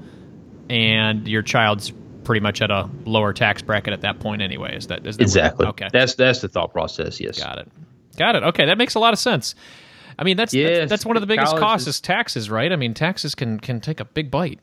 and 0.71 1.29
your 1.29 1.43
child's 1.43 1.93
pretty 2.25 2.41
much 2.41 2.63
at 2.63 2.71
a 2.71 2.89
lower 3.05 3.35
tax 3.35 3.61
bracket 3.61 3.93
at 3.93 4.01
that 4.01 4.19
point 4.21 4.41
anyway. 4.41 4.77
Is 4.77 4.87
that, 4.87 5.07
is 5.07 5.19
that 5.19 5.23
exactly 5.23 5.67
okay? 5.67 5.89
That's 5.93 6.15
that's 6.15 6.41
the 6.41 6.49
thought 6.49 6.73
process. 6.73 7.21
Yes, 7.21 7.39
got 7.39 7.59
it, 7.59 7.69
got 8.17 8.35
it. 8.35 8.43
Okay, 8.45 8.67
that 8.67 8.79
makes 8.79 8.95
a 8.95 8.99
lot 8.99 9.13
of 9.13 9.19
sense. 9.19 9.55
I 10.19 10.25
mean, 10.25 10.37
that's 10.37 10.55
yes, 10.55 10.79
that's, 10.79 10.91
that's 10.91 11.07
one 11.07 11.17
of 11.17 11.21
the 11.21 11.27
biggest 11.27 11.57
costs 11.57 11.87
is 11.87 12.01
taxes, 12.01 12.51
right? 12.51 12.73
I 12.73 12.77
mean, 12.77 12.95
taxes 12.95 13.35
can 13.35 13.59
can 13.61 13.81
take 13.81 14.01
a 14.01 14.05
big 14.05 14.31
bite. 14.31 14.61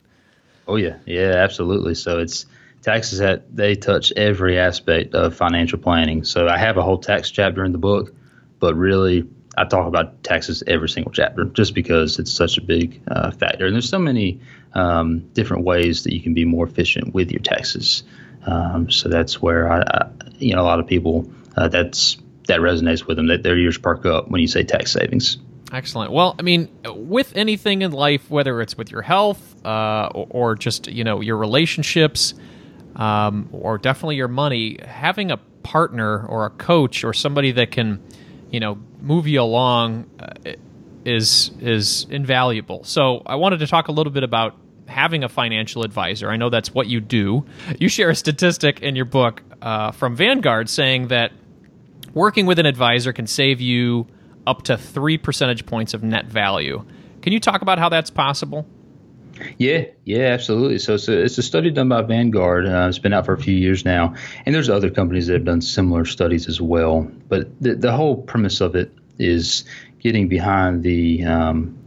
Oh 0.68 0.76
yeah, 0.76 0.98
yeah, 1.06 1.34
absolutely. 1.36 1.96
So 1.96 2.20
it's 2.20 2.46
taxes 2.82 3.20
that 3.20 3.56
they 3.56 3.76
touch 3.76 4.12
every 4.16 4.58
aspect 4.58 5.14
of 5.14 5.36
financial 5.36 5.80
planning. 5.80 6.24
So 6.24 6.48
I 6.48 6.58
have 6.58 6.78
a 6.78 6.82
whole 6.82 6.98
tax 6.98 7.30
chapter 7.30 7.64
in 7.64 7.72
the 7.72 7.78
book, 7.78 8.14
but 8.60 8.76
really 8.76 9.28
I 9.58 9.66
talk 9.66 9.88
about 9.88 10.24
taxes 10.24 10.64
every 10.68 10.90
single 10.90 11.12
chapter 11.12 11.46
just 11.46 11.76
because 11.76 12.20
it's 12.20 12.32
such 12.32 12.58
a 12.58 12.62
big 12.62 13.02
uh, 13.08 13.32
factor. 13.32 13.66
And 13.66 13.76
there's 13.76 13.90
so 13.90 14.00
many 14.00 14.40
um, 14.74 15.20
different 15.34 15.64
ways 15.64 16.04
that 16.04 16.14
you 16.14 16.22
can 16.22 16.34
be 16.34 16.46
more 16.46 16.66
efficient 16.66 17.14
with 17.14 17.32
your 17.32 17.42
taxes. 17.42 18.04
Um, 18.46 18.90
so 18.90 19.10
that's 19.10 19.42
where 19.42 19.72
I, 19.72 19.82
I, 19.82 20.10
you 20.40 20.56
know, 20.56 20.62
a 20.62 20.64
lot 20.64 20.80
of 20.80 20.88
people 20.88 21.30
uh, 21.58 21.68
that's 21.68 22.18
that 22.48 22.60
resonates 22.60 23.06
with 23.06 23.18
them. 23.18 23.28
That 23.28 23.44
their 23.44 23.58
ears 23.58 23.78
perk 23.78 24.06
up 24.06 24.30
when 24.30 24.42
you 24.42 24.48
say 24.48 24.64
tax 24.64 24.92
savings. 24.92 25.38
Excellent. 25.72 26.12
Well, 26.12 26.36
I 26.38 26.42
mean, 26.42 26.70
with 26.86 27.36
anything 27.36 27.82
in 27.82 27.92
life, 27.92 28.30
whether 28.30 28.60
it's 28.62 28.78
with 28.78 28.92
your 28.92 29.02
health 29.02 29.66
uh, 29.66 30.10
or, 30.14 30.28
or, 30.30 30.56
just 30.56 30.88
you 30.88 31.04
know 31.04 31.22
your 31.22 31.38
relationships, 31.38 32.34
um, 32.96 33.50
or 33.54 33.78
definitely 33.78 34.18
your 34.18 34.28
money, 34.28 34.78
having 34.84 35.32
a 35.32 35.38
partner 35.64 36.26
or 36.26 36.46
a 36.46 36.50
coach 36.50 37.04
or 37.04 37.14
somebody 37.14 37.52
that 37.52 37.72
can, 37.72 38.02
you 38.50 38.60
know, 38.60 38.78
move 39.00 39.28
you 39.28 39.42
along 39.42 40.10
uh, 40.20 40.54
is 41.06 41.52
is 41.60 42.06
invaluable. 42.10 42.84
So 42.84 43.22
I 43.26 43.36
wanted 43.36 43.60
to 43.60 43.68
talk 43.68 43.88
a 43.88 43.92
little 43.92 44.12
bit 44.12 44.24
about 44.24 44.56
having 44.88 45.24
a 45.24 45.30
financial 45.30 45.84
advisor. 45.84 46.30
I 46.30 46.36
know 46.36 46.50
that's 46.50 46.74
what 46.74 46.88
you 46.88 47.00
do. 47.00 47.46
You 47.80 47.88
share 47.88 48.10
a 48.10 48.16
statistic 48.16 48.82
in 48.82 48.96
your 48.96 49.06
book 49.06 49.42
uh, 49.62 49.92
from 49.92 50.16
Vanguard 50.16 50.70
saying 50.70 51.08
that 51.08 51.32
working 52.14 52.46
with 52.46 52.60
an 52.60 52.66
advisor 52.66 53.14
can 53.14 53.28
save 53.28 53.62
you 53.62 54.08
up 54.46 54.64
to 54.64 54.78
three 54.78 55.18
percentage 55.18 55.66
points 55.66 55.94
of 55.94 56.04
net 56.04 56.26
value. 56.26 56.84
Can 57.22 57.34
you 57.34 57.40
talk 57.40 57.62
about 57.62 57.80
how 57.80 57.90
that's 57.90 58.10
possible? 58.10 58.68
Yeah, 59.58 59.86
yeah, 60.06 60.28
absolutely. 60.28 60.80
So 60.80 60.96
it's 60.96 61.08
a, 61.08 61.24
it's 61.24 61.38
a 61.38 61.44
study 61.44 61.72
done 61.72 61.90
by 61.90 62.02
Vanguard. 62.02 62.68
Uh, 62.68 62.88
it's 62.88 63.00
been 63.00 63.14
out 63.14 63.26
for 63.26 63.34
a 63.34 63.40
few 63.40 63.56
years 63.56 63.86
now, 63.86 64.14
and 64.46 64.54
there's 64.54 64.70
other 64.70 64.90
companies 64.90 65.28
that 65.28 65.34
have 65.34 65.46
done 65.46 65.62
similar 65.62 66.06
studies 66.06 66.48
as 66.48 66.62
well. 66.62 67.10
But 67.28 67.48
the, 67.62 67.76
the 67.76 67.92
whole 67.92 68.18
premise 68.18 68.62
of 68.62 68.76
it 68.76 68.92
is 69.18 69.64
getting 70.00 70.28
behind 70.28 70.84
the 70.84 71.24
um, 71.26 71.78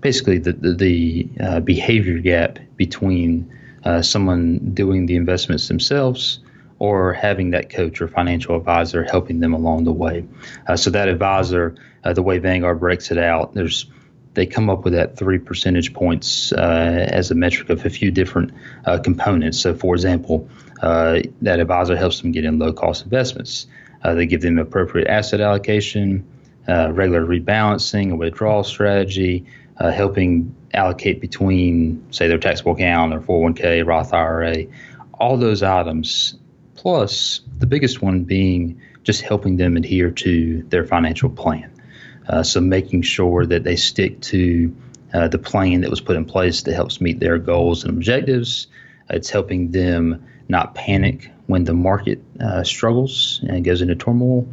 basically 0.00 0.38
the 0.38 0.52
the, 0.52 0.74
the 0.74 1.28
uh, 1.40 1.60
behavior 1.60 2.18
gap 2.18 2.58
between 2.76 3.50
uh, 3.84 4.02
someone 4.02 4.58
doing 4.74 5.06
the 5.06 5.16
investments 5.16 5.68
themselves 5.68 6.40
or 6.80 7.12
having 7.12 7.50
that 7.50 7.68
coach 7.68 8.00
or 8.00 8.08
financial 8.08 8.56
advisor 8.56 9.04
helping 9.04 9.38
them 9.38 9.52
along 9.52 9.84
the 9.84 9.92
way. 9.92 10.26
Uh, 10.66 10.74
so 10.74 10.90
that 10.90 11.08
advisor, 11.08 11.76
uh, 12.04 12.12
the 12.14 12.22
way 12.22 12.38
Vanguard 12.38 12.80
breaks 12.80 13.12
it 13.12 13.18
out, 13.18 13.54
there's 13.54 13.86
they 14.32 14.46
come 14.46 14.70
up 14.70 14.84
with 14.84 14.92
that 14.92 15.16
three 15.16 15.38
percentage 15.38 15.92
points 15.92 16.52
uh, 16.52 17.08
as 17.10 17.30
a 17.30 17.34
metric 17.34 17.68
of 17.68 17.84
a 17.84 17.90
few 17.90 18.10
different 18.10 18.52
uh, 18.86 18.96
components. 18.98 19.58
So, 19.58 19.74
for 19.74 19.94
example, 19.94 20.48
uh, 20.80 21.20
that 21.42 21.58
advisor 21.58 21.96
helps 21.96 22.20
them 22.20 22.30
get 22.32 22.44
in 22.44 22.58
low 22.58 22.72
cost 22.72 23.04
investments. 23.04 23.66
Uh, 24.02 24.14
they 24.14 24.26
give 24.26 24.40
them 24.40 24.56
appropriate 24.58 25.08
asset 25.08 25.40
allocation, 25.40 26.24
regular 26.68 27.26
rebalancing, 27.26 28.12
a 28.12 28.16
withdrawal 28.16 28.62
strategy, 28.62 29.44
helping 29.78 30.54
allocate 30.72 31.20
between, 31.20 32.00
say, 32.12 32.28
their 32.28 32.38
taxable 32.38 32.72
account, 32.72 33.10
their 33.10 33.20
401k, 33.20 33.84
Roth 33.84 34.14
IRA. 34.14 34.66
All 35.14 35.36
those 35.36 35.64
items 35.64 36.38
plus 36.80 37.42
the 37.58 37.66
biggest 37.66 38.00
one 38.00 38.24
being 38.24 38.80
just 39.02 39.20
helping 39.20 39.56
them 39.58 39.76
adhere 39.76 40.10
to 40.10 40.62
their 40.70 40.86
financial 40.86 41.28
plan. 41.28 41.70
Uh, 42.26 42.42
so 42.42 42.58
making 42.58 43.02
sure 43.02 43.44
that 43.44 43.64
they 43.64 43.76
stick 43.76 44.18
to 44.22 44.74
uh, 45.12 45.28
the 45.28 45.38
plan 45.38 45.82
that 45.82 45.90
was 45.90 46.00
put 46.00 46.16
in 46.16 46.24
place 46.24 46.62
that 46.62 46.72
helps 46.72 46.98
meet 46.98 47.20
their 47.20 47.36
goals 47.36 47.84
and 47.84 47.92
objectives. 47.92 48.66
It's 49.10 49.28
helping 49.28 49.72
them 49.72 50.24
not 50.48 50.74
panic 50.74 51.30
when 51.48 51.64
the 51.64 51.74
market 51.74 52.22
uh, 52.40 52.64
struggles 52.64 53.40
and 53.46 53.62
goes 53.62 53.82
into 53.82 53.94
turmoil. 53.94 54.48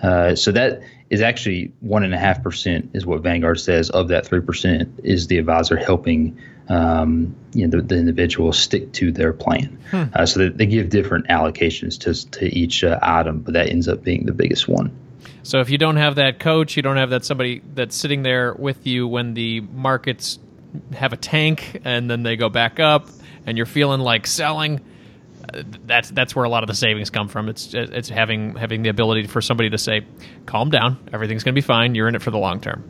Uh, 0.00 0.36
so 0.36 0.52
that 0.52 0.82
is 1.10 1.20
actually 1.20 1.72
one 1.80 2.04
and 2.04 2.14
a 2.14 2.18
half 2.18 2.44
percent 2.44 2.90
is 2.94 3.04
what 3.04 3.22
Vanguard 3.22 3.58
says 3.58 3.90
of 3.90 4.08
that 4.08 4.24
three 4.24 4.40
percent 4.40 5.00
is 5.02 5.26
the 5.26 5.38
advisor 5.38 5.76
helping 5.76 6.38
um, 6.68 7.34
you 7.52 7.66
know, 7.66 7.78
the, 7.78 7.82
the 7.82 7.96
individuals 7.96 8.58
stick 8.58 8.92
to 8.92 9.12
their 9.12 9.32
plan. 9.32 9.78
Hmm. 9.90 10.04
Uh, 10.14 10.26
so 10.26 10.40
they 10.40 10.48
they, 10.48 10.66
give 10.66 10.90
different 10.90 11.28
allocations 11.28 11.98
to, 12.00 12.30
to 12.30 12.46
each 12.46 12.84
uh, 12.84 12.98
item, 13.02 13.40
but 13.40 13.54
that 13.54 13.68
ends 13.68 13.88
up 13.88 14.02
being 14.02 14.26
the 14.26 14.32
biggest 14.32 14.68
one. 14.68 14.96
So 15.42 15.60
if 15.60 15.70
you 15.70 15.78
don't 15.78 15.96
have 15.96 16.16
that 16.16 16.38
coach, 16.38 16.76
you 16.76 16.82
don't 16.82 16.96
have 16.96 17.10
that 17.10 17.24
somebody 17.24 17.62
that's 17.74 17.96
sitting 17.96 18.22
there 18.22 18.54
with 18.54 18.86
you 18.86 19.08
when 19.08 19.34
the 19.34 19.60
markets 19.60 20.38
have 20.92 21.12
a 21.12 21.16
tank 21.16 21.80
and 21.84 22.08
then 22.08 22.22
they 22.22 22.36
go 22.36 22.48
back 22.48 22.80
up, 22.80 23.08
and 23.44 23.56
you're 23.56 23.66
feeling 23.66 24.00
like 24.00 24.26
selling. 24.26 24.80
Uh, 25.52 25.64
that's 25.84 26.10
that's 26.10 26.36
where 26.36 26.44
a 26.44 26.48
lot 26.48 26.62
of 26.62 26.68
the 26.68 26.74
savings 26.74 27.10
come 27.10 27.28
from. 27.28 27.48
It's 27.48 27.74
it's 27.74 28.08
having 28.08 28.54
having 28.54 28.82
the 28.82 28.88
ability 28.88 29.26
for 29.26 29.40
somebody 29.40 29.70
to 29.70 29.78
say, 29.78 30.06
"Calm 30.46 30.70
down, 30.70 30.98
everything's 31.12 31.42
going 31.42 31.54
to 31.54 31.60
be 31.60 31.66
fine. 31.66 31.96
You're 31.96 32.08
in 32.08 32.14
it 32.14 32.22
for 32.22 32.30
the 32.30 32.38
long 32.38 32.60
term." 32.60 32.84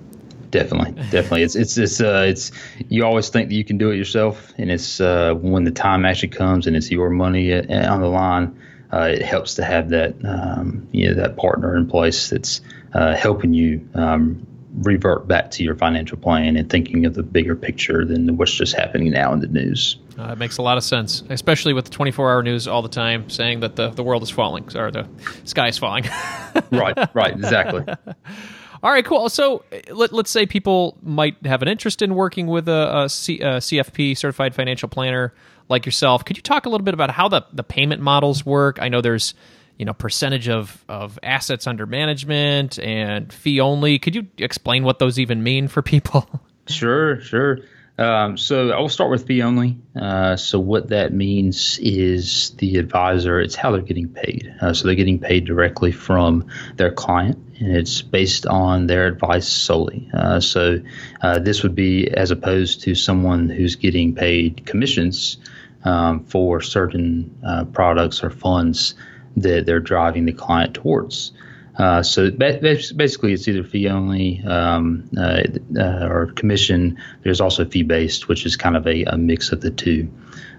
Definitely, 0.52 0.92
definitely. 1.10 1.42
It's 1.42 1.56
it's 1.56 1.76
it's 1.76 2.00
uh, 2.00 2.26
it's 2.28 2.52
you 2.88 3.04
always 3.04 3.28
think 3.28 3.48
that 3.48 3.54
you 3.56 3.64
can 3.64 3.78
do 3.78 3.90
it 3.90 3.96
yourself, 3.96 4.54
and 4.56 4.70
it's 4.70 5.00
uh, 5.00 5.34
when 5.34 5.64
the 5.64 5.72
time 5.72 6.04
actually 6.04 6.28
comes 6.28 6.68
and 6.68 6.76
it's 6.76 6.90
your 6.90 7.10
money 7.10 7.52
on 7.52 8.00
the 8.00 8.08
line. 8.08 8.56
Uh, 8.92 9.08
it 9.10 9.22
helps 9.22 9.54
to 9.54 9.64
have 9.64 9.88
that 9.88 10.14
um, 10.24 10.86
you 10.92 11.08
know 11.08 11.14
that 11.14 11.36
partner 11.36 11.76
in 11.76 11.88
place 11.88 12.30
that's 12.30 12.60
uh, 12.92 13.16
helping 13.16 13.54
you 13.54 13.88
um, 13.94 14.46
revert 14.80 15.26
back 15.26 15.50
to 15.50 15.62
your 15.62 15.74
financial 15.74 16.16
plan 16.18 16.56
and 16.56 16.70
thinking 16.70 17.04
of 17.04 17.14
the 17.14 17.22
bigger 17.22 17.54
picture 17.56 18.04
than 18.04 18.36
what's 18.36 18.52
just 18.52 18.74
happening 18.74 19.10
now 19.10 19.32
in 19.32 19.40
the 19.40 19.46
news. 19.46 19.96
Uh, 20.18 20.32
it 20.32 20.38
makes 20.38 20.58
a 20.58 20.62
lot 20.62 20.76
of 20.76 20.84
sense, 20.84 21.22
especially 21.30 21.72
with 21.72 21.86
the 21.86 21.90
24-hour 21.90 22.42
news 22.42 22.68
all 22.68 22.82
the 22.82 22.88
time 22.88 23.28
saying 23.28 23.60
that 23.60 23.76
the, 23.76 23.90
the 23.90 24.02
world 24.02 24.22
is 24.22 24.30
falling 24.30 24.64
or 24.76 24.90
the 24.90 25.06
sky 25.44 25.68
is 25.68 25.78
falling. 25.78 26.04
right, 26.70 27.14
right, 27.14 27.32
exactly. 27.32 27.84
All 28.82 28.90
right, 28.90 29.04
cool. 29.04 29.28
So 29.28 29.64
uh, 29.72 29.94
let, 29.94 30.12
us 30.12 30.30
say 30.30 30.46
people 30.46 30.98
might 31.02 31.36
have 31.46 31.62
an 31.62 31.68
interest 31.68 32.02
in 32.02 32.14
working 32.14 32.46
with 32.46 32.68
a, 32.68 33.04
a, 33.04 33.08
C, 33.08 33.40
a 33.40 33.58
CFP, 33.58 34.16
certified 34.16 34.54
financial 34.54 34.88
planner 34.88 35.32
like 35.68 35.86
yourself. 35.86 36.24
Could 36.24 36.36
you 36.36 36.42
talk 36.42 36.66
a 36.66 36.68
little 36.68 36.84
bit 36.84 36.94
about 36.94 37.10
how 37.10 37.28
the, 37.28 37.44
the 37.52 37.62
payment 37.62 38.02
models 38.02 38.44
work? 38.44 38.78
I 38.80 38.88
know 38.88 39.00
there's 39.00 39.34
you 39.78 39.86
know 39.86 39.94
percentage 39.94 40.48
of, 40.48 40.84
of 40.88 41.18
assets 41.22 41.66
under 41.66 41.86
management 41.86 42.78
and 42.78 43.32
fee 43.32 43.60
only. 43.60 43.98
Could 43.98 44.14
you 44.14 44.26
explain 44.38 44.84
what 44.84 44.98
those 44.98 45.18
even 45.18 45.42
mean 45.42 45.68
for 45.68 45.82
people? 45.82 46.28
Sure, 46.68 47.20
sure. 47.20 47.58
Um, 47.98 48.38
so 48.38 48.70
I 48.70 48.80
will 48.80 48.88
start 48.88 49.10
with 49.10 49.26
fee 49.26 49.42
only. 49.42 49.78
Uh, 49.94 50.36
so 50.36 50.58
what 50.58 50.88
that 50.88 51.12
means 51.12 51.78
is 51.80 52.50
the 52.56 52.78
advisor, 52.78 53.38
it's 53.38 53.54
how 53.54 53.70
they're 53.70 53.82
getting 53.82 54.08
paid. 54.08 54.52
Uh, 54.60 54.72
so 54.72 54.86
they're 54.86 54.96
getting 54.96 55.18
paid 55.18 55.44
directly 55.44 55.92
from 55.92 56.46
their 56.76 56.90
client, 56.90 57.38
and 57.60 57.76
it's 57.76 58.00
based 58.00 58.46
on 58.46 58.86
their 58.86 59.06
advice 59.06 59.46
solely. 59.46 60.08
Uh, 60.14 60.40
so 60.40 60.80
uh, 61.20 61.38
this 61.38 61.62
would 61.62 61.74
be 61.74 62.08
as 62.08 62.30
opposed 62.30 62.82
to 62.82 62.94
someone 62.94 63.48
who's 63.50 63.76
getting 63.76 64.14
paid 64.14 64.64
commissions 64.64 65.36
um, 65.84 66.24
for 66.24 66.60
certain 66.60 67.38
uh, 67.46 67.64
products 67.64 68.24
or 68.24 68.30
funds. 68.30 68.94
that 69.36 69.66
they're 69.66 69.80
driving 69.80 70.26
the 70.26 70.32
client 70.32 70.74
towards. 70.74 71.32
Uh, 71.78 72.02
so 72.02 72.30
basically, 72.30 73.32
it's 73.32 73.48
either 73.48 73.64
fee 73.64 73.88
only 73.88 74.42
um, 74.44 75.08
uh, 75.16 75.42
uh, 75.76 76.06
or 76.06 76.32
commission. 76.36 76.98
There's 77.22 77.40
also 77.40 77.64
fee 77.64 77.82
based, 77.82 78.28
which 78.28 78.44
is 78.44 78.56
kind 78.56 78.76
of 78.76 78.86
a, 78.86 79.04
a 79.04 79.16
mix 79.16 79.52
of 79.52 79.60
the 79.60 79.70
two. 79.70 80.10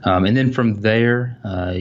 Um, 0.04 0.26
and 0.26 0.36
then 0.36 0.52
from 0.52 0.82
there, 0.82 1.38
uh, 1.44 1.76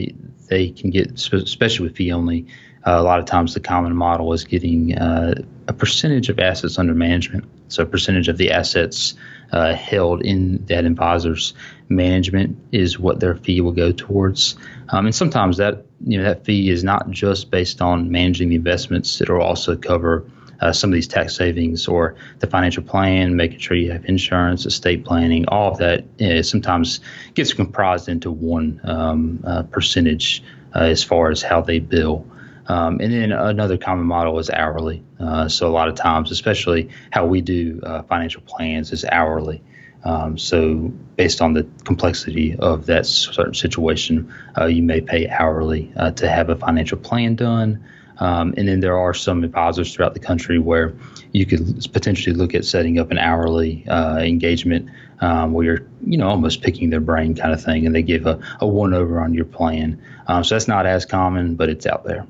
they 0.49 0.69
can 0.69 0.91
get, 0.91 1.11
especially 1.11 1.87
with 1.87 1.95
fee 1.95 2.11
only, 2.11 2.47
uh, 2.85 2.91
a 2.91 3.01
lot 3.01 3.19
of 3.19 3.25
times 3.25 3.53
the 3.53 3.59
common 3.59 3.95
model 3.95 4.33
is 4.33 4.43
getting 4.43 4.97
a 4.97 5.73
percentage 5.77 6.29
of 6.29 6.39
assets 6.39 6.77
under 6.77 6.93
management. 6.93 7.45
So 7.69 7.83
a 7.83 7.85
percentage 7.85 8.27
of 8.27 8.37
the 8.37 8.51
assets 8.51 9.15
held 9.51 10.21
in 10.21 10.65
that 10.65 10.85
advisor's 10.85 11.53
management 11.95 12.57
is 12.71 12.99
what 12.99 13.19
their 13.19 13.35
fee 13.35 13.61
will 13.61 13.71
go 13.71 13.91
towards. 13.91 14.55
Um, 14.89 15.05
and 15.05 15.15
sometimes 15.15 15.57
that 15.57 15.85
you 16.05 16.17
know 16.17 16.25
that 16.25 16.45
fee 16.45 16.69
is 16.69 16.83
not 16.83 17.09
just 17.09 17.51
based 17.51 17.81
on 17.81 18.11
managing 18.11 18.49
the 18.49 18.55
investments; 18.55 19.21
it'll 19.21 19.41
also 19.41 19.75
cover 19.75 20.25
uh, 20.63 20.71
some 20.71 20.89
of 20.89 20.93
these 20.93 21.07
tax 21.07 21.35
savings 21.35 21.87
or 21.87 22.15
the 22.39 22.47
financial 22.47 22.83
plan, 22.83 23.35
making 23.35 23.59
sure 23.59 23.75
you 23.75 23.91
have 23.91 24.05
insurance, 24.05 24.65
estate 24.65 25.03
planning, 25.03 25.45
all 25.49 25.71
of 25.71 25.77
that 25.77 26.05
uh, 26.21 26.41
sometimes 26.41 27.01
gets 27.33 27.53
comprised 27.53 28.07
into 28.07 28.31
one 28.31 28.79
um, 28.83 29.43
uh, 29.45 29.63
percentage 29.63 30.41
uh, 30.75 30.79
as 30.79 31.03
far 31.03 31.31
as 31.31 31.41
how 31.41 31.61
they 31.61 31.79
bill. 31.79 32.25
Um, 32.67 33.01
and 33.01 33.11
then 33.11 33.31
another 33.33 33.77
common 33.77 34.05
model 34.05 34.39
is 34.39 34.49
hourly. 34.49 35.03
Uh, 35.19 35.49
so 35.49 35.67
a 35.67 35.73
lot 35.73 35.89
of 35.89 35.95
times, 35.95 36.31
especially 36.31 36.89
how 37.11 37.25
we 37.25 37.41
do 37.41 37.81
uh, 37.83 38.03
financial 38.03 38.41
plans, 38.41 38.93
is 38.93 39.03
hourly. 39.03 39.61
Um, 40.03 40.37
so 40.37 40.91
based 41.15 41.41
on 41.41 41.53
the 41.53 41.67
complexity 41.85 42.55
of 42.57 42.85
that 42.87 43.05
certain 43.05 43.53
situation, 43.53 44.33
uh, 44.57 44.65
you 44.65 44.83
may 44.83 45.01
pay 45.01 45.29
hourly 45.29 45.91
uh, 45.95 46.11
to 46.11 46.29
have 46.29 46.49
a 46.49 46.55
financial 46.55 46.97
plan 46.97 47.35
done. 47.35 47.83
Um, 48.19 48.53
and 48.57 48.67
then 48.67 48.79
there 48.79 48.97
are 48.97 49.13
some 49.13 49.43
advisors 49.43 49.93
throughout 49.93 50.13
the 50.13 50.19
country 50.19 50.59
where 50.59 50.93
you 51.31 51.45
could 51.45 51.87
potentially 51.93 52.35
look 52.35 52.53
at 52.53 52.63
setting 52.63 52.99
up 52.99 53.11
an 53.11 53.17
hourly 53.17 53.85
uh, 53.87 54.17
engagement 54.19 54.89
um, 55.19 55.53
where 55.53 55.65
you're, 55.65 55.87
you 56.05 56.17
know, 56.17 56.27
almost 56.27 56.61
picking 56.61 56.89
their 56.89 56.99
brain 56.99 57.33
kind 57.33 57.53
of 57.53 57.63
thing, 57.63 57.85
and 57.85 57.95
they 57.95 58.03
give 58.03 58.25
a, 58.27 58.39
a 58.59 58.67
one 58.67 58.93
over 58.93 59.19
on 59.19 59.33
your 59.33 59.45
plan. 59.45 60.01
Um, 60.27 60.43
so 60.43 60.55
that's 60.55 60.67
not 60.67 60.85
as 60.85 61.05
common, 61.05 61.55
but 61.55 61.69
it's 61.69 61.85
out 61.85 62.03
there. 62.03 62.27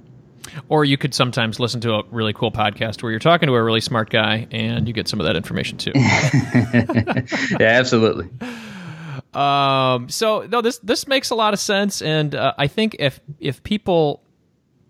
Or 0.70 0.86
you 0.86 0.98
could 0.98 1.14
sometimes 1.14 1.60
listen 1.60 1.82
to 1.82 1.96
a 1.96 2.04
really 2.12 2.34
cool 2.34 2.52
podcast 2.52 3.04
where 3.04 3.12
you're 3.12 3.20
talking 3.20 3.48
to 3.48 3.56
a 3.56 3.64
really 3.64 3.82
smart 3.82 4.10
guy 4.10 4.48
and 4.52 4.88
you 4.88 4.94
get 4.94 5.08
some 5.08 5.20
of 5.20 5.26
that 5.26 5.36
information 5.36 5.78
too. 5.78 5.92
yeah, 5.96 7.68
absolutely. 7.68 8.30
Um, 9.34 10.10
so 10.10 10.48
no, 10.50 10.62
this 10.62 10.78
this 10.80 11.08
makes 11.08 11.32
a 11.32 11.36
lot 11.36 11.54
of 11.54 11.60
sense, 11.60 12.02
and 12.02 12.36
uh, 12.36 12.54
I 12.58 12.68
think 12.68 12.96
if 13.00 13.20
if 13.40 13.64
people 13.64 14.22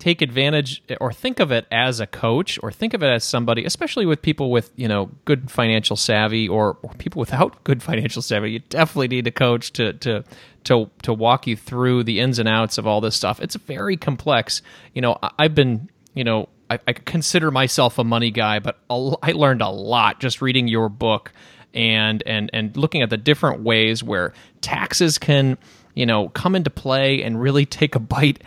take 0.04 0.20
advantage 0.20 0.82
or 1.00 1.10
think 1.10 1.40
of 1.40 1.50
it 1.50 1.66
as 1.72 1.98
a 1.98 2.06
coach 2.06 2.58
or 2.62 2.70
think 2.70 2.92
of 2.92 3.02
it 3.02 3.06
as 3.06 3.24
somebody 3.24 3.64
especially 3.64 4.04
with 4.04 4.20
people 4.20 4.50
with 4.50 4.70
you 4.76 4.86
know 4.86 5.10
good 5.24 5.50
financial 5.50 5.96
savvy 5.96 6.46
or, 6.46 6.76
or 6.82 6.92
people 6.98 7.18
without 7.18 7.64
good 7.64 7.82
financial 7.82 8.20
savvy 8.20 8.50
you 8.50 8.58
definitely 8.58 9.08
need 9.08 9.26
a 9.26 9.30
coach 9.30 9.72
to 9.72 9.94
to 9.94 10.22
to 10.62 10.90
to 11.02 11.14
walk 11.14 11.46
you 11.46 11.56
through 11.56 12.04
the 12.04 12.20
ins 12.20 12.38
and 12.38 12.46
outs 12.46 12.76
of 12.76 12.86
all 12.86 13.00
this 13.00 13.16
stuff. 13.16 13.40
It's 13.40 13.54
very 13.54 13.96
complex. 13.96 14.60
You 14.92 15.00
know 15.00 15.16
i've 15.38 15.54
been 15.54 15.88
you 16.12 16.22
know 16.22 16.50
i, 16.68 16.78
I 16.86 16.92
consider 16.92 17.50
myself 17.50 17.98
a 17.98 18.04
money 18.04 18.30
guy 18.30 18.58
but 18.58 18.78
I 18.90 19.32
learned 19.32 19.62
a 19.62 19.70
lot 19.70 20.20
just 20.20 20.42
reading 20.42 20.68
your 20.68 20.90
book 20.90 21.32
and 21.72 22.22
and 22.26 22.50
and 22.52 22.76
looking 22.76 23.00
at 23.00 23.08
the 23.08 23.16
different 23.16 23.62
ways 23.62 24.02
where 24.02 24.34
taxes 24.60 25.16
can 25.16 25.56
you 25.94 26.06
know 26.06 26.28
come 26.28 26.54
into 26.54 26.70
play 26.70 27.22
and 27.22 27.40
really 27.40 27.66
take 27.80 27.94
a 27.94 28.00
bite 28.00 28.42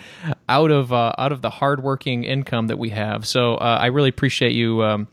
out 0.47 0.71
of 0.71 0.93
uh, 0.93 1.13
out 1.17 1.31
of 1.31 1.41
the 1.41 1.49
hardworking 1.49 2.23
income 2.23 2.67
that 2.67 2.77
we 2.77 2.89
have. 2.89 3.25
So 3.25 3.55
uh, 3.55 3.79
I 3.81 3.87
really 3.87 4.09
appreciate 4.09 4.53
you 4.53 4.83
um, 4.83 5.07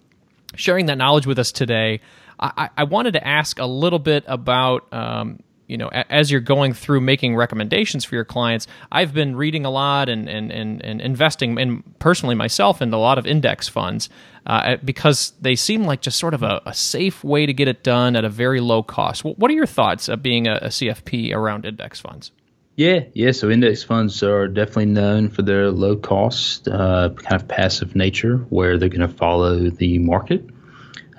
sharing 0.54 0.86
that 0.86 0.98
knowledge 0.98 1.26
with 1.26 1.38
us 1.38 1.52
today. 1.52 2.00
I, 2.38 2.68
I, 2.76 2.84
wanted 2.84 3.12
to 3.12 3.26
ask 3.26 3.60
a 3.60 3.66
little 3.66 4.00
bit 4.00 4.24
about. 4.26 4.92
Um, 4.92 5.40
you 5.66 5.76
know, 5.76 5.88
as 5.88 6.30
you're 6.30 6.40
going 6.40 6.72
through 6.72 7.00
making 7.00 7.36
recommendations 7.36 8.04
for 8.04 8.14
your 8.14 8.24
clients, 8.24 8.66
I've 8.92 9.14
been 9.14 9.36
reading 9.36 9.64
a 9.64 9.70
lot 9.70 10.08
and 10.08 10.28
and, 10.28 10.52
and, 10.52 10.84
and 10.84 11.00
investing 11.00 11.58
in 11.58 11.82
personally 11.98 12.34
myself 12.34 12.82
in 12.82 12.92
a 12.92 12.98
lot 12.98 13.18
of 13.18 13.26
index 13.26 13.68
funds 13.68 14.08
uh, 14.46 14.76
because 14.84 15.32
they 15.40 15.56
seem 15.56 15.84
like 15.84 16.00
just 16.00 16.18
sort 16.18 16.34
of 16.34 16.42
a, 16.42 16.60
a, 16.66 16.74
safe 16.74 17.24
way 17.24 17.46
to 17.46 17.52
get 17.54 17.66
it 17.66 17.82
done 17.82 18.14
at 18.14 18.24
a 18.24 18.28
very 18.28 18.60
low 18.60 18.82
cost. 18.82 19.24
What 19.24 19.50
are 19.50 19.54
your 19.54 19.66
thoughts 19.66 20.08
of 20.08 20.22
being 20.22 20.46
a, 20.46 20.56
a 20.56 20.68
CFP 20.68 21.34
around 21.34 21.64
index 21.64 22.00
funds? 22.00 22.30
Yeah, 22.76 23.04
yeah. 23.12 23.30
So 23.32 23.50
index 23.50 23.84
funds 23.84 24.22
are 24.22 24.48
definitely 24.48 24.86
known 24.86 25.28
for 25.28 25.42
their 25.42 25.70
low 25.70 25.96
cost, 25.96 26.66
uh, 26.68 27.10
kind 27.16 27.40
of 27.40 27.48
passive 27.48 27.94
nature, 27.94 28.38
where 28.50 28.76
they're 28.78 28.88
going 28.88 29.08
to 29.08 29.16
follow 29.16 29.70
the 29.70 29.98
market. 29.98 30.44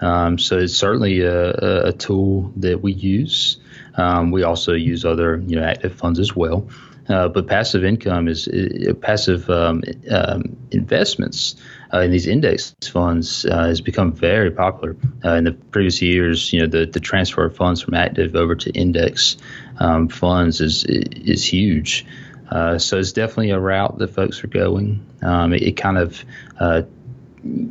Um, 0.01 0.37
so 0.37 0.57
it's 0.57 0.75
certainly 0.75 1.21
a, 1.21 1.87
a, 1.87 1.93
tool 1.93 2.51
that 2.57 2.81
we 2.81 2.91
use. 2.91 3.57
Um, 3.97 4.31
we 4.31 4.43
also 4.43 4.73
use 4.73 5.05
other, 5.05 5.41
you 5.45 5.55
know, 5.55 5.63
active 5.63 5.95
funds 5.95 6.19
as 6.19 6.35
well. 6.35 6.67
Uh, 7.07 7.27
but 7.27 7.47
passive 7.47 7.83
income 7.83 8.27
is 8.27 8.47
uh, 8.47 8.93
passive 8.99 9.47
um, 9.49 9.83
um, 10.09 10.57
investments 10.71 11.55
uh, 11.93 11.99
in 11.99 12.09
these 12.09 12.25
index 12.25 12.75
funds 12.91 13.45
uh, 13.45 13.65
has 13.67 13.79
become 13.79 14.11
very 14.11 14.49
popular. 14.49 14.95
Uh, 15.23 15.33
in 15.33 15.43
the 15.43 15.51
previous 15.51 16.01
years, 16.01 16.51
you 16.51 16.61
know, 16.61 16.67
the, 16.67 16.85
the 16.85 16.99
transfer 16.99 17.45
of 17.45 17.55
funds 17.55 17.81
from 17.81 17.93
active 17.93 18.35
over 18.35 18.55
to 18.55 18.71
index 18.71 19.37
um, 19.79 20.07
funds 20.07 20.61
is 20.61 20.83
is 20.85 21.45
huge. 21.45 22.05
Uh, 22.49 22.77
so 22.79 22.97
it's 22.97 23.11
definitely 23.11 23.51
a 23.51 23.59
route 23.59 23.97
that 23.99 24.07
folks 24.07 24.43
are 24.43 24.47
going. 24.47 25.05
Um, 25.21 25.53
it, 25.53 25.61
it, 25.61 25.77
kind 25.77 25.97
of, 25.97 26.23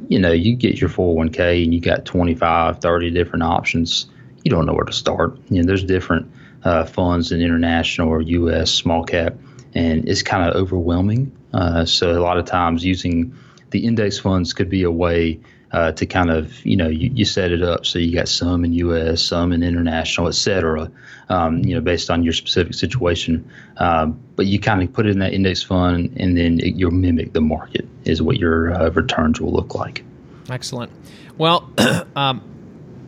you 0.08 0.18
know, 0.18 0.32
you 0.32 0.56
get 0.56 0.80
your 0.80 0.90
401k 0.90 1.64
and 1.64 1.74
you 1.74 1.80
got 1.80 2.04
25, 2.04 2.80
30 2.80 3.10
different 3.10 3.42
options. 3.44 4.06
You 4.44 4.50
don't 4.50 4.66
know 4.66 4.74
where 4.74 4.84
to 4.84 4.92
start. 4.92 5.38
You 5.50 5.62
know, 5.62 5.66
there's 5.66 5.84
different 5.84 6.30
uh, 6.62 6.84
funds 6.84 7.32
in 7.32 7.40
international 7.40 8.08
or 8.08 8.20
U.S. 8.20 8.70
small 8.70 9.04
cap, 9.04 9.34
and 9.74 10.08
it's 10.08 10.22
kind 10.22 10.48
of 10.48 10.54
overwhelming. 10.54 11.32
so 11.86 12.12
a 12.12 12.20
lot 12.20 12.38
of 12.38 12.44
times 12.44 12.84
using 12.84 13.34
the 13.70 13.84
index 13.84 14.18
funds 14.18 14.52
could 14.52 14.70
be 14.70 14.84
a 14.84 14.90
way 14.90 15.40
uh, 15.74 15.90
to 15.90 16.06
kind 16.06 16.30
of 16.30 16.64
you 16.64 16.76
know 16.76 16.86
you, 16.86 17.10
you, 17.12 17.24
set 17.24 17.50
it 17.50 17.60
up 17.60 17.84
so 17.84 17.98
you 17.98 18.14
got 18.14 18.28
some 18.28 18.64
in 18.64 18.72
U.S., 18.74 19.20
some 19.20 19.52
in 19.52 19.64
international, 19.64 20.28
et 20.28 20.36
cetera. 20.36 20.88
Um, 21.28 21.64
you 21.64 21.74
know, 21.74 21.80
based 21.80 22.10
on 22.10 22.22
your 22.22 22.32
specific 22.32 22.74
situation, 22.74 23.50
um, 23.78 24.20
but 24.36 24.46
you 24.46 24.60
kind 24.60 24.84
of 24.84 24.92
put 24.92 25.06
it 25.06 25.10
in 25.10 25.18
that 25.18 25.32
index 25.32 25.64
fund, 25.64 26.14
and 26.16 26.36
then 26.38 26.60
it, 26.60 26.76
you'll 26.76 26.92
mimic 26.92 27.32
the 27.32 27.40
market 27.40 27.88
is 28.04 28.22
what 28.22 28.36
your 28.36 28.72
uh, 28.72 28.90
returns 28.90 29.40
will 29.40 29.52
look 29.52 29.74
like. 29.74 30.04
Excellent. 30.48 30.92
Well, 31.38 31.68
um, 32.14 32.42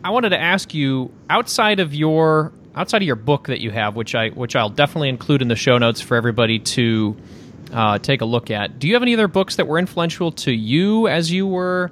I 0.07 0.09
wanted 0.09 0.29
to 0.29 0.39
ask 0.39 0.73
you 0.73 1.11
outside 1.29 1.81
of 1.81 1.93
your 1.93 2.53
outside 2.73 3.01
of 3.01 3.05
your 3.05 3.17
book 3.17 3.47
that 3.47 3.59
you 3.59 3.71
have, 3.71 3.97
which 3.97 4.15
I 4.15 4.29
which 4.29 4.55
I'll 4.55 4.69
definitely 4.69 5.09
include 5.09 5.41
in 5.41 5.49
the 5.49 5.57
show 5.57 5.77
notes 5.79 5.99
for 5.99 6.15
everybody 6.15 6.59
to 6.59 7.17
uh, 7.73 7.99
take 7.99 8.21
a 8.21 8.25
look 8.25 8.49
at. 8.49 8.79
Do 8.79 8.87
you 8.87 8.93
have 8.93 9.03
any 9.03 9.13
other 9.15 9.27
books 9.27 9.57
that 9.57 9.67
were 9.67 9.77
influential 9.77 10.31
to 10.31 10.51
you 10.53 11.09
as 11.09 11.29
you 11.29 11.45
were, 11.45 11.91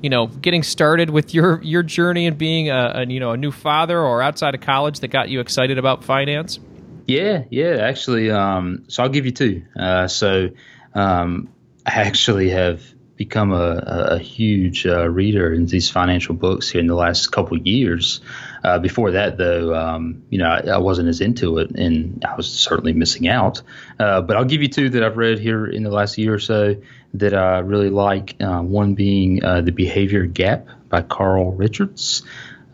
you 0.00 0.08
know, 0.08 0.26
getting 0.26 0.62
started 0.62 1.10
with 1.10 1.34
your 1.34 1.60
your 1.62 1.82
journey 1.82 2.26
and 2.26 2.38
being 2.38 2.70
a, 2.70 2.92
a 2.94 3.06
you 3.06 3.20
know 3.20 3.32
a 3.32 3.36
new 3.36 3.52
father 3.52 4.00
or 4.00 4.22
outside 4.22 4.54
of 4.54 4.62
college 4.62 5.00
that 5.00 5.08
got 5.08 5.28
you 5.28 5.40
excited 5.40 5.76
about 5.76 6.02
finance? 6.02 6.58
Yeah, 7.06 7.44
yeah, 7.50 7.76
actually. 7.82 8.30
Um, 8.30 8.84
so 8.88 9.02
I'll 9.02 9.10
give 9.10 9.26
you 9.26 9.32
two. 9.32 9.64
Uh, 9.78 10.08
so 10.08 10.48
um, 10.94 11.50
I 11.84 11.90
actually 11.90 12.48
have 12.48 12.80
become 13.20 13.52
a, 13.52 13.82
a 14.12 14.18
huge 14.18 14.86
uh, 14.86 15.06
reader 15.06 15.52
in 15.52 15.66
these 15.66 15.90
financial 15.90 16.34
books 16.34 16.70
here 16.70 16.80
in 16.80 16.86
the 16.86 16.94
last 16.94 17.30
couple 17.30 17.58
years. 17.58 18.22
Uh, 18.64 18.78
before 18.78 19.10
that, 19.10 19.36
though, 19.36 19.74
um, 19.74 20.22
you 20.30 20.38
know, 20.38 20.46
I, 20.46 20.60
I, 20.60 20.78
wasn't 20.78 21.10
as 21.10 21.20
into 21.20 21.58
it, 21.58 21.70
and 21.72 22.24
I 22.26 22.34
was 22.34 22.50
certainly 22.50 22.94
missing 22.94 23.28
out. 23.28 23.60
Uh, 23.98 24.22
but 24.22 24.38
I'll 24.38 24.46
give 24.46 24.62
you 24.62 24.68
two 24.68 24.88
that 24.88 25.04
I've 25.04 25.18
read 25.18 25.38
here 25.38 25.66
in 25.66 25.82
the 25.82 25.90
last 25.90 26.16
year 26.16 26.32
or 26.32 26.38
so 26.38 26.76
that 27.12 27.34
I 27.34 27.58
really 27.58 27.90
like. 27.90 28.36
Uh, 28.40 28.62
one 28.62 28.94
being 28.94 29.44
uh, 29.44 29.60
"The 29.60 29.72
Behavior 29.72 30.24
Gap" 30.24 30.68
by 30.88 31.02
Carl 31.02 31.52
Richards. 31.52 32.22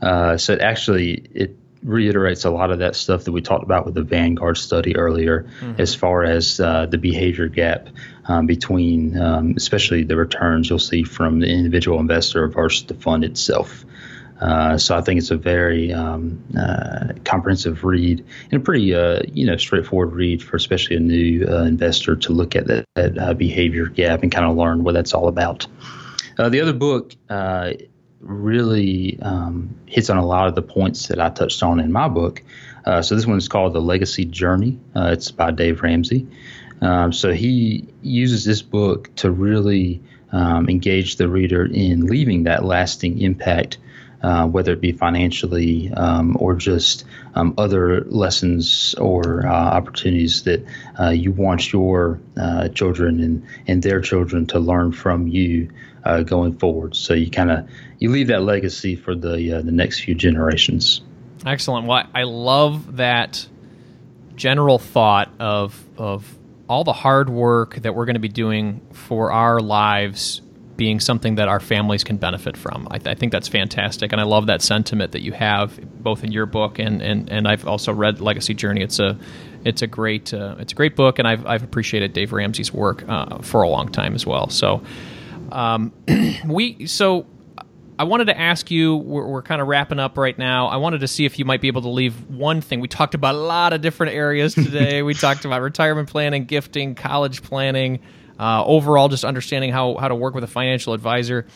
Uh, 0.00 0.36
so 0.36 0.52
it 0.52 0.60
actually 0.60 1.24
it 1.34 1.56
reiterates 1.82 2.44
a 2.44 2.50
lot 2.50 2.70
of 2.70 2.78
that 2.78 2.94
stuff 2.94 3.24
that 3.24 3.32
we 3.32 3.42
talked 3.42 3.64
about 3.64 3.84
with 3.84 3.94
the 3.94 4.02
Vanguard 4.02 4.58
study 4.58 4.96
earlier, 4.96 5.46
mm-hmm. 5.60 5.80
as 5.80 5.96
far 5.96 6.22
as 6.22 6.60
uh, 6.60 6.86
the 6.86 6.98
behavior 6.98 7.48
gap 7.48 7.88
um, 8.28 8.46
between, 8.46 9.18
um, 9.18 9.54
especially 9.56 10.04
the 10.04 10.16
returns 10.16 10.68
you'll 10.68 10.78
see 10.78 11.04
from 11.04 11.40
the 11.40 11.48
individual 11.48 12.00
investor 12.00 12.48
versus 12.48 12.86
the 12.86 12.94
fund 12.94 13.24
itself. 13.24 13.84
Uh, 14.40 14.76
so 14.76 14.96
I 14.96 15.00
think 15.00 15.18
it's 15.18 15.30
a 15.30 15.36
very 15.36 15.92
um, 15.92 16.42
uh, 16.58 17.14
comprehensive 17.24 17.84
read 17.84 18.24
and 18.50 18.60
a 18.60 18.64
pretty 18.64 18.94
uh, 18.94 19.20
you 19.32 19.46
know 19.46 19.56
straightforward 19.56 20.12
read 20.12 20.42
for 20.42 20.56
especially 20.56 20.96
a 20.96 21.00
new 21.00 21.46
uh, 21.48 21.64
investor 21.64 22.16
to 22.16 22.32
look 22.32 22.54
at 22.54 22.66
that, 22.66 22.84
that 22.96 23.18
uh, 23.18 23.32
behavior 23.32 23.86
gap 23.86 24.22
and 24.22 24.30
kind 24.30 24.46
of 24.46 24.56
learn 24.56 24.84
what 24.84 24.92
that's 24.92 25.14
all 25.14 25.28
about. 25.28 25.66
Uh, 26.38 26.50
the 26.50 26.60
other 26.60 26.74
book 26.74 27.14
really 28.20 29.18
um, 29.22 29.74
hits 29.86 30.10
on 30.10 30.16
a 30.16 30.26
lot 30.26 30.48
of 30.48 30.54
the 30.54 30.62
points 30.62 31.08
that 31.08 31.20
I 31.20 31.30
touched 31.30 31.62
on 31.62 31.80
in 31.80 31.92
my 31.92 32.08
book. 32.08 32.42
so 33.02 33.14
this 33.14 33.26
one 33.26 33.38
is 33.38 33.48
called 33.48 33.72
The 33.72 33.80
Legacy 33.80 34.24
Journey. 34.24 34.78
it's 34.94 35.30
by 35.30 35.50
Dave 35.50 35.82
Ramsey. 35.82 36.26
Um, 36.80 37.12
so 37.12 37.32
he 37.32 37.86
uses 38.02 38.44
this 38.44 38.62
book 38.62 39.14
to 39.16 39.30
really 39.30 40.02
um, 40.32 40.68
engage 40.68 41.16
the 41.16 41.28
reader 41.28 41.64
in 41.64 42.06
leaving 42.06 42.44
that 42.44 42.64
lasting 42.64 43.20
impact, 43.20 43.78
uh, 44.22 44.46
whether 44.46 44.72
it 44.72 44.80
be 44.80 44.92
financially 44.92 45.92
um, 45.94 46.36
or 46.40 46.54
just 46.54 47.04
um, 47.34 47.54
other 47.58 48.02
lessons 48.04 48.94
or 48.98 49.46
uh, 49.46 49.50
opportunities 49.50 50.42
that 50.42 50.64
uh, 51.00 51.10
you 51.10 51.32
want 51.32 51.72
your 51.72 52.20
uh, 52.36 52.68
children 52.68 53.20
and, 53.20 53.46
and 53.66 53.82
their 53.82 54.00
children 54.00 54.46
to 54.46 54.58
learn 54.58 54.92
from 54.92 55.28
you 55.28 55.70
uh, 56.04 56.22
going 56.22 56.56
forward. 56.56 56.94
So 56.94 57.14
you 57.14 57.30
kind 57.30 57.50
of 57.50 57.68
you 57.98 58.10
leave 58.10 58.28
that 58.28 58.42
legacy 58.42 58.96
for 58.96 59.14
the 59.14 59.52
uh, 59.52 59.62
the 59.62 59.72
next 59.72 60.00
few 60.00 60.14
generations. 60.14 61.02
Excellent. 61.44 61.86
Well, 61.86 62.06
I 62.14 62.24
love 62.24 62.96
that 62.96 63.46
general 64.36 64.78
thought 64.78 65.30
of 65.40 65.82
of 65.96 66.36
all 66.68 66.84
the 66.84 66.92
hard 66.92 67.30
work 67.30 67.76
that 67.76 67.94
we're 67.94 68.06
going 68.06 68.14
to 68.14 68.20
be 68.20 68.28
doing 68.28 68.80
for 68.92 69.30
our 69.30 69.60
lives 69.60 70.42
being 70.76 71.00
something 71.00 71.36
that 71.36 71.48
our 71.48 71.60
families 71.60 72.04
can 72.04 72.18
benefit 72.18 72.56
from. 72.56 72.86
I, 72.90 72.98
th- 72.98 73.16
I, 73.16 73.18
think 73.18 73.32
that's 73.32 73.48
fantastic, 73.48 74.12
and 74.12 74.20
I 74.20 74.24
love 74.24 74.46
that 74.46 74.60
sentiment 74.60 75.12
that 75.12 75.22
you 75.22 75.32
have 75.32 75.80
both 76.02 76.22
in 76.22 76.32
your 76.32 76.46
book 76.46 76.78
and 76.78 77.00
and, 77.00 77.30
and 77.30 77.48
I've 77.48 77.66
also 77.66 77.92
read 77.92 78.20
Legacy 78.20 78.54
Journey. 78.54 78.82
It's 78.82 78.98
a 78.98 79.18
it's 79.64 79.82
a 79.82 79.86
great 79.86 80.34
uh, 80.34 80.56
it's 80.58 80.72
a 80.72 80.76
great 80.76 80.94
book, 80.96 81.18
and 81.18 81.26
I've 81.26 81.46
I've 81.46 81.62
appreciated 81.62 82.12
Dave 82.12 82.32
Ramsey's 82.32 82.72
work 82.72 83.04
uh, 83.08 83.38
for 83.38 83.62
a 83.62 83.68
long 83.68 83.90
time 83.90 84.14
as 84.14 84.26
well. 84.26 84.48
So, 84.50 84.82
um, 85.50 85.92
we 86.46 86.86
so 86.86 87.26
I 87.98 88.04
wanted 88.04 88.26
to 88.26 88.38
ask 88.38 88.70
you, 88.70 88.96
we're, 88.96 89.26
we're 89.26 89.42
kind 89.42 89.62
of 89.62 89.68
wrapping 89.68 89.98
up 89.98 90.18
right 90.18 90.36
now. 90.36 90.66
I 90.66 90.76
wanted 90.76 91.00
to 91.00 91.08
see 91.08 91.24
if 91.24 91.38
you 91.38 91.46
might 91.46 91.62
be 91.62 91.68
able 91.68 91.82
to 91.82 91.88
leave 91.88 92.28
one 92.28 92.60
thing. 92.60 92.80
We 92.80 92.88
talked 92.88 93.14
about 93.14 93.34
a 93.34 93.38
lot 93.38 93.72
of 93.72 93.80
different 93.80 94.14
areas 94.14 94.54
today. 94.54 95.02
we 95.02 95.14
talked 95.14 95.46
about 95.46 95.62
retirement 95.62 96.10
planning, 96.10 96.44
gifting, 96.44 96.94
college 96.94 97.42
planning, 97.42 98.00
uh, 98.38 98.62
overall, 98.64 99.08
just 99.08 99.24
understanding 99.24 99.72
how, 99.72 99.96
how 99.96 100.08
to 100.08 100.14
work 100.14 100.34
with 100.34 100.44
a 100.44 100.48
financial 100.48 100.92
advisor. 100.92 101.46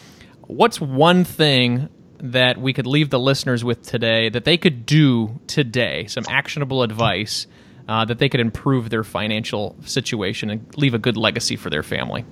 What's 0.46 0.80
one 0.80 1.24
thing 1.24 1.90
that 2.22 2.58
we 2.58 2.72
could 2.72 2.86
leave 2.86 3.10
the 3.10 3.20
listeners 3.20 3.62
with 3.62 3.82
today 3.82 4.30
that 4.30 4.44
they 4.44 4.56
could 4.56 4.86
do 4.86 5.40
today, 5.46 6.06
some 6.06 6.24
actionable 6.28 6.82
advice 6.82 7.46
uh, 7.86 8.06
that 8.06 8.18
they 8.18 8.30
could 8.30 8.40
improve 8.40 8.88
their 8.88 9.04
financial 9.04 9.76
situation 9.84 10.48
and 10.48 10.76
leave 10.78 10.94
a 10.94 10.98
good 10.98 11.18
legacy 11.18 11.56
for 11.56 11.68
their 11.68 11.82
family? 11.82 12.24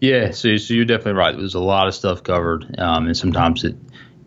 Yeah, 0.00 0.30
so, 0.30 0.56
so 0.56 0.74
you're 0.74 0.84
definitely 0.84 1.14
right. 1.14 1.36
There's 1.36 1.54
a 1.54 1.60
lot 1.60 1.88
of 1.88 1.94
stuff 1.94 2.22
covered, 2.22 2.78
um, 2.78 3.06
and 3.06 3.16
sometimes 3.16 3.64
it 3.64 3.76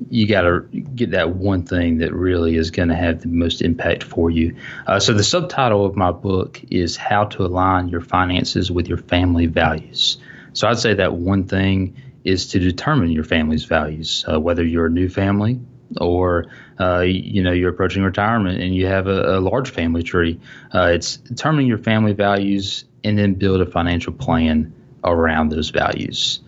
you 0.09 0.28
got 0.28 0.41
to 0.41 0.61
get 0.61 1.11
that 1.11 1.36
one 1.36 1.63
thing 1.63 1.97
that 1.97 2.13
really 2.13 2.55
is 2.55 2.72
going 2.72 2.88
to 2.88 2.95
have 2.95 3.22
the 3.22 3.28
most 3.28 3.61
impact 3.61 4.01
for 4.03 4.30
you. 4.30 4.55
Uh, 4.88 4.99
so 4.99 5.13
the 5.13 5.24
subtitle 5.24 5.86
of 5.86 5.95
my 5.95 6.11
book 6.11 6.61
is 6.72 6.95
"How 6.95 7.26
to 7.26 7.45
Align 7.45 7.89
Your 7.89 8.01
Finances 8.01 8.72
with 8.72 8.88
Your 8.88 8.97
Family 8.97 9.45
Values." 9.45 10.17
So 10.53 10.67
I'd 10.67 10.80
say 10.80 10.93
that 10.95 11.13
one 11.13 11.45
thing 11.45 11.95
is 12.24 12.47
to 12.47 12.59
determine 12.59 13.11
your 13.11 13.24
family's 13.24 13.65
values, 13.65 14.26
uh, 14.32 14.39
whether 14.39 14.63
you're 14.63 14.88
a 14.88 14.89
new 14.89 15.09
family 15.09 15.59
or 15.99 16.45
uh, 16.80 16.99
you 16.99 17.43
know 17.43 17.51
you're 17.51 17.70
approaching 17.70 18.03
retirement 18.03 18.61
and 18.61 18.76
you 18.76 18.88
have 18.88 19.07
a, 19.07 19.38
a 19.38 19.39
large 19.39 19.70
family 19.70 20.03
tree. 20.03 20.39
Uh, 20.74 20.91
it's 20.93 21.17
determining 21.17 21.67
your 21.67 21.78
family 21.78 22.13
values 22.13 22.86
and 23.03 23.17
then 23.17 23.34
build 23.34 23.61
a 23.61 23.65
financial 23.65 24.13
plan 24.13 24.74
around 25.03 25.49
those 25.49 25.69
values. 25.69 26.39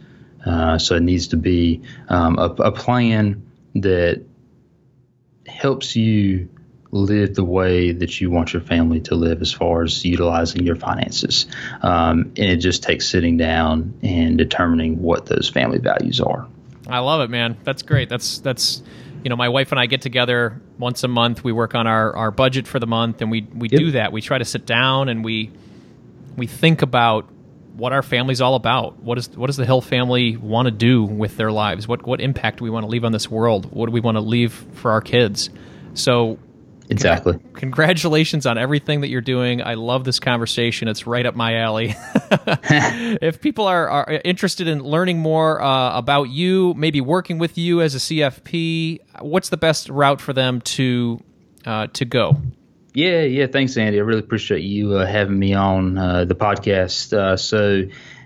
Uh, 0.46 0.78
so 0.78 0.96
it 0.96 1.04
needs 1.04 1.28
to 1.28 1.38
be 1.38 1.82
um, 2.10 2.38
a, 2.40 2.50
a, 2.64 2.72
plan 2.72 3.46
that 3.76 4.24
helps 5.46 5.96
you 5.96 6.50
live 6.92 7.36
the 7.36 7.44
way 7.44 7.92
that 7.92 8.20
you 8.20 8.30
want 8.30 8.52
your 8.52 8.62
family 8.62 9.00
to 9.00 9.16
live 9.16 9.42
as 9.42 9.54
far 9.54 9.84
as 9.84 10.04
utilizing 10.04 10.66
your 10.66 10.76
finances. 10.76 11.46
Um, 11.82 12.34
and 12.38 12.50
it 12.50 12.58
just 12.58 12.84
takes 12.84 13.08
sitting 13.08 13.38
down 13.38 13.94
and 14.02 14.38
determining 14.38 15.02
what 15.02 15.28
those 15.28 15.50
family 15.50 15.78
values 15.78 16.20
are. 16.20 16.48
I 16.88 17.00
love 17.00 17.22
it, 17.22 17.30
man. 17.30 17.58
That's 17.64 17.84
great. 17.84 18.10
That's, 18.10 18.40
that's, 18.40 18.82
you 19.24 19.30
know, 19.30 19.36
my 19.36 19.50
wife 19.50 19.72
and 19.72 19.80
I 19.80 19.86
get 19.86 20.02
together 20.02 20.60
once 20.78 21.04
a 21.04 21.08
month. 21.08 21.44
We 21.44 21.54
work 21.54 21.76
on 21.76 21.88
our, 21.88 22.16
our 22.16 22.32
budget 22.32 22.68
for 22.68 22.80
the 22.80 22.88
month 22.88 23.22
and 23.22 23.32
we, 23.32 23.42
we 23.54 23.70
yep. 23.70 23.80
do 23.80 23.92
that. 23.92 24.12
We 24.12 24.22
try 24.22 24.40
to 24.40 24.46
sit 24.46 24.66
down 24.66 25.08
and 25.08 25.24
we, 25.24 25.52
we 26.36 26.48
think 26.48 26.82
about 26.82 27.30
what 27.76 27.94
our 27.94 28.02
family's 28.02 28.42
all 28.42 28.56
about. 28.56 29.00
What 29.02 29.18
is 29.18 29.30
what 29.30 29.48
does 29.48 29.58
the 29.58 29.66
Hill 29.66 29.82
family 29.82 30.38
want 30.38 30.68
to 30.68 30.72
do 30.72 31.04
with 31.04 31.38
their 31.38 31.52
lives? 31.52 31.88
What 31.88 32.06
what 32.06 32.22
impact 32.22 32.60
do 32.60 32.64
we 32.64 32.70
want 32.70 32.84
to 32.84 32.88
leave 32.88 33.06
on 33.06 33.12
this 33.12 33.30
world? 33.30 33.72
What 33.72 33.88
do 33.88 33.92
we 33.92 34.02
want 34.02 34.18
to 34.18 34.22
leave 34.22 34.54
for 34.74 34.92
our 34.92 35.02
kids? 35.02 35.50
So 35.94 36.40
Exactly. 36.92 37.40
Congratulations 37.54 38.46
on 38.46 38.58
everything 38.58 39.02
that 39.02 39.08
you're 39.08 39.22
doing. 39.22 39.64
I 39.64 39.76
love 39.76 40.04
this 40.04 40.20
conversation. 40.20 40.90
It's 40.90 41.08
right 41.08 41.26
up 41.26 41.36
my 41.36 41.56
alley. 41.56 41.96
if 43.22 43.40
people 43.40 43.66
are, 43.66 43.90
are, 43.90 44.22
interested 44.26 44.68
in 44.68 44.84
learning 44.84 45.20
more 45.20 45.62
uh, 45.62 45.98
about 45.98 46.26
you, 46.26 46.74
maybe 46.76 47.00
working 47.00 47.38
with 47.38 47.58
you 47.58 47.82
as 47.82 47.96
a 47.96 47.98
CFP, 47.98 49.00
what's 49.22 49.48
the 49.48 49.58
best 49.58 49.88
route 49.88 50.20
for 50.20 50.34
them 50.34 50.60
to 50.62 51.22
uh, 51.66 51.88
to 51.94 52.04
go? 52.04 52.42
Yeah, 52.94 53.22
yeah. 53.22 53.48
Thanks, 53.48 53.78
Andy. 53.78 54.00
I 54.00 54.02
really 54.02 54.20
appreciate 54.20 54.64
you 54.64 54.96
uh, 54.96 55.06
having 55.06 55.40
me 55.40 55.54
on 55.54 55.98
uh, 55.98 56.26
the 56.26 56.36
podcast. 56.36 57.14
Uh, 57.14 57.38
so 57.38 57.84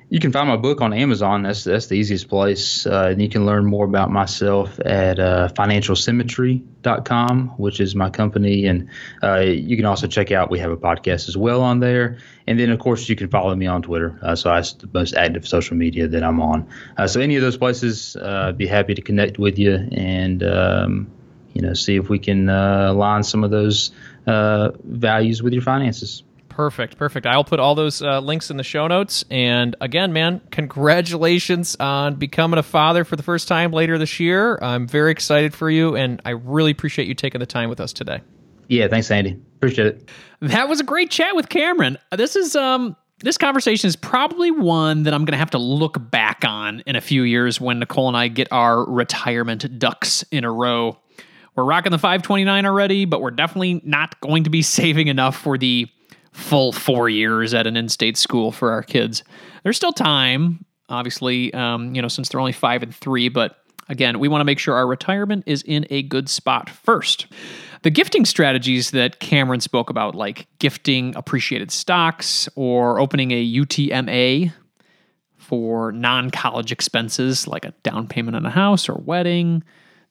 you 0.09 0.19
can 0.19 0.31
find 0.31 0.49
my 0.49 0.55
book 0.57 0.81
on 0.81 0.91
Amazon. 0.91 1.43
That's 1.43 1.63
that's 1.63 1.85
the 1.85 1.93
easiest 1.95 2.29
place. 2.29 2.87
Uh, 2.87 3.09
and 3.11 3.21
you 3.21 3.29
can 3.29 3.45
learn 3.45 3.67
more 3.67 3.85
about 3.85 4.09
myself 4.09 4.79
at 4.83 5.19
uh, 5.19 5.49
financialsymmetry.com, 5.55 7.49
which 7.57 7.79
is 7.79 7.93
my 7.93 8.09
company. 8.09 8.65
And 8.65 8.89
uh, 9.21 9.41
you 9.41 9.77
can 9.77 9.85
also 9.85 10.07
check 10.07 10.31
out 10.31 10.49
we 10.49 10.57
have 10.57 10.71
a 10.71 10.77
podcast 10.77 11.29
as 11.29 11.37
well 11.37 11.61
on 11.61 11.79
there. 11.79 12.17
And 12.47 12.59
then 12.59 12.71
of 12.71 12.79
course 12.79 13.07
you 13.07 13.15
can 13.15 13.27
follow 13.29 13.55
me 13.55 13.67
on 13.67 13.83
Twitter. 13.83 14.19
So 14.35 14.49
that's 14.49 14.73
the 14.73 14.89
most 14.91 15.13
active 15.13 15.47
social 15.47 15.77
media 15.77 16.07
that 16.07 16.23
I'm 16.23 16.41
on. 16.41 16.67
So 17.07 17.21
any 17.21 17.35
of 17.35 17.43
those 17.43 17.57
places, 17.57 18.15
I'd 18.15 18.57
be 18.57 18.65
happy 18.65 18.95
to 18.95 19.01
connect 19.03 19.37
with 19.37 19.59
you 19.59 19.75
and 19.75 20.41
um, 20.43 21.11
you 21.55 21.61
know 21.61 21.73
see 21.73 21.95
if 21.95 22.09
we 22.09 22.19
can 22.19 22.49
uh, 22.49 22.91
align 22.91 23.23
some 23.23 23.43
of 23.43 23.49
those 23.49 23.91
uh, 24.27 24.71
values 24.83 25.41
with 25.41 25.53
your 25.53 25.63
finances. 25.63 26.21
Perfect, 26.49 26.97
perfect. 26.97 27.25
I'll 27.25 27.43
put 27.43 27.59
all 27.59 27.75
those 27.75 28.01
uh, 28.01 28.21
links 28.21 28.49
in 28.49 28.55
the 28.55 28.63
show 28.63 28.87
notes. 28.87 29.25
And 29.29 29.75
again, 29.81 30.13
man, 30.13 30.39
congratulations 30.51 31.75
on 31.81 32.15
becoming 32.15 32.57
a 32.57 32.63
father 32.63 33.03
for 33.03 33.17
the 33.17 33.23
first 33.23 33.49
time 33.49 33.73
later 33.73 33.97
this 33.97 34.21
year. 34.21 34.57
I'm 34.61 34.87
very 34.87 35.11
excited 35.11 35.53
for 35.53 35.69
you, 35.69 35.97
and 35.97 36.21
I 36.23 36.29
really 36.29 36.71
appreciate 36.71 37.09
you 37.09 37.13
taking 37.13 37.39
the 37.39 37.45
time 37.45 37.67
with 37.67 37.81
us 37.81 37.91
today. 37.91 38.21
Yeah, 38.69 38.87
thanks, 38.87 39.11
Andy. 39.11 39.31
Appreciate 39.57 39.87
it. 39.87 40.09
That 40.39 40.69
was 40.69 40.79
a 40.79 40.83
great 40.83 41.11
chat 41.11 41.35
with 41.35 41.49
Cameron. 41.49 41.97
This 42.15 42.35
is 42.35 42.55
um 42.55 42.95
this 43.19 43.37
conversation 43.37 43.87
is 43.87 43.95
probably 43.95 44.51
one 44.51 45.03
that 45.03 45.13
I'm 45.13 45.25
going 45.25 45.33
to 45.33 45.37
have 45.37 45.51
to 45.51 45.57
look 45.57 45.97
back 46.11 46.43
on 46.45 46.81
in 46.81 46.95
a 46.95 47.01
few 47.01 47.23
years 47.23 47.61
when 47.61 47.79
Nicole 47.79 48.07
and 48.07 48.17
I 48.17 48.27
get 48.27 48.49
our 48.51 48.85
retirement 48.85 49.79
ducks 49.79 50.23
in 50.31 50.43
a 50.43 50.51
row. 50.51 50.99
We're 51.55 51.63
rocking 51.63 51.91
the 51.91 51.97
529 51.97 52.65
already, 52.65 53.05
but 53.05 53.21
we're 53.21 53.31
definitely 53.31 53.81
not 53.83 54.19
going 54.21 54.43
to 54.43 54.49
be 54.49 54.61
saving 54.61 55.07
enough 55.07 55.37
for 55.37 55.57
the 55.57 55.87
full 56.31 56.71
four 56.73 57.07
years 57.07 57.53
at 57.53 57.65
an 57.65 57.77
in-state 57.77 58.17
school 58.17 58.51
for 58.51 58.71
our 58.71 58.83
kids. 58.83 59.23
There's 59.63 59.77
still 59.77 59.93
time, 59.93 60.65
obviously, 60.89 61.53
um, 61.53 61.95
you 61.95 62.01
know, 62.01 62.09
since 62.09 62.29
they're 62.29 62.41
only 62.41 62.51
five 62.51 62.83
and 62.83 62.93
three, 62.93 63.29
but 63.29 63.57
again, 63.87 64.19
we 64.19 64.27
want 64.27 64.41
to 64.41 64.45
make 64.45 64.59
sure 64.59 64.75
our 64.75 64.85
retirement 64.85 65.45
is 65.45 65.63
in 65.63 65.87
a 65.89 66.03
good 66.03 66.27
spot 66.27 66.69
first. 66.69 67.27
The 67.83 67.89
gifting 67.89 68.25
strategies 68.25 68.91
that 68.91 69.19
Cameron 69.19 69.61
spoke 69.61 69.89
about, 69.89 70.15
like 70.15 70.47
gifting 70.59 71.15
appreciated 71.15 71.71
stocks 71.71 72.49
or 72.55 72.99
opening 72.99 73.31
a 73.31 73.53
UTMA 73.53 74.51
for 75.37 75.91
non 75.91 76.31
college 76.31 76.71
expenses 76.71 77.47
like 77.47 77.63
a 77.63 77.73
down 77.83 78.07
payment 78.07 78.35
on 78.35 78.45
a 78.45 78.49
house 78.49 78.89
or 78.89 78.95
wedding, 78.95 79.63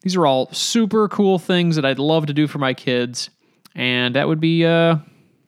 these 0.05 0.17
are 0.17 0.27
all 0.27 0.53
super 0.53 1.09
cool 1.09 1.39
things 1.39 1.77
that 1.77 1.85
I'd 1.85 1.99
love 1.99 2.27
to 2.27 2.35
do 2.35 2.47
for 2.47 2.59
my 2.59 2.75
kids, 2.75 3.31
and 3.75 4.15
that 4.15 4.29
would 4.29 4.39
be 4.39 4.65
uh, 4.65 4.99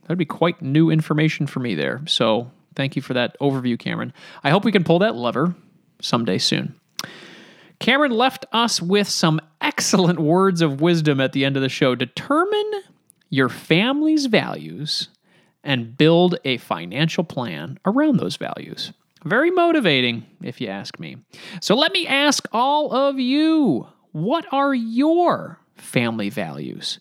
that'd 0.02 0.18
be 0.18 0.24
quite 0.24 0.62
new 0.62 0.90
information 0.90 1.46
for 1.46 1.61
me 1.61 1.74
there. 1.74 2.02
So 2.07 2.50
thank 2.74 2.96
you 2.96 3.02
for 3.02 3.12
that 3.14 3.38
overview, 3.38 3.78
Cameron. 3.78 4.14
I 4.42 4.50
hope 4.50 4.64
we 4.64 4.72
can 4.72 4.82
pull 4.82 4.98
that 5.00 5.14
lever 5.14 5.54
someday 6.00 6.38
soon. 6.38 6.74
Cameron 7.80 8.12
left 8.12 8.46
us 8.50 8.80
with 8.80 9.09
some 9.09 9.40
excellent 9.61 10.18
words 10.18 10.62
of 10.62 10.80
wisdom 10.80 11.20
at 11.20 11.32
the 11.32 11.44
end 11.44 11.57
of 11.57 11.62
the 11.62 11.68
show. 11.68 11.94
Determine 11.94 12.72
your 13.28 13.50
family's 13.50 14.24
values 14.24 15.09
and 15.62 15.98
build 15.98 16.38
a 16.46 16.57
financial 16.57 17.24
plan 17.24 17.78
around 17.84 18.16
those 18.18 18.36
values. 18.36 18.92
Very 19.24 19.50
motivating, 19.50 20.24
if 20.40 20.61
you 20.62 20.68
ask 20.68 20.98
me. 20.98 21.16
So 21.61 21.74
let 21.74 21.92
me 21.92 22.07
ask 22.07 22.46
all 22.52 22.94
of 22.94 23.18
you 23.18 23.86
what 24.16 24.46
are 24.50 24.74
your 24.74 25.58
family 25.74 26.30
values? 26.30 27.00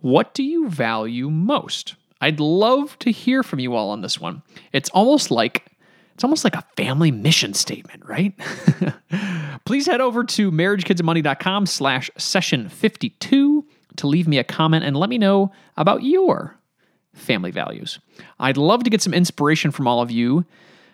What 0.00 0.32
do 0.32 0.44
you 0.44 0.68
value 0.68 1.28
most? 1.28 1.96
I'd 2.20 2.38
love 2.38 2.96
to 3.00 3.10
hear 3.10 3.42
from 3.42 3.58
you 3.58 3.74
all 3.74 3.90
on 3.90 4.00
this 4.00 4.20
one. 4.20 4.42
It's 4.72 4.88
almost 4.90 5.32
like 5.32 5.66
it's 6.14 6.22
almost 6.22 6.44
like 6.44 6.54
a 6.54 6.64
family 6.76 7.10
mission 7.10 7.52
statement, 7.52 8.06
right? 8.06 8.32
Please 9.64 9.86
head 9.86 10.00
over 10.00 10.22
to 10.22 10.52
marriagekidsandmoney.com 10.52 11.66
slash 11.66 12.12
session 12.16 12.68
52 12.68 13.66
to 13.96 14.06
leave 14.06 14.28
me 14.28 14.38
a 14.38 14.44
comment 14.44 14.84
and 14.84 14.96
let 14.96 15.10
me 15.10 15.18
know 15.18 15.50
about 15.76 16.04
your 16.04 16.56
family 17.12 17.50
values. 17.50 17.98
I'd 18.38 18.56
love 18.56 18.84
to 18.84 18.90
get 18.90 19.02
some 19.02 19.12
inspiration 19.14 19.72
from 19.72 19.88
all 19.88 20.00
of 20.00 20.12
you 20.12 20.44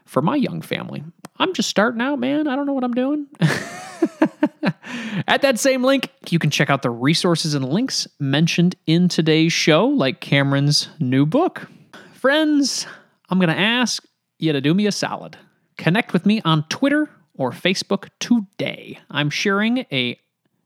for 0.06 0.22
my 0.22 0.36
young 0.36 0.62
family. 0.62 1.04
I'm 1.36 1.52
just 1.52 1.68
starting 1.68 2.00
out, 2.00 2.18
man. 2.18 2.48
I 2.48 2.56
don't 2.56 2.64
know 2.64 2.72
what 2.72 2.84
I'm 2.84 2.94
doing. 2.94 3.26
At 5.28 5.42
that 5.42 5.58
same 5.58 5.82
link, 5.82 6.10
you 6.30 6.38
can 6.38 6.50
check 6.50 6.70
out 6.70 6.82
the 6.82 6.90
resources 6.90 7.54
and 7.54 7.68
links 7.68 8.06
mentioned 8.18 8.74
in 8.86 9.08
today's 9.08 9.52
show, 9.52 9.86
like 9.86 10.20
Cameron's 10.20 10.88
new 10.98 11.26
book. 11.26 11.68
Friends, 12.14 12.86
I'm 13.30 13.38
going 13.38 13.48
to 13.48 13.58
ask 13.58 14.04
you 14.38 14.52
to 14.52 14.60
do 14.60 14.74
me 14.74 14.86
a 14.86 14.92
solid. 14.92 15.36
Connect 15.78 16.12
with 16.12 16.26
me 16.26 16.40
on 16.44 16.64
Twitter 16.68 17.10
or 17.34 17.50
Facebook 17.50 18.08
today. 18.20 18.98
I'm 19.10 19.30
sharing 19.30 19.78
a 19.90 20.18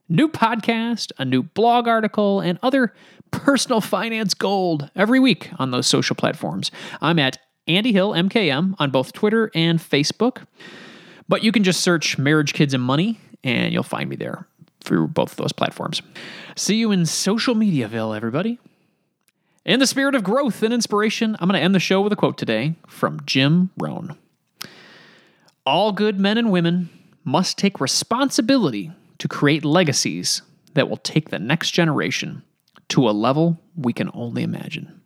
new 0.09 0.28
podcast, 0.28 1.12
a 1.18 1.24
new 1.24 1.43
blog 1.43 1.89
article, 1.89 2.41
and 2.41 2.59
other 2.62 2.93
personal 3.30 3.80
finance 3.80 4.34
gold 4.34 4.91
every 4.95 5.20
week 5.20 5.51
on 5.59 5.70
those 5.70 5.87
social 5.87 6.16
platforms. 6.16 6.70
I'm 7.01 7.18
at 7.18 7.39
Andy 7.68 7.93
Hill 7.93 8.12
MKM 8.12 8.74
on 8.78 8.91
both 8.91 9.12
Twitter 9.12 9.51
and 9.55 9.78
Facebook. 9.78 10.47
But 11.28 11.43
you 11.43 11.51
can 11.51 11.64
just 11.64 11.80
search 11.80 12.18
Marriage, 12.18 12.55
Kids, 12.55 12.72
and 12.72 12.82
Money, 12.82 13.18
and 13.45 13.72
you'll 13.72 13.82
find 13.82 14.09
me 14.09 14.16
there 14.16 14.47
through 14.80 15.09
both 15.09 15.32
of 15.32 15.37
those 15.37 15.53
platforms. 15.53 16.03
See 16.57 16.76
you 16.76 16.93
in 16.93 17.07
social 17.07 17.55
mediaville, 17.55 18.16
everybody. 18.16 18.59
In 19.64 19.80
the 19.80 19.87
spirit 19.87 20.14
of 20.14 20.22
growth 20.22 20.62
and 20.62 20.72
inspiration, 20.72 21.37
I'm 21.41 21.49
going 21.49 21.59
to 21.59 21.64
end 21.64 21.74
the 21.74 21.80
show 21.80 22.01
with 22.01 22.12
a 22.12 22.16
quote 22.16 22.39
today 22.39 22.76
from 22.87 23.20
Jim 23.26 23.70
Rohn. 23.76 24.16
All 25.66 25.91
good 25.91 26.20
men 26.20 26.39
and 26.39 26.53
women 26.53 26.89
must 27.24 27.59
take 27.59 27.80
responsibility 27.80 28.93
to 29.18 29.26
create 29.26 29.64
legacies 29.64 30.43
that 30.74 30.89
will 30.89 30.99
take 30.99 31.30
the 31.30 31.41
next 31.41 31.72
generation 31.72 32.43
to 32.89 33.09
a 33.09 33.11
level 33.11 33.61
we 33.76 33.93
can 33.93 34.11
only 34.14 34.45
imagine. 34.45 35.01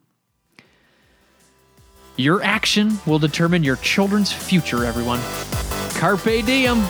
Your 2.17 2.43
action 2.43 2.99
will 3.07 3.19
determine 3.19 3.63
your 3.63 3.77
children's 3.77 4.31
future, 4.31 4.85
everyone. 4.85 5.19
Carpe 5.95 6.45
diem. 6.45 6.83